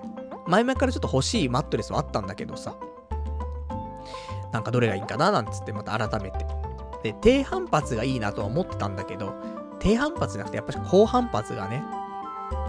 [0.47, 2.75] 前々からちょっと欲しいマットレスはあったんだけどさ。
[4.53, 6.45] なんかどれがいいかななんつってまた改めて。
[7.05, 9.35] で、低反発がいいなとは思ってたんだけど、
[9.79, 11.85] 低反発じゃなくてやっぱり高反発がね、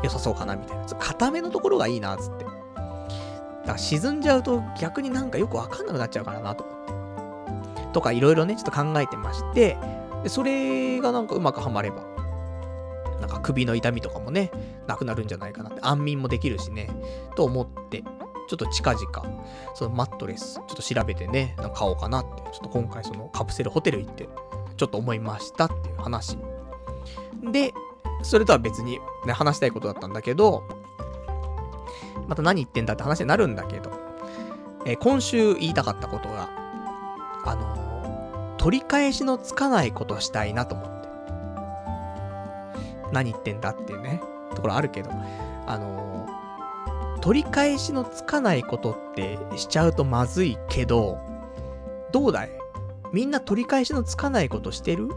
[0.04, 0.86] 良さそうかなみたいな。
[0.86, 2.46] 硬めのところがいいな、つって。
[2.46, 2.54] だか
[3.66, 6.94] ら沈んじゃうと逆になんかよくわかんなくなっちゃうからなと思って。
[7.94, 9.78] とかいろいろね、ちょっと考えてまして、
[10.24, 12.04] で、それがなんかうまくはまれば、
[13.20, 14.52] なんか首の痛みとかもね、
[14.88, 16.90] なくなるんじゃないかなって、安眠もできるしね、
[17.36, 18.04] と思って、
[18.48, 19.06] ちょっと近々、
[19.74, 24.28] そのマットレス、ちょっと調べてね、買おうかなって、ちょっと今回そのカプセルホテル行って、
[24.78, 26.38] ちょっと思いましたっていう話。
[27.52, 27.74] で、
[28.22, 30.64] それとは別にね、話したいことだったんだけど、
[32.28, 33.92] また何言ってんだって話になるんだけど、
[34.86, 36.50] えー、今週言いたかったことが、
[37.46, 37.93] あのー、
[38.64, 41.10] 取り返しのつかないことしたいなと思って。
[43.12, 44.22] 何言ってんだっていうね、
[44.56, 45.12] ところあるけど、
[45.68, 51.20] あのー、取り返しのつかないことってしちゃうとまずいけど、
[52.14, 52.52] どうだい？
[53.12, 55.10] みんな取り返しのつかないことしてる？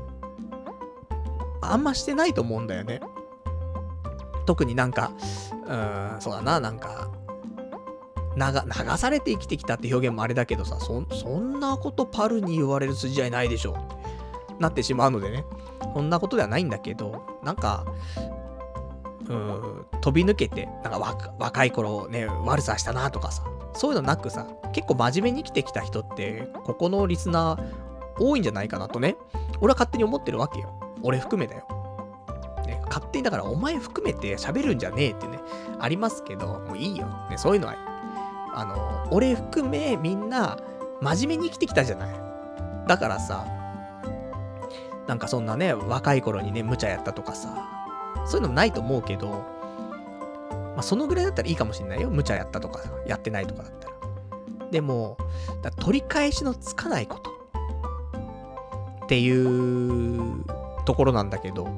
[1.61, 3.01] あんましてないと思うんだよね。
[4.45, 5.13] 特になんか、
[5.69, 7.11] うーん、そうだな、なんか、
[8.37, 11.01] 流流されて生きてきたって表現もあれだけどさ、そ
[11.41, 13.77] んなことパルに言われる筋合いないでしょ。
[14.59, 15.45] なってしまうのでね。
[15.95, 17.87] そんなことではないんだけど、なんか、
[19.29, 29.17] うん、飛び抜けて、なんか若若い頃ね、悪さしたなとかさ、そういうのなくさ、結構真面目に生きてきた人って、ここのリスナー多いんじゃないかなとね、
[29.61, 30.79] 俺は勝手に思ってるわけよ。
[31.03, 31.67] 俺含めだよ。
[32.67, 35.39] ね、勝手にだからお前含めて喋るんじゃねえってね、
[35.79, 37.07] ありますけど、もういいよ。
[37.31, 37.96] ね、そういうのは、
[38.57, 40.59] あの、俺含めみんな
[41.03, 42.15] 真面目に生きてきたじゃない。
[42.89, 43.45] だからさ、
[45.07, 47.69] なんかそんなね、若い頃にね、無茶やったとかさ、
[48.25, 52.09] そういうのもないと思うけど、まあ、そのぐらいだったらいいかもしんないよ。
[52.09, 54.71] 無茶やったとか、やってないとかだったら。
[54.71, 55.19] でも、
[55.79, 57.31] 取り返しのつかないこと
[59.05, 60.45] っていう
[60.87, 61.69] ところなんだけど、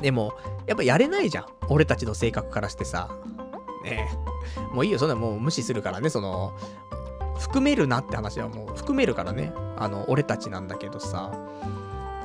[0.00, 0.34] でも、
[0.68, 1.46] やっぱやれないじゃん。
[1.68, 3.08] 俺たちの性格からしてさ。
[3.90, 4.08] ね。
[4.72, 6.52] もういいよ、そんなもう無視するからね、その、
[7.38, 9.52] 含めるなって話はもう含めるからね。
[9.76, 11.30] あの、俺たちなんだけどさ。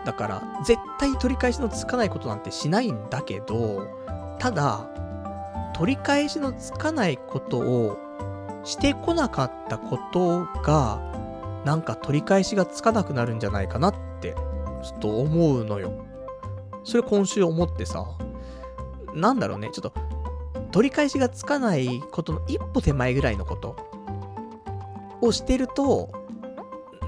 [0.05, 3.87] だから、絶対取り返しのつかないことなんてしないんだけど、
[4.39, 4.89] ただ、
[5.73, 7.97] 取り返しのつかないことを
[8.63, 11.01] してこなかったことが、
[11.65, 14.35] なんか取り返しがつかなくなるんじゃないかなって、
[14.83, 15.93] ちょっと思うのよ。
[16.83, 18.05] それ今週思ってさ、
[19.13, 19.93] なんだろうね、ちょっと、
[20.73, 23.75] 取り返しがつかないことの一歩手前ぐらいのこと
[25.21, 26.11] をしてると、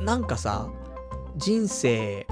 [0.02, 0.70] なんかさ、
[1.36, 2.28] 人生、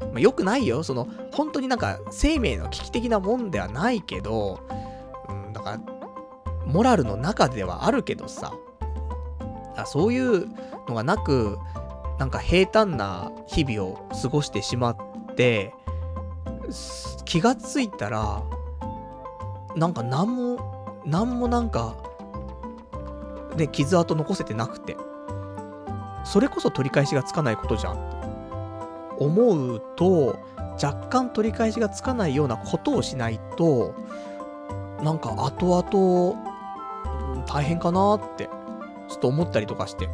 [0.00, 0.84] まあ、良くないよ。
[0.84, 4.60] その、本当になんか生命の危機的なもんではないけど、
[5.28, 5.80] うん、だから、
[6.64, 8.54] モラルの中ではあるけどさ、
[9.76, 10.46] あそういう
[10.86, 11.58] のがなく、
[12.20, 15.74] なんか平坦な日々を過ごしてしまって、
[17.24, 18.44] 気がついたら、
[19.78, 21.94] なんか何も、何もなんか、
[23.56, 24.96] ね、傷跡残せてなくて、
[26.24, 28.18] それこそ取り返しがつかないことじゃん。
[29.18, 30.36] 思うと、
[30.82, 33.94] 若干取り返しがつかないようなことをしないと、
[35.02, 38.50] なんか後々、大変かなって、
[39.08, 40.08] ちょっと思ったりとかして。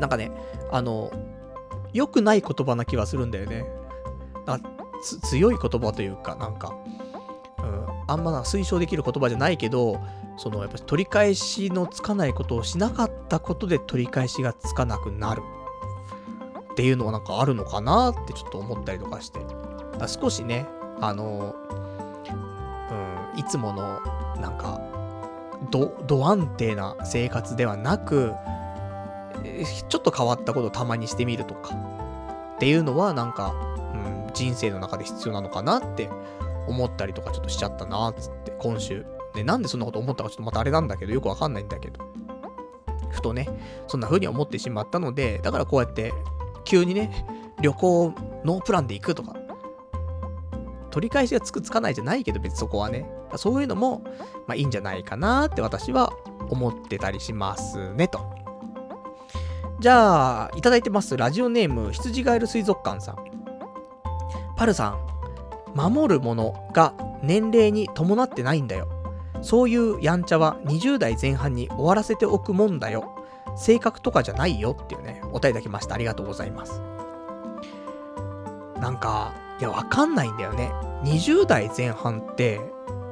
[0.00, 0.30] なんかね、
[0.72, 1.10] あの、
[1.92, 3.66] 良くない言葉な気はするんだよね。
[5.22, 6.74] 強い言葉というか、なんか、
[8.06, 10.00] あんまな推奨できる言葉じゃないけど、
[10.36, 15.42] そのやっぱ取り返しのつかないことをしなかったことで取り返しがつかなくなる
[16.72, 19.40] っていうのはなんかあるのかなってちょっと思ったりとかして。
[20.06, 20.66] 少しね、
[21.00, 21.54] あの、
[23.34, 24.00] うん、いつもの
[24.40, 24.80] なんか、
[25.70, 28.34] ど、ど安定な生活ではなく、
[29.88, 31.74] ちょっと変わったことをたまにしてみるとか、
[32.56, 33.54] っていうのはなんか、
[33.94, 36.10] うん、人生の中で必要なのかなって
[36.66, 39.06] 思ったりとかちょっとしちゃったな、つって、今週。
[39.34, 42.04] で、なんでそんなこと思ったかちょっとまたあれなんだけど、よくわかんないんだけど。
[43.10, 43.48] ふとね、
[43.86, 46.12] そんな風に思ってしまったので、だからこうやって、
[46.64, 47.26] 急にね、
[47.60, 48.12] 旅行
[48.44, 49.34] ノープランで行くとか、
[50.90, 53.08] 取り返しがつくつかないじゃないけど、別にそこはね。
[53.36, 54.02] そういうのも、
[54.46, 56.12] まあいいんじゃないかなって私は
[56.48, 58.20] 思ってたりしますね、と。
[59.78, 61.16] じゃあ、いただいてます。
[61.16, 63.16] ラジオネーム、羊ガエル水族館さん。
[64.56, 65.05] パルさん、
[65.76, 68.88] 守るものが年齢に伴ってないんだよ。
[69.42, 73.14] そういうやんちゃは20代前半に終わらせておくもんだよ。
[73.58, 75.94] 性格とかじゃないよっていうね、お便りいただきました。
[75.94, 76.80] ありがとうございます。
[78.80, 80.72] なんか、いや、わかんないんだよね。
[81.04, 82.60] 20代前半って、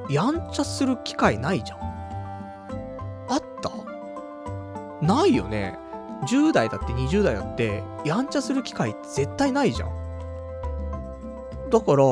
[0.08, 1.78] やんちゃする機会ないじゃん。
[3.28, 3.70] あった？
[5.00, 5.78] ないよね。
[6.26, 9.90] 10代だって20代だって、やんちゃする機会って絶対ないじゃん。
[11.70, 12.04] だから、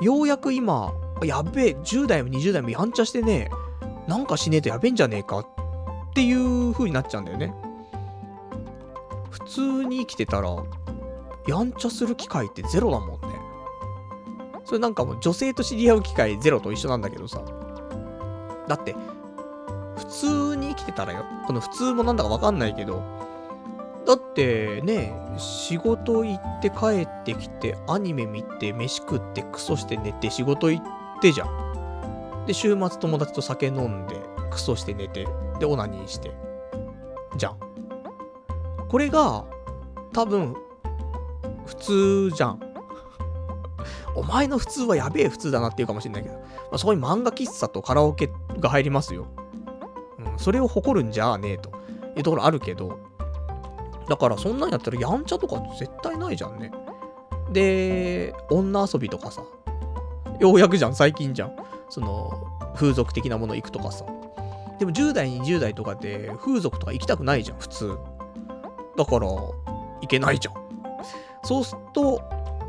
[0.00, 0.92] ようやく今、
[1.22, 3.50] やべえ、10代も20代もやんちゃしてね、
[4.06, 5.46] なんかしねえとやべえんじゃねえかっ
[6.14, 7.54] ていう風になっちゃうんだよね。
[9.30, 10.56] 普通に生きてたら、
[11.46, 13.28] やんちゃする機会ってゼロだもんね。
[14.64, 17.42] それなんかもう女性と知り合う機会ゼロと一緒なんだけどさ。
[18.66, 18.96] だって、
[19.96, 21.24] 普通に生きてたらよ。
[21.46, 23.02] この普通もなんだかわかんないけど、
[24.06, 30.84] だってね、仕事行って帰ってきて、アニメ見て、飯食って、クソして寝て、仕事行っ
[31.20, 32.44] てじゃん。
[32.46, 34.20] で、週末友達と酒飲んで、
[34.50, 35.26] クソして寝て、
[35.58, 36.32] で、オナニーして。
[37.36, 37.58] じゃん。
[38.88, 39.46] これが、
[40.12, 40.54] 多分、
[41.64, 42.60] 普通じゃん。
[44.14, 49.26] お前の普通はやべえ普通だなって言うかもしんないけど、まあ、そこに漫画喫茶とカラオケが入りますよ。
[50.18, 51.70] うん、それを誇るんじゃねえと
[52.16, 52.98] いうところあるけど、
[54.08, 56.70] だからそんなんやったらやんちゃとか絶対ないじゃんね。
[57.52, 59.42] で、女遊びとかさ、
[60.40, 61.56] ようやくじゃん、最近じゃん。
[61.88, 64.04] その、風俗的なもの行くとかさ。
[64.78, 67.96] でも10代、20代とかで風俗とか行きたくないじゃん、普通。
[68.96, 69.54] だから、行
[70.06, 70.54] けないじゃん。
[71.44, 72.22] そうすると、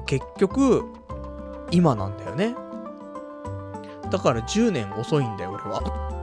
[0.06, 0.86] 結局、
[1.72, 2.56] 今なんだよね。
[4.12, 5.82] だから10年遅いんだよ、俺は。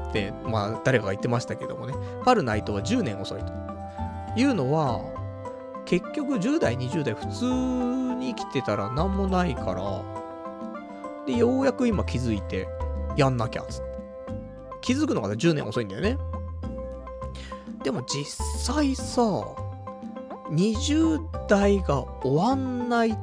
[0.09, 1.94] って、まあ、誰かが言ってましたけどもね。
[2.24, 3.71] パルナイトは10年遅いと。
[4.36, 5.00] いうのは、
[5.84, 7.44] 結局10代、20代普通
[8.14, 10.02] に生きてたら何もないから、
[11.26, 12.68] で、ようやく今気づいて、
[13.16, 13.92] やんなきゃ、つって。
[14.80, 16.18] 気づくのが10年遅いんだよね。
[17.82, 18.24] でも実
[18.59, 19.22] 際さ、
[20.50, 23.18] 20代が終わんない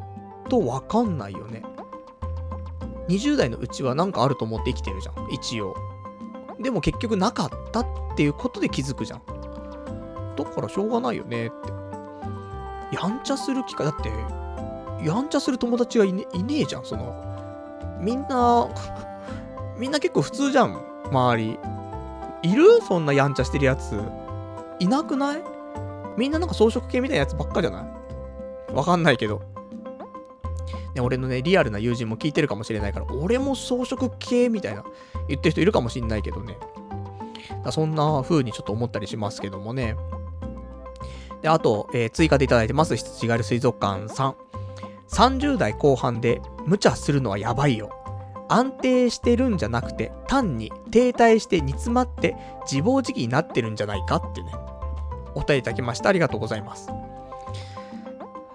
[0.50, 1.64] とわかんないよね。
[3.08, 5.76] 20代のうちはなんかあると思って生きてるじゃん、一応。
[6.60, 9.22] でも結局なかったっていうことで気づくじゃん。
[10.44, 11.56] だからしょうがないよねって。
[12.92, 14.10] やんちゃする機会、だって、
[15.06, 17.14] やんちゃする友達がいねいねえじゃん、その。
[18.00, 18.68] みんな、
[19.78, 21.60] みんな結構普通じゃん、周り。
[22.42, 22.82] いる？
[22.88, 24.02] そんなやんちゃしてるやつ。
[24.80, 25.44] いなくない？
[26.18, 27.82] みんななんか装飾系みたいなやつばっかじゃな
[28.72, 28.74] い？
[28.74, 29.42] わかんないけど。
[30.96, 34.84] ね、俺のね、リアルな友人も聞いてるかもしれないから、俺も装飾系みたいな
[35.28, 36.58] 言ってる人いるかもしんないけどね。
[37.72, 39.96] そんな風にちょっと思ったりしますけどもね。
[41.42, 42.96] で、あと、えー、追加でいただいてます。
[42.96, 44.36] 羊ガエル水族館さん。
[45.10, 47.92] 30代後半で無茶するのはやばいよ。
[48.48, 52.36] 安定してるんじゃなくて、単に停滞して煮詰まって
[52.70, 54.52] 自暴自棄になってるんじゃないかってね、
[55.36, 56.10] お便りいただきました。
[56.10, 56.90] ありがとうございます。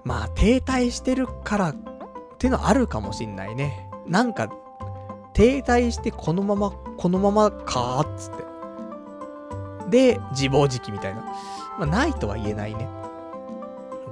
[0.05, 1.77] まあ、停滞してるからっ
[2.39, 3.89] てのはあるかもしんないね。
[4.07, 4.49] なんか、
[5.33, 8.45] 停滞してこのまま、このままかーっつって。
[9.91, 11.25] で、自暴自棄みたいな。
[11.79, 12.89] まあ、ないとは言えないね。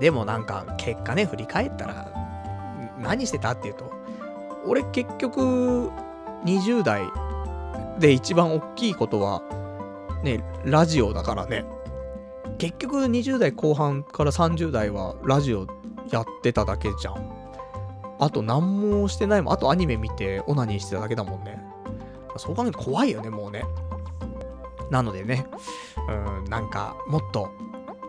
[0.01, 2.09] でもなんか、結果ね、振り返ったら、
[2.99, 3.91] 何してたっていうと、
[4.67, 5.91] 俺結局、
[6.45, 7.05] 20代
[7.99, 9.43] で一番大きいことは、
[10.23, 11.65] ね、ラジオだからね。
[12.59, 15.67] 結局20代後半から30代はラジオ
[16.11, 17.43] やってただけじゃん。
[18.19, 19.55] あと何もしてないもん。
[19.55, 21.61] あとアニメ見てオナニーしてただけだもんね。
[22.37, 23.65] そう考えると怖いよね、もうね。
[24.93, 25.47] なのでね、
[26.07, 27.51] うん、なんか、もっと、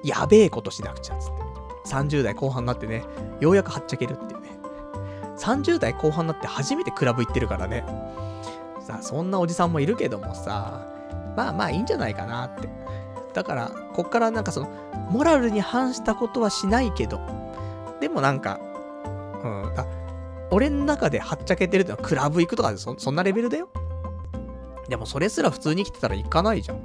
[0.04, 1.42] やべえことしなくちゃ、つって。
[1.86, 3.06] 30代後半になってね、
[3.40, 4.50] ようやくはっちゃけるっていうね。
[5.38, 7.86] 30代後半になって初めてクラブ行ってるからね。
[8.82, 10.86] さあ、そんなおじさんもいるけどもさ、
[11.38, 12.68] まあまあいいんじゃないかなって。
[13.34, 14.70] だから、こっからなんかその、
[15.10, 17.22] モラルに反したことはしないけど、
[18.02, 18.60] でもなんか、
[19.42, 19.74] うん、
[20.52, 23.70] 俺の中ではっちゃけてるってのはクラブ行くとかそそんなレベルだよ。
[24.90, 26.82] でもそれすら普通に生きてたら行かないじゃん。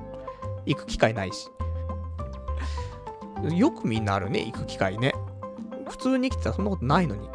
[0.67, 1.49] 行く機会ないし。
[3.55, 5.15] よくみんなあるね、行く機会ね。
[5.89, 7.29] 普通に生きてたらそんなことないのに。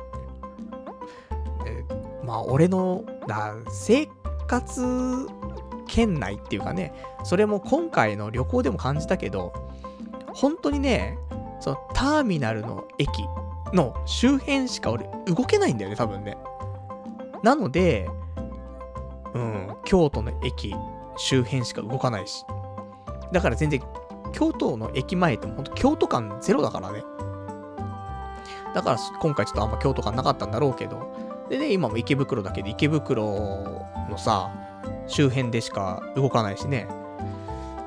[1.65, 1.83] え
[2.23, 4.07] まあ、俺の、だ、生
[4.47, 5.27] 活
[5.87, 6.93] 圏内っていうかね、
[7.23, 9.53] それも今回の旅行でも感じたけど、
[10.33, 11.17] 本当にね、
[11.59, 13.09] そのターミナルの駅
[13.73, 16.37] の周辺しか俺動けないんだよね、多分ね。
[17.43, 18.09] なので、
[19.33, 20.75] うん、京都の駅
[21.17, 22.45] 周辺しか動かないし。
[23.31, 23.81] だから全然、
[24.31, 27.03] 京都の駅前ってほんと京都感ゼロだからね。
[28.73, 31.13] だから今回ちょっとあんま京都感なかったんだろうけど。
[31.49, 33.25] でね、今も池袋だけで池袋
[34.09, 34.51] のさ、
[35.07, 36.87] 周辺でしか動かないしね。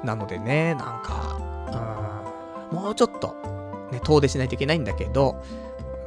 [0.04, 1.38] なのでね、なんか、
[2.70, 3.34] うん、もうちょっと、
[3.90, 5.42] ね、遠出しないといけないんだけど、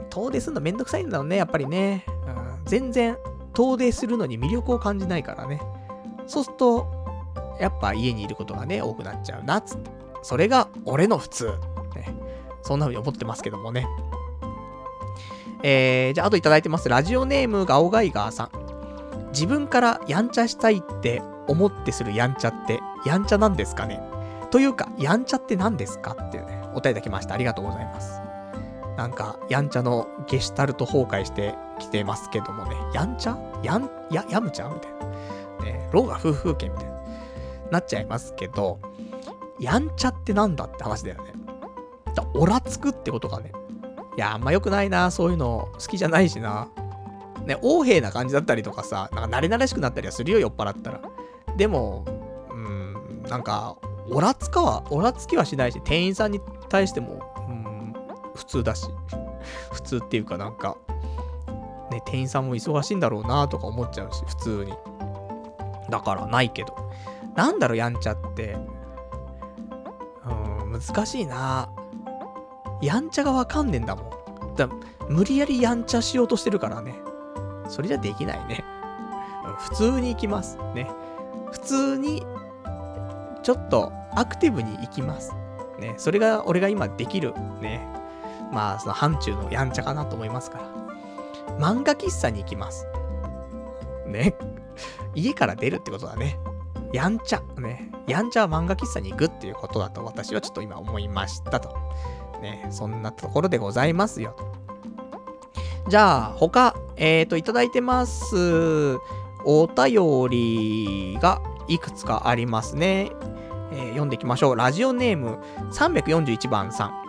[0.10, 2.06] 遠出するのめんどくさいんだろうね、やっぱりね。
[2.08, 3.18] うん、全然、
[3.54, 5.62] 遠出するのに魅力を感じないからね。
[6.28, 6.88] そうすると、
[7.60, 9.92] やっぱ家にいることがね、多くなっちゃうな、つって。
[10.22, 11.46] それが俺の普通。
[11.96, 12.14] ね、
[12.62, 13.88] そんな風に思ってますけどもね。
[15.64, 16.88] えー、じゃあ、あといただいてます。
[16.88, 18.50] ラジオネームガオガイガーさん。
[19.32, 24.02] 自分からやんちゃしたいって思ってするやんちゃって、やんちゃなんですかね
[24.52, 27.34] というか、やんちゃって何ですかっていうね、お便りいただきました。
[27.34, 28.22] ありがとうございます。
[28.98, 33.38] なんか、やんちゃのゲシュタルト崩壊してきてますけどもね、やんちゃ？
[33.64, 34.68] やん、や、やむちゃ？
[34.68, 35.00] んみたいな。
[35.66, 37.00] ね、ローが夫婦権みたいな。
[37.72, 38.80] なっちゃいますけど、
[39.60, 41.34] やんちゃってなんだって話だよね。
[42.16, 43.52] だオラつくってことがね。
[44.18, 46.68] いや、あんま良くないな、そういうの好きじゃないしな。
[47.46, 51.02] ね、横柄な感じだったりとかさ、なんか慣れ慣れしくなったりはするよ、酔っ払ったら。
[51.56, 52.06] でも、
[52.52, 53.78] うん、なんか、
[54.12, 57.94] オラつかは、オラつきはしないし、店員さんに対しても、うん、
[58.36, 58.88] 普通だし。
[59.72, 60.78] 普通っていうかなんか、
[61.92, 64.74] ね、店員さんも忙しいんだろうなとか思っちゃうし、普通に。
[65.90, 66.76] だからないけど。
[67.36, 68.58] なんだろ、やんちゃって。
[70.26, 71.70] うん、難しいな。
[72.82, 74.56] やんちゃがわかんねえんだもん。
[74.56, 74.70] だ
[75.08, 76.96] 無理やりやんちゃしようとしてるからね。
[77.68, 78.64] それじゃできないね。
[79.58, 80.58] 普通に行きます。
[80.76, 80.88] ね。
[81.52, 82.26] 普通に、
[83.42, 85.34] ちょっとアクティブに行きます。
[85.80, 85.96] ね。
[85.98, 87.34] それが俺が今できる。
[87.62, 87.88] ね。
[88.52, 90.89] まあ、その範疇のやんちゃかなと思いますから。
[91.58, 92.86] 漫画喫茶に行きます。
[94.06, 94.36] ね。
[95.16, 96.38] 家から出るってことだね。
[96.94, 97.42] やんちゃ。
[97.58, 97.92] ね。
[98.08, 101.76] やんちゃは漫画喫茶に行くっていうことだと私はちょっと今思いましたと。
[102.42, 102.68] ね。
[102.72, 104.36] そんなところでございますよ。
[105.88, 108.98] じゃあ、他、えっ、ー、と、いただいてます。
[109.46, 113.10] お便りがいくつかありますね。
[113.72, 114.56] えー、読んでいきましょう。
[114.56, 115.40] ラジオネーム
[115.72, 117.04] 341番さん。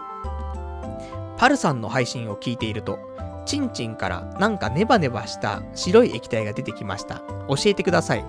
[1.37, 2.99] パルさんの配信を聞いていると、
[3.51, 7.17] チンチンからなんかネバネバした白い液体が出てきました。
[7.49, 8.25] 教えてください。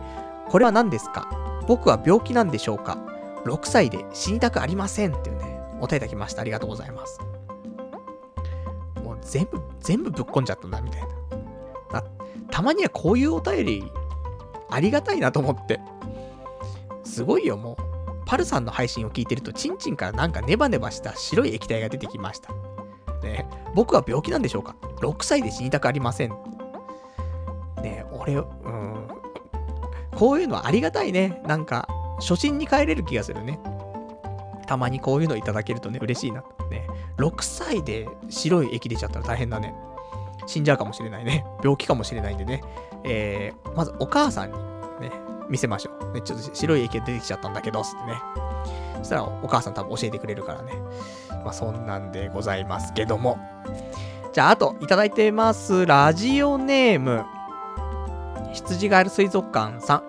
[0.49, 1.27] これは何ですか？
[1.67, 2.97] 僕は病気なんでしょうか
[3.45, 6.41] ?6 歳で死にたくありませんっていうね、お便りいただきました。
[6.41, 7.19] ありがとうございます。
[9.03, 12.03] もう全部、全部ぶっこんじゃったんだ、みたいな。
[12.49, 13.91] たまにはこういうお便り、
[14.71, 15.79] ありがたいなと思って。
[17.03, 17.75] すごいよ、もう。
[18.25, 22.51] パルさんの配信を聞いてると、チンチンからなんかネバネバした白い液体が出てきました。
[23.21, 26.29] ね僕は病気なんでしょうか ?6 歳で死にたくありません。
[27.81, 29.07] ね俺、うん。
[30.15, 31.41] こういうのはありがたいね。
[31.47, 31.87] なんか、
[32.19, 33.59] 初心に帰れる気がするね。
[34.67, 36.43] たまにこういうのいただけるとね、嬉しいな。
[36.69, 36.87] ね。
[37.17, 39.73] 6歳で白い液出ちゃったら大変だね。
[40.45, 41.45] 死んじゃうかもしれないね。
[41.63, 42.63] 病気かもしれないんでね。
[43.03, 44.57] えー、まずお母さんに
[44.99, 45.11] ね、
[45.49, 46.13] 見せましょう。
[46.13, 48.21] ね、ちょっと白い液が出てきちゃったんだけど、つってね。
[48.99, 50.73] そしたらお母さん多分教えてくれるからね。
[51.41, 53.37] まあそんなんでございますけども。
[54.33, 55.85] じゃあ、あと、いただいてます。
[55.85, 57.25] ラジオネーム。
[58.53, 60.03] 羊ガエル水族館さん。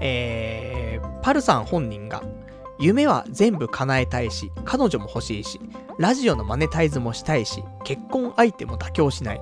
[0.00, 2.22] えー、パルさん本人が、
[2.78, 5.60] 夢は全部叶えたいし、彼女も欲しいし、
[5.98, 9.40] ラジオのマネタイズもしたいし、結婚相手も妥協しない。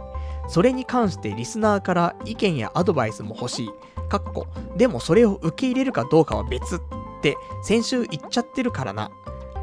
[0.49, 3.70] それに関してリスナーから意見やアドバイスも欲しい。
[4.09, 6.81] かっこ、でもそれを受け入れるかどうかは別っ
[7.23, 9.10] て先週言っちゃってるからな。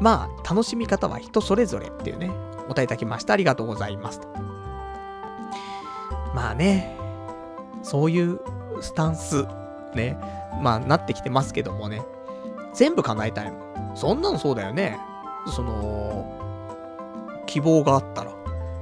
[0.02, 2.32] まあ、楽しみ方は人それぞれっていうね、
[2.64, 3.34] お答えいただきました。
[3.34, 4.20] ありがとうございます。
[6.34, 6.96] まあね、
[7.84, 8.40] そういう
[8.80, 9.46] スタンス、
[9.94, 10.18] ね、
[10.60, 12.02] まあなってきてますけどもね、
[12.74, 13.58] 全部叶えたいも
[13.92, 13.96] ん。
[13.96, 14.98] そんなのそうだよね。
[15.46, 16.26] その、
[17.46, 18.32] 希望があったら、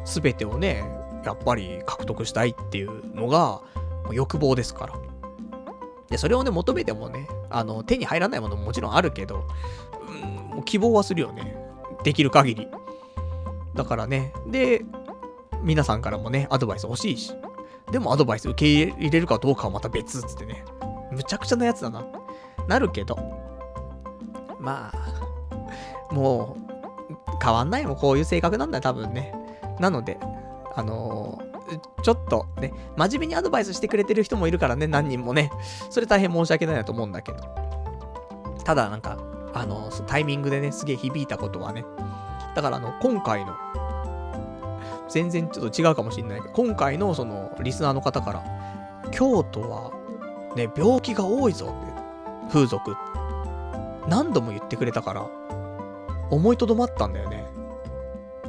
[0.07, 0.83] すべてをね、
[1.27, 3.61] やっぱり獲得したいっていうのが
[4.11, 4.95] 欲望ですから。
[6.09, 9.45] で、それをね、求めてもね、あの、手に入らないものももちろんあるけど、
[10.09, 11.57] うん、もう希望はするよね。
[12.05, 12.69] できる限り。
[13.75, 14.85] だからね、で、
[15.63, 17.33] 皆さんからもね、アドバイス欲しいし、
[17.91, 20.65] でもアドバイス受け入れるかどうかはまた別っつってね、
[21.11, 22.05] むちゃくちゃなやつだな、
[22.69, 23.17] なるけど、
[24.59, 26.71] まあ、もう、
[27.43, 29.35] 変わんないもん、こういう性格なんだよ、多分ね。
[29.79, 30.19] なので、
[30.75, 35.51] あのー、ちょっとね、真面目にアドバイスしてくれてる人もいるからね、何人もね。
[35.91, 37.39] それ大変申し訳ないなと思うんだけど。
[38.65, 39.19] ただ、なんか、
[39.53, 41.85] あの、タイミングでね、すげえ響いたことはね。
[42.55, 43.55] だから、あの、今回の、
[45.09, 48.45] 全然ちょっと違うかもしれないけど、今回のその、リスナーの方から、
[49.11, 49.93] 京都は、
[50.57, 52.97] ね、病気が多いぞって、風俗。
[54.09, 55.29] 何度も言ってくれたから、
[56.31, 57.47] 思いとどまったんだよね。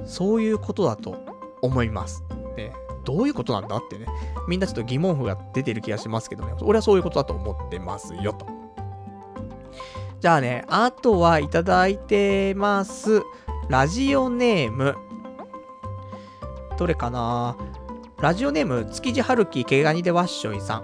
[0.05, 1.15] そういうことだと
[1.61, 2.23] 思います。
[2.55, 2.73] ね、
[3.03, 4.05] どういうことなんだってね、
[4.47, 8.60] みんなちょっと疑問符が出てる気がしますけどね、俺はそういうことだと思ってますよと。
[10.21, 13.23] じゃあね、あとはいただいてます。
[13.69, 14.95] ラジオネーム。
[16.77, 17.57] どれかな？
[18.19, 20.83] ラジオネーム、築地春樹毛ガニでわっしょいさん。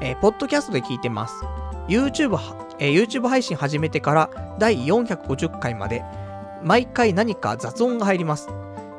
[0.00, 1.44] えー、ポッドキャストで聞いてます。
[1.86, 2.36] YouTube、
[2.80, 6.02] えー、YouTube 配信始めてから第450回まで、
[6.64, 8.48] 毎回何か雑音が入ります。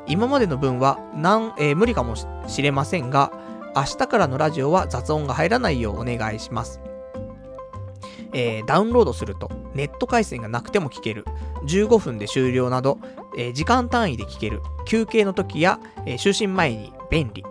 [0.06, 3.30] 今までの分はなん、えー、無理かもしれませんが、
[3.76, 6.80] 明日からのラジオは雑音が入らないようお願いします。
[8.32, 11.24] えー、ダウンロードするとネット回線がなくても聞ける。
[11.64, 12.98] 15分で終了など、
[13.36, 14.62] えー、時間単位で聞ける。
[14.84, 17.44] 休憩の時や、えー、就寝前に便利。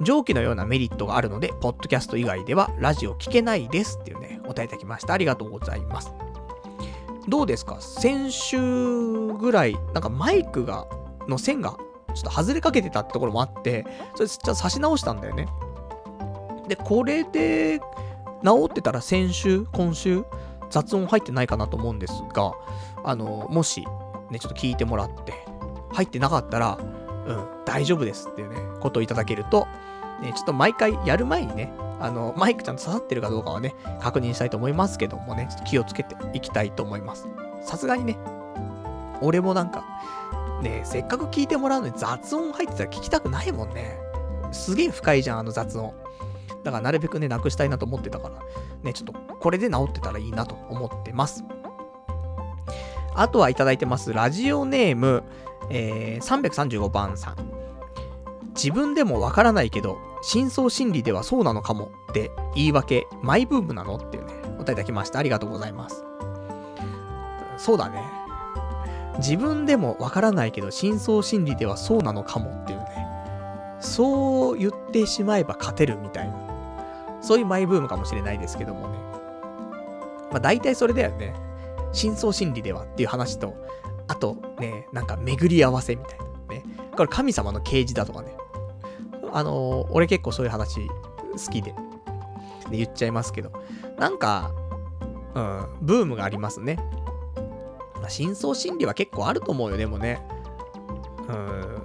[0.00, 5.14] 上記のようなメリットがあるので、ポッドキャスト以外ではラジオ聞けないですっていうね、お答えいただきました。
[5.14, 6.12] ありがとうございます。
[7.28, 7.80] どうですか？
[7.80, 8.58] 先週
[9.32, 10.86] ぐらい、なんかマイクが、
[11.26, 11.76] の線が
[12.14, 15.48] ちょっと外れかけてたってところもあって、それちょっと差し直したんだよね。
[16.68, 17.80] で、これで
[18.46, 20.24] 治ってたら先週、今週、
[20.70, 22.52] 雑音入ってないかなと思うんですが、
[23.04, 23.86] あの、もし、
[24.30, 25.34] ね、ちょっと聞いてもらって、
[25.92, 26.78] 入ってなかったら、
[27.26, 29.66] うん、大丈夫ですっていうね、ことをいただけると、
[30.22, 37.28] ね、ちょっと毎回やる前にね、あの、マイクちゃんと刺さってるかどうかはね、確認したいと思いますけどもね、ちょっと気をつけていきたいと思います。
[37.62, 38.16] さすがにね、
[39.20, 39.84] 俺もなんか、
[40.62, 43.98] ねせっかく聞いてもらうのに雑音入ってたら聞きたくないもんね。
[44.52, 45.92] すげえ深いじゃん、あの雑音。
[46.66, 48.40] だからなるべくね、なくしたいなと思ってたから、
[48.82, 51.44] ね、ちょっとこれで治ってたらいいなと思ってます。
[53.14, 54.12] あとはいただいてます。
[54.12, 55.22] ラジオネーム、
[55.70, 57.36] えー、335番さん。
[58.56, 65.20] 自分でもわからないけど、深層心理ではそうなのかもって言い訳、マイブームなのっていうね、お答えいただきました。
[65.20, 66.04] ありがとうございます。
[67.58, 68.02] そうだね。
[69.18, 73.06] 自分でもわからないけど、深層心理ではそうなのかもっていうね。
[73.78, 76.55] そう言ってしまえば勝てるみたいな。
[77.26, 78.98] そういうマイブームかもしれないですけどもね。
[80.30, 81.34] まあ大体それだよね。
[81.92, 83.54] 深層心理ではっていう話と、
[84.06, 86.24] あとね、なんか巡り合わせみたいな
[86.54, 86.62] ね。
[86.96, 88.36] これ神様の啓示だとかね。
[89.32, 91.74] あのー、俺結構そういう話好きで、
[92.70, 93.50] で言っちゃいますけど、
[93.98, 94.52] なんか、
[95.34, 96.78] うん、ブームがありますね。
[97.96, 100.22] まあ、深層心理は結構あると思うよ、でもね。
[101.28, 101.82] うん、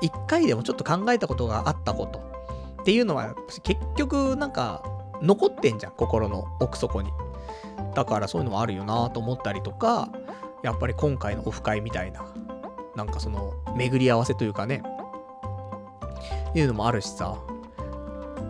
[0.00, 2.33] 一回でもちょっと考えたことがあったこと
[2.84, 4.82] っていうのは、結局なんか
[5.22, 7.10] 残ってんじゃん、心の奥底に。
[7.94, 10.10] だからそういうのもあるよなと思ったりとか、
[10.62, 12.26] やっぱり今回のオフ会みたいな、
[12.94, 14.82] なんかその、巡り合わせというかね、
[16.54, 17.38] いうのもあるしさ、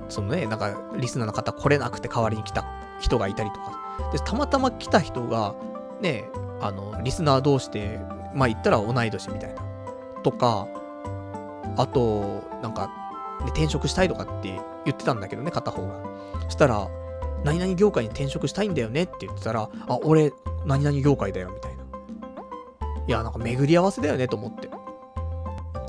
[0.09, 2.67] そのね、なんか、リスナーの方来れなくて代わりに来た
[2.99, 3.81] 人がいたりとか、
[4.13, 5.55] で、たまたま来た人が、
[6.01, 6.25] ね、
[6.61, 8.01] あの、リスナー同士で、
[8.35, 9.63] まあ言ったら同い年みたいな、
[10.25, 10.67] とか、
[11.77, 12.91] あと、なんか、
[13.44, 14.48] ね、転職したいとかって
[14.84, 15.94] 言ってたんだけどね、片方が。
[16.44, 16.89] そしたら、
[17.44, 20.32] 何々業界に転職したいんだよねって言ってたら、あ、俺、
[20.64, 21.84] 何々業界だよ、みたいな。
[23.06, 24.70] いや、なんか巡り合わせだよね、と思って。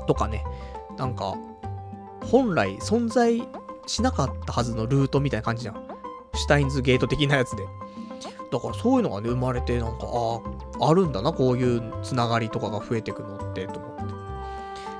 [0.06, 0.44] とかね、
[0.98, 1.34] なんか、
[2.30, 3.46] 本来存在
[3.86, 5.86] しなかったはずのルートみたいな感じじゃん。
[6.34, 7.64] シュタインズゲート的なやつで。
[8.52, 10.40] だからそういうのがね、生まれて、なんか、あ
[10.84, 13.95] あ、あるんだな、こういうつながりとかが増えてくのって、と思って。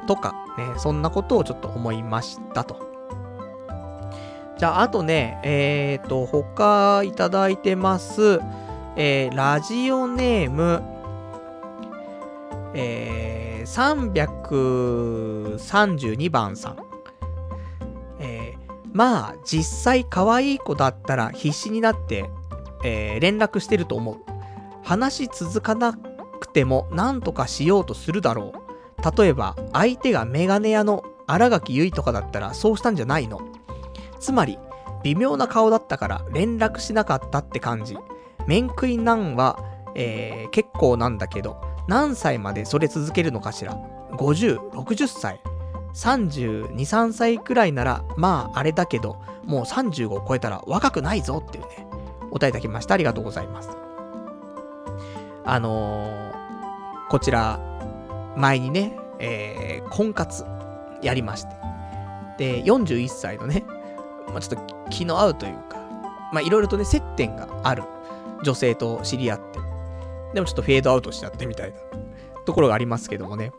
[0.07, 2.87] とか、ね、そんなことをちょっと思いましたと。
[4.59, 8.41] じゃあ、あとね、えっ、ー、と、他いただいてます。
[8.97, 10.83] えー、ラジオネーム、
[12.73, 16.77] えー、332番さん。
[18.19, 22.31] えー、まあ、実際可愛い子だったら必死になって、
[22.83, 24.17] えー、連絡してると思う。
[24.83, 28.66] 話続かなくても何とかしようとするだろう。
[29.17, 33.41] 例えば、相手がメガネ屋の新垣結衣とかだったらそうしたんじゃないの
[34.21, 34.59] つまり、
[35.03, 37.97] 微妙な顔だったから連絡しなかったって感じ。
[38.47, 39.59] 面食いなんは、
[39.95, 43.77] えー、結構なんだけど、何歳までそれ続けるのかしら
[44.13, 45.41] ?50、60歳
[45.95, 51.87] ?32、3歳くらいなら、まああれだけど、もう35を超えたら若くないぞっていうね、
[52.31, 52.95] お答えいただきました。
[52.95, 53.71] ありがとうございます。
[55.45, 57.76] あのー、こちら、
[58.37, 60.45] 前にね、えー、婚活
[61.03, 61.57] やりまして。
[62.39, 63.65] で、41歳のね、
[64.29, 65.79] まあ、ちょっと気の合うというか、
[66.33, 67.85] まあ、いろいろとね、接点がある
[68.43, 69.59] 女性と知り合って、
[70.35, 71.77] でもちょっとフェードアウトしちゃってみたいな
[72.45, 73.53] ところがありますけどもね。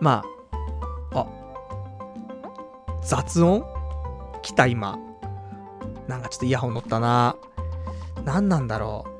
[0.00, 0.22] ま
[1.12, 1.26] あ、あ、
[3.02, 3.64] 雑音？
[4.42, 4.98] 来た今。
[6.06, 7.36] なんかちょっとイヤホン乗ったな。
[8.24, 9.15] 何なんだろう？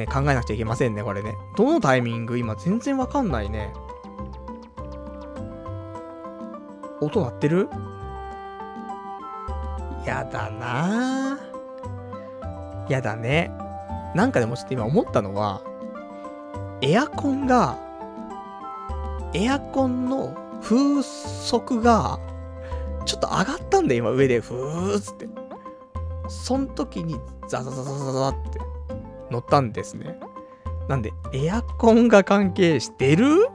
[0.00, 1.36] ね、考えなくちゃいけませんね、これね。
[1.56, 2.38] どのタイミング？
[2.38, 3.72] 今全然わかんないね。
[7.02, 7.68] 音鳴ってる？
[10.06, 12.90] やだなぁ。
[12.90, 13.52] やだね。
[14.14, 15.62] なんかでもちょっと今思ったのは、
[16.80, 17.78] エアコンが、
[19.34, 22.18] エアコンの風速が、
[23.04, 25.28] ちょっと上がったんだよ、今上で、ふーっつって。
[26.28, 28.60] そん時にザザザザザザって
[29.30, 30.18] 乗ったんですね。
[30.88, 33.48] なんで、エアコンが関係してる？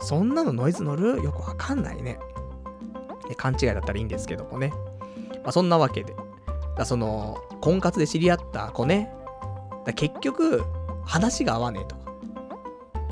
[0.00, 1.22] そんなのノイズ乗る？
[1.22, 2.18] よくわかんないね。
[3.36, 4.72] 勘違いだったらいいんですけどもね。
[5.42, 6.14] まあ、そんなわけで。
[6.76, 9.12] だその、婚活で知り合った子ね。
[9.84, 10.64] だ結局、
[11.04, 12.02] 話が合わねえとか。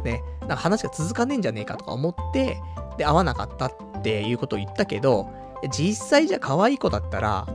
[0.04, 0.22] ね。
[0.40, 2.60] なんか話が続かねえんじゃねえかとか思って、
[2.96, 3.72] で、合わなかったっ
[4.02, 5.28] ていうことを言ったけど、
[5.70, 7.46] 実際じゃ可愛い子だったら、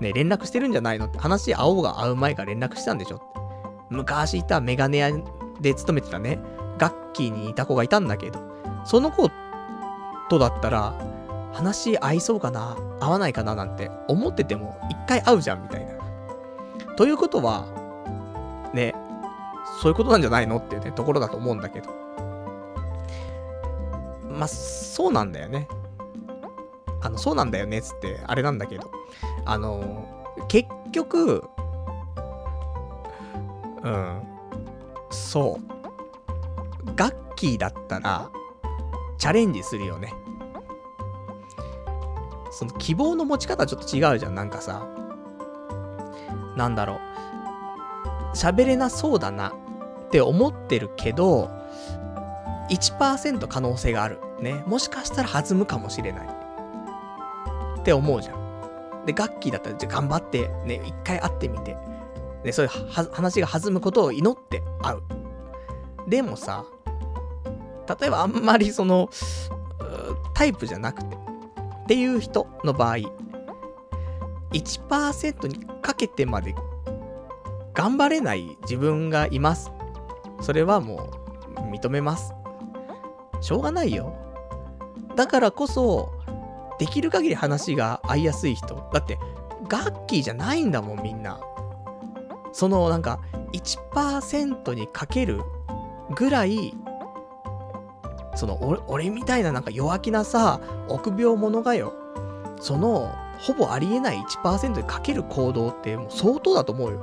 [0.00, 3.20] ね、連絡してるんじゃないのって話合おうが合う前から連絡したんでしょ
[3.90, 5.10] 昔いたメガネ屋
[5.60, 6.38] で勤めてたね、
[6.78, 8.40] ガッキーにいた子がいたんだけど、
[8.84, 9.30] その子
[10.28, 10.94] とだったら、
[11.52, 15.94] 話合いそうかな合わないかななんて思ってても一回会うじゃんみたいな。
[16.96, 17.66] ということは、
[18.74, 18.94] ね、
[19.80, 21.90] そういうことなんじゃないのっていうね、ところだと思うんだけど。
[24.30, 25.68] まあ、そうなんだよね。
[27.00, 28.90] あの、そうなんだよね、つって、あれなんだけど。
[29.44, 30.06] あの、
[30.48, 31.44] 結局、
[33.86, 34.22] うん、
[35.10, 36.94] そう。
[36.96, 38.30] ガッキーだったら、
[39.16, 40.12] チャレンジするよね。
[42.50, 44.88] その希望の持ち方ちょっと違うじゃん、なんかさ。
[46.56, 48.36] なんだろう。
[48.36, 51.48] 喋れなそうだなって思ってるけど、
[52.68, 54.18] 1%可能性がある。
[54.40, 54.64] ね。
[54.66, 56.28] もしかしたら弾むかもしれない。
[57.78, 59.04] って思うじゃん。
[59.06, 61.76] で、ガッキーだったら、じゃ頑張って、ね、一回会ってみて。
[62.44, 62.72] ね、そういう
[63.12, 65.02] 話が弾むことを祈って会う。
[66.08, 66.64] でもさ、
[68.00, 69.08] 例えばあんまりその、
[70.34, 72.96] タイプじゃなくて、っていう人の場合、
[74.52, 76.54] 1%にかけてまで
[77.74, 79.70] 頑張れない自分がいます。
[80.40, 81.10] それはも
[81.56, 82.32] う認めます。
[83.40, 84.14] しょうがないよ。
[85.14, 86.12] だからこそ、
[86.78, 88.88] できる限り話が合いやすい人。
[88.92, 89.18] だって、
[89.68, 91.40] ガッキーじゃないんだもん、みんな。
[92.56, 93.20] その、なんか、
[93.52, 95.42] 1%にかける
[96.14, 96.72] ぐらい、
[98.34, 101.92] その、俺、俺みたいななんか弱気なさ、臆病者がよ、
[102.58, 107.00] その、ほぼありえない1%にかける行動ってもう相当だと思うよ。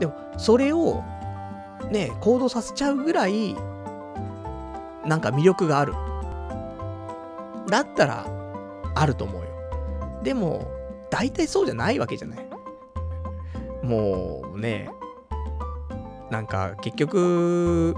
[0.00, 1.04] でも、それを、
[1.90, 3.54] ね、行動させちゃうぐらい、
[5.04, 5.92] なんか魅力がある。
[7.68, 8.26] だったら、
[8.94, 9.48] あると思うよ。
[10.22, 10.66] でも、
[11.10, 12.45] 大体そうじゃないわけじゃない。
[13.86, 14.90] もうね、
[16.30, 17.94] なんか結局、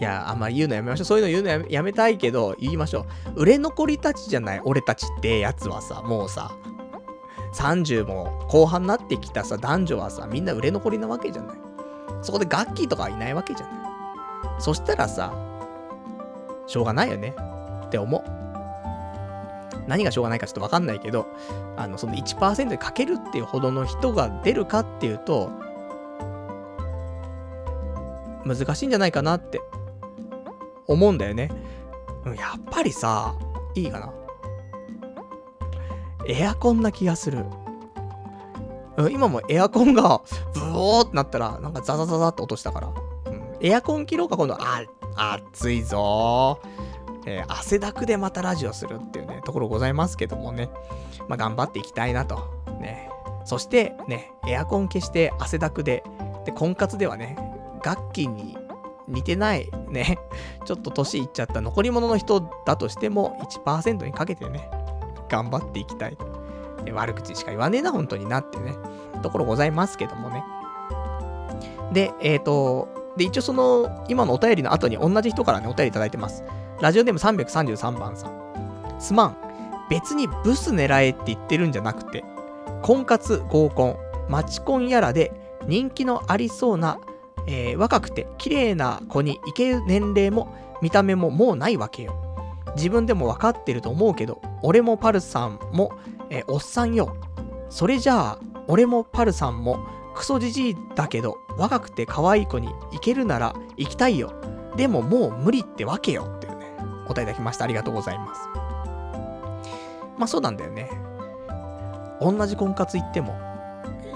[0.00, 1.04] いや、あんまり言うのやめましょう。
[1.04, 3.42] そういうの言うのやめやめたいけど、言いましょう。
[3.42, 6.50] 売れ残りたちじゃない、俺たちってやつはさ、もうさ、
[7.54, 11.56] 30も後半になってきたさ、男女はさ、みんな売れ残りなわけじゃない。
[12.22, 13.76] そこでガッキーとかはいないわけじゃない。
[14.58, 15.32] そしたらさ、
[16.66, 17.34] しょうがないよね。
[17.86, 18.45] って思う。
[19.86, 21.26] 何がしょうがないかちょっとわかんないけど、
[21.76, 25.50] あの、その1%でかけるっていうほどの人が出るかっていうと、
[28.44, 29.60] 難しいんじゃないかなって
[30.86, 31.50] 思うんだよね。
[32.24, 33.34] やっぱりさ、
[33.74, 34.12] いいかな。
[36.28, 37.44] エアコンな気がする。
[39.10, 40.22] 今もエアコンが
[40.54, 42.88] ブオーってなったら、なんかザザザザって落としたから。
[43.26, 44.56] うん、エアコン切ろうか、今度。
[44.58, 44.82] あ、
[45.16, 46.58] 暑いぞ
[47.26, 50.70] えー、汗だくでまたラジオするっていうね、ところございますけどもね。
[51.28, 52.64] まあ、頑張っていきたいなと。
[52.80, 53.10] ね。
[53.44, 56.02] そして、ね、エアコン消して汗だくで、
[56.44, 57.36] で、婚活ではね、
[57.84, 58.56] 楽器に
[59.08, 60.18] 似てない、ね、
[60.64, 64.70] ちょっと年いっちゃった残り物の人だとしても1%にかけてね、
[65.28, 66.16] 頑張っていきたい。
[66.92, 68.74] 悪口しか言わねえな、本当になってね、
[69.22, 70.44] ところございますけどもね。
[71.92, 76.44] で、えっ、ー、と、で、一応その、今のお便りの後に同じ人からね、お便りいただいてます。
[76.80, 78.96] ラジオネーム333番さん。
[78.98, 79.36] すまん。
[79.88, 82.24] 別にブス狙えって言ってるんじゃなくて、
[82.82, 83.96] 婚活、合コン、
[84.28, 85.32] マチコンやらで
[85.66, 86.98] 人気のありそうな、
[87.46, 92.14] えー、若くて綺麗な子に行ける年齢も見た目ももうないわけよ。
[92.74, 95.92] 自分でも分かってると思うけど、俺もパルさんも、
[96.28, 97.16] えー、おっさんよ。
[97.70, 98.38] それじゃあ、
[98.68, 99.78] 俺もパルさんも
[100.14, 104.34] クソじじいだけど、若くて可愛い子に行けるなら行きたいよ。
[104.76, 106.36] でももう無理ってわけよ。
[107.06, 107.64] 答えいただきました。
[107.64, 108.40] ありがとうございます。
[110.18, 110.90] まあそうなんだよね。
[112.20, 113.38] 同じ婚活行っても、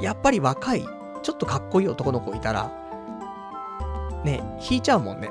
[0.01, 0.86] やっぱり若い、
[1.23, 2.73] ちょっとかっこいい男の子いたら、
[4.25, 5.31] ね、引いちゃうもんね。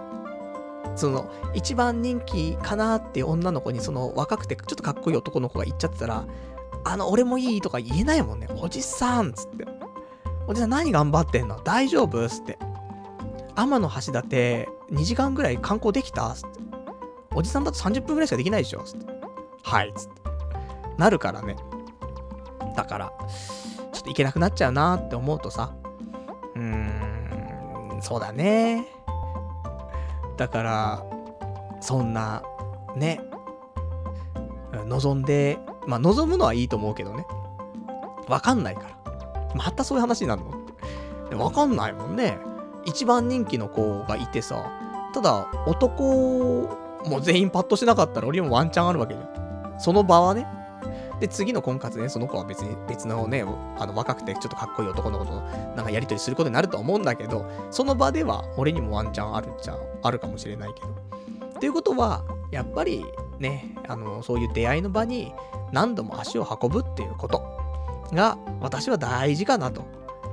[0.95, 6.25] その、一番人気かなっていう女の子に、その若くてちょっとかっこいい男の子が言っちゃってたら、
[6.83, 8.47] あの、俺もいいとか言えないもんね。
[8.61, 9.65] おじさんつって。
[10.47, 11.59] おじさん何頑張ってんの？
[11.61, 12.57] 大丈夫つって。
[13.55, 14.67] 天橋立2
[15.03, 16.59] 時間ぐらい観光できたつって。
[17.35, 19.13] おじさんだと30分ぐらいしかできないでしょつって。
[19.63, 20.21] はい、つって。
[20.97, 21.55] なるからね。
[22.75, 23.13] だから、
[23.91, 25.73] ちょっと行けなくなっちゃうなって思うとさ。
[26.55, 28.87] うーん、そうだね。
[30.37, 31.03] だから、
[31.81, 32.43] そんな、
[32.95, 33.21] ね、
[34.85, 37.25] 望んで、まあ望むのはいいと思うけどね。
[38.27, 38.89] わかんないから。
[39.55, 40.49] またそういう話になるの？
[40.49, 41.35] って。
[41.35, 42.37] わかんないもんね。
[42.85, 44.71] 一番人気の子がいてさ、
[45.13, 46.69] ただ、男
[47.05, 49.79] もう全員パッとしなかったら俺もワンチャンあるわけじゃん。
[49.79, 50.45] その場はね。
[51.19, 53.43] で、次の婚活でね、その子は別に、別のね、
[53.77, 55.31] あの、若くてちょっとかっこいい男の子と、
[55.75, 60.87] なんかやりとりすることになると思うんだけど、その場では俺にもワンチャンあるっちゃ、あるかもしれないけど。
[61.59, 63.05] ということは、やっぱり
[63.37, 65.33] ね、あの、そういう出会いの場に
[65.71, 67.43] 何度も足を運ぶっていうこと
[68.13, 69.83] が、私は大事かなと、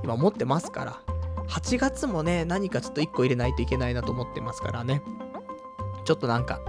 [0.05, 1.01] 今思ってますから、
[1.49, 5.03] 8月もね、何かちょっと1個入れないといけないなと思ってますからね。
[6.07, 6.61] ちょっとなんか、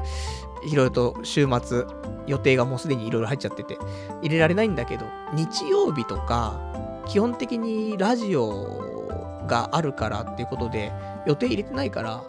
[0.64, 1.86] いろいろと週末、
[2.26, 3.78] 予定がもうすでにいろいろ入っちゃってて、
[4.22, 6.60] 入れられないんだけど、日曜日とか、
[7.06, 10.92] 基本的にラジオがあるからっていうことで、
[11.26, 12.24] 予定入れてないから、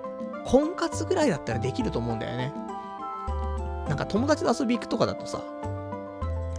[0.45, 2.55] 婚活ぐらいだったらできると思うんだよね。
[3.89, 5.43] なんか友達と遊び行くとかだとさ、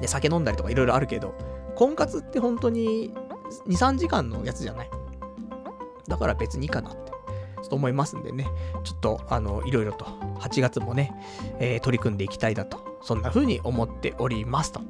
[0.02, 1.36] で、酒飲んだりとかいろいろあるけど、
[1.76, 3.14] 婚活って本当に
[3.68, 4.90] 2、3時間のやつじゃない？
[6.08, 7.09] だから別にいいかなって、
[7.62, 8.48] ちょっと思いますんでね、
[8.84, 10.06] ちょっと、あの、いろいろと、
[10.40, 11.12] 8月もね、
[11.60, 14.82] えー、取り組んでいきたいだと、そんな風に思っておりますと。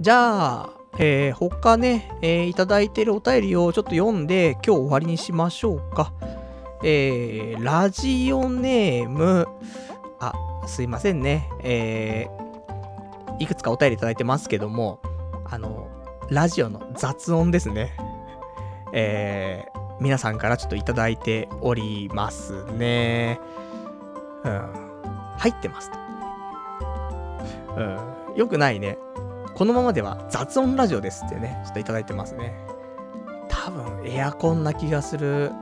[0.00, 6.12] じゃあ、えー、他ね、えー、いただいてるお便りをちょっと読んで、今日終わりにしましょうか。
[6.82, 9.46] えー、ラジオネーム、
[10.20, 10.32] あ、
[10.66, 11.50] すいませんね。
[11.62, 15.00] えー、いくつかお便りいただいてますけども、
[15.44, 15.88] あの、
[16.30, 17.96] ラジオの雑音ですね。
[18.92, 23.40] えー、皆さんからちょっといただいておりますね。
[24.44, 24.62] うん。
[25.38, 25.98] 入ってますと。
[27.76, 28.36] うん。
[28.36, 28.98] よくないね。
[29.54, 32.54] このままでは雑音ラジオですってね、ちょっといただいてますね。
[33.48, 35.46] 多分、エアコンな気がする。
[35.46, 35.52] うん。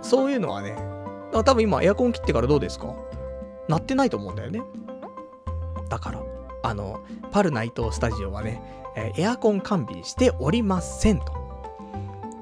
[0.00, 0.74] そういうのはね、
[1.32, 2.94] 多分今エアコン切ってからどうですか？
[3.68, 4.62] なってないと思うんだよね。
[5.90, 6.22] だから、
[6.62, 8.62] あの、パルナイトスタジオはね、
[8.96, 11.32] えエアコン完備しておりませんと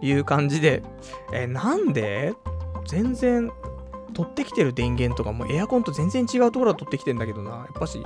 [0.05, 0.83] いう感じで、
[1.33, 2.35] えなんで？
[2.87, 3.51] 全然、
[4.13, 7.51] 取ってきてる電源とかもエアコンと全然違うところから取ってきてんだけどな。
[7.51, 8.05] やっぱし、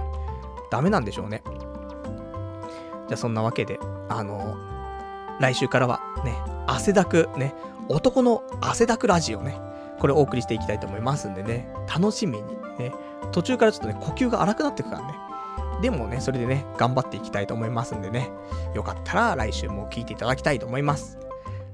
[0.70, 1.42] ダメなんでしょうね。
[3.08, 3.78] じゃあそんなわけで、
[4.08, 4.56] あの、
[5.40, 6.34] 来週からはね、
[6.66, 7.54] 汗だく、ね、
[7.88, 9.60] 男の汗だくラジオね、
[9.98, 12.44] これお送りしていきたいと思いますんでね、楽しみに
[12.78, 12.92] ね、
[13.32, 15.14] 途中からちょっとね、呼吸が荒くなってくからね。
[15.82, 18.30] でもね、それでね、頑張っていきたいと思いますんでね、
[18.74, 21.18] よかったら来週も聴いていただきたいと思います。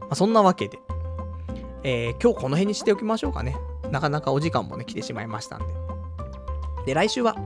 [0.05, 0.79] まあ、そんなわけで、
[1.83, 3.57] えー、今日この辺にしておきましょうかね。
[3.91, 5.67] なかなかお時間もね、来てしまいましたんで。
[6.87, 7.37] で、来週は、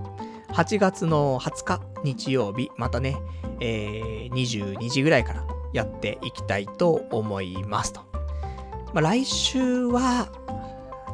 [0.52, 3.16] 8月の20日日曜日、またね、
[3.60, 8.00] えー、22時ぐらいからやっていきたいと思いますと。
[8.92, 10.28] まあ、来週は、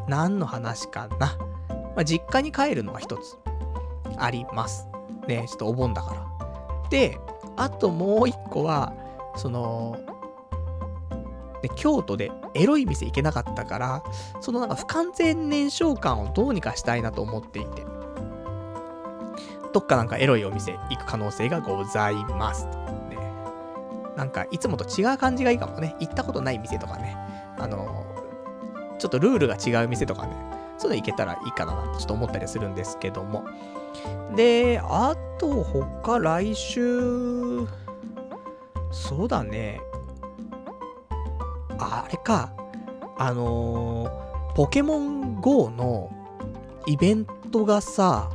[0.09, 1.37] 何の話かな。
[1.69, 3.39] まあ、実家に帰るのが一つ
[4.19, 4.87] あります。
[5.27, 6.89] ね、ちょっとお盆だから。
[6.91, 7.19] で、
[7.57, 8.93] あともう一個は、
[9.37, 9.99] その、
[11.65, 14.03] ね、京都でエロい店行けなかったから、
[14.41, 17.85] そのなんか不完全燃焼感をどうにかしたいなと思っていて。
[19.73, 22.67] どっかなんかエロいお店行く可能性がございます。
[22.67, 23.19] ね。
[24.17, 25.97] なんか、いつもと違う感じがいいかもね。
[25.99, 27.17] 行ったことない店とかね。
[27.59, 28.07] あの、
[28.99, 30.37] ちょっとルールが違う店とかね。
[30.79, 33.45] そういうの行けたらいいかなってちょっと思ったりするんですけども。
[34.37, 37.67] で、あと他来週、
[38.93, 39.81] そうだね。
[41.79, 42.53] あれか。
[43.17, 46.11] あのー、ポケモン GO の
[46.87, 48.31] イベントがさ、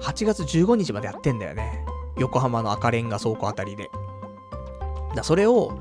[0.00, 1.84] 8月15日までやってんだよね。
[2.18, 3.90] 横浜の赤レンガ倉庫あたりで。
[5.14, 5.78] だそれを、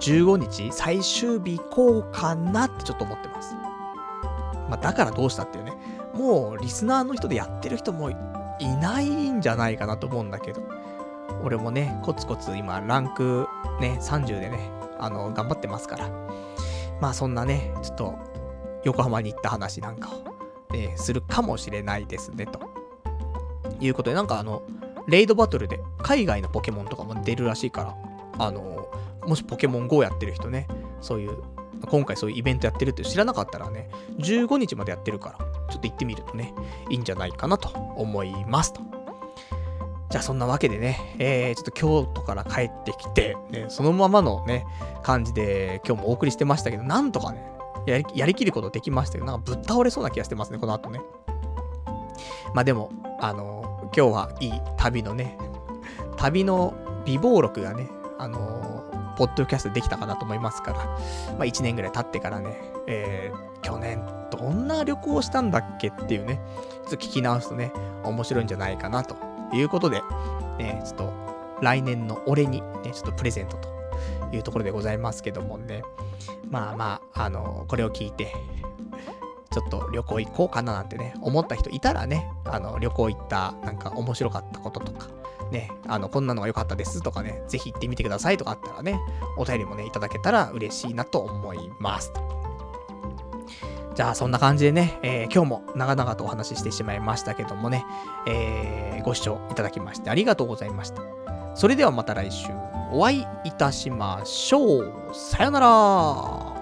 [0.00, 3.54] 15日最終日行こうかなってちょっと思ってます。
[4.68, 5.72] まあ、だからどうしたっていうね。
[6.14, 8.14] もう、リスナーの人でやってる人もい
[8.80, 10.62] ないんじゃないかなと思うんだけど。
[11.42, 13.46] 俺もね、コツコツ今、ランク
[13.80, 14.70] ね、30でね、
[15.04, 16.08] あの、頑張ってますから。
[17.00, 18.14] まあそんなね、ちょっと、
[18.84, 20.10] 横浜に行った話なんか
[20.70, 22.60] を、ね、するかもしれないですね、と。
[23.80, 24.62] いうことで、なんかあの、
[25.06, 27.96] レイドバトルで海外のポケモンとかも出るらしいか
[28.38, 28.88] ら、あの、
[29.26, 30.66] もしポケモン GO やってる人ね、
[31.00, 31.42] そういう、
[31.86, 36.54] 今回そういうイベントやってるって知らなかったらね、15日までやってるから、ちょっと行ってみるとね、
[36.90, 38.80] いいんじゃないかなと思いますと。
[40.10, 44.66] じゃあそんなわけでね、えー、ちょっと京都から帰ってきて、ね、そのままのね、
[45.02, 47.44] 感じで今日もお送りしてましたけど、なんとかね、
[47.86, 51.00] やりやりきることできましたけど、なんかぶっ倒れそうな気がしてますね、この後ね。
[52.54, 55.36] まあでも、あの、今日はいい旅のね、
[56.16, 56.74] 旅の
[57.04, 66.40] 美貌録がね、あのー、ポッドキャストできたかなと思いますから、まあ1年ぐらい経ってからね、えー、去年どんな旅行したんだっけっていうね、
[66.84, 67.72] ちょっと聞き直すとね、
[68.04, 70.02] 面白いんじゃないかなとということで、
[70.58, 71.12] ね、ちょっと
[71.62, 73.68] 来年の俺にね、ちょっとプレゼントと
[74.34, 75.84] いうところでございますけどもね、
[76.50, 78.34] まあまあ、あの、これを聞いて、
[79.52, 85.06] ちょっと旅行行こうかななんてね、思った人いたらね、あの、旅行行った、なんか面白かったこととか、
[85.52, 88.98] ね、あの、こんなのが良かったですとかね、ぜひ行ってみてくださいとかあったらね、
[89.38, 92.12] お便りもね、いただけたら嬉しいなと思います。
[93.94, 97.84] じゃあそんな感じでね、えー、今日も長々とお話ししてしまいましたけどもね、
[98.26, 101.02] えー、ご視聴いただきましてありがとうございました。
[101.54, 102.48] それではまた来週
[102.92, 104.92] お会いいたしましょう。
[105.12, 106.53] さよなら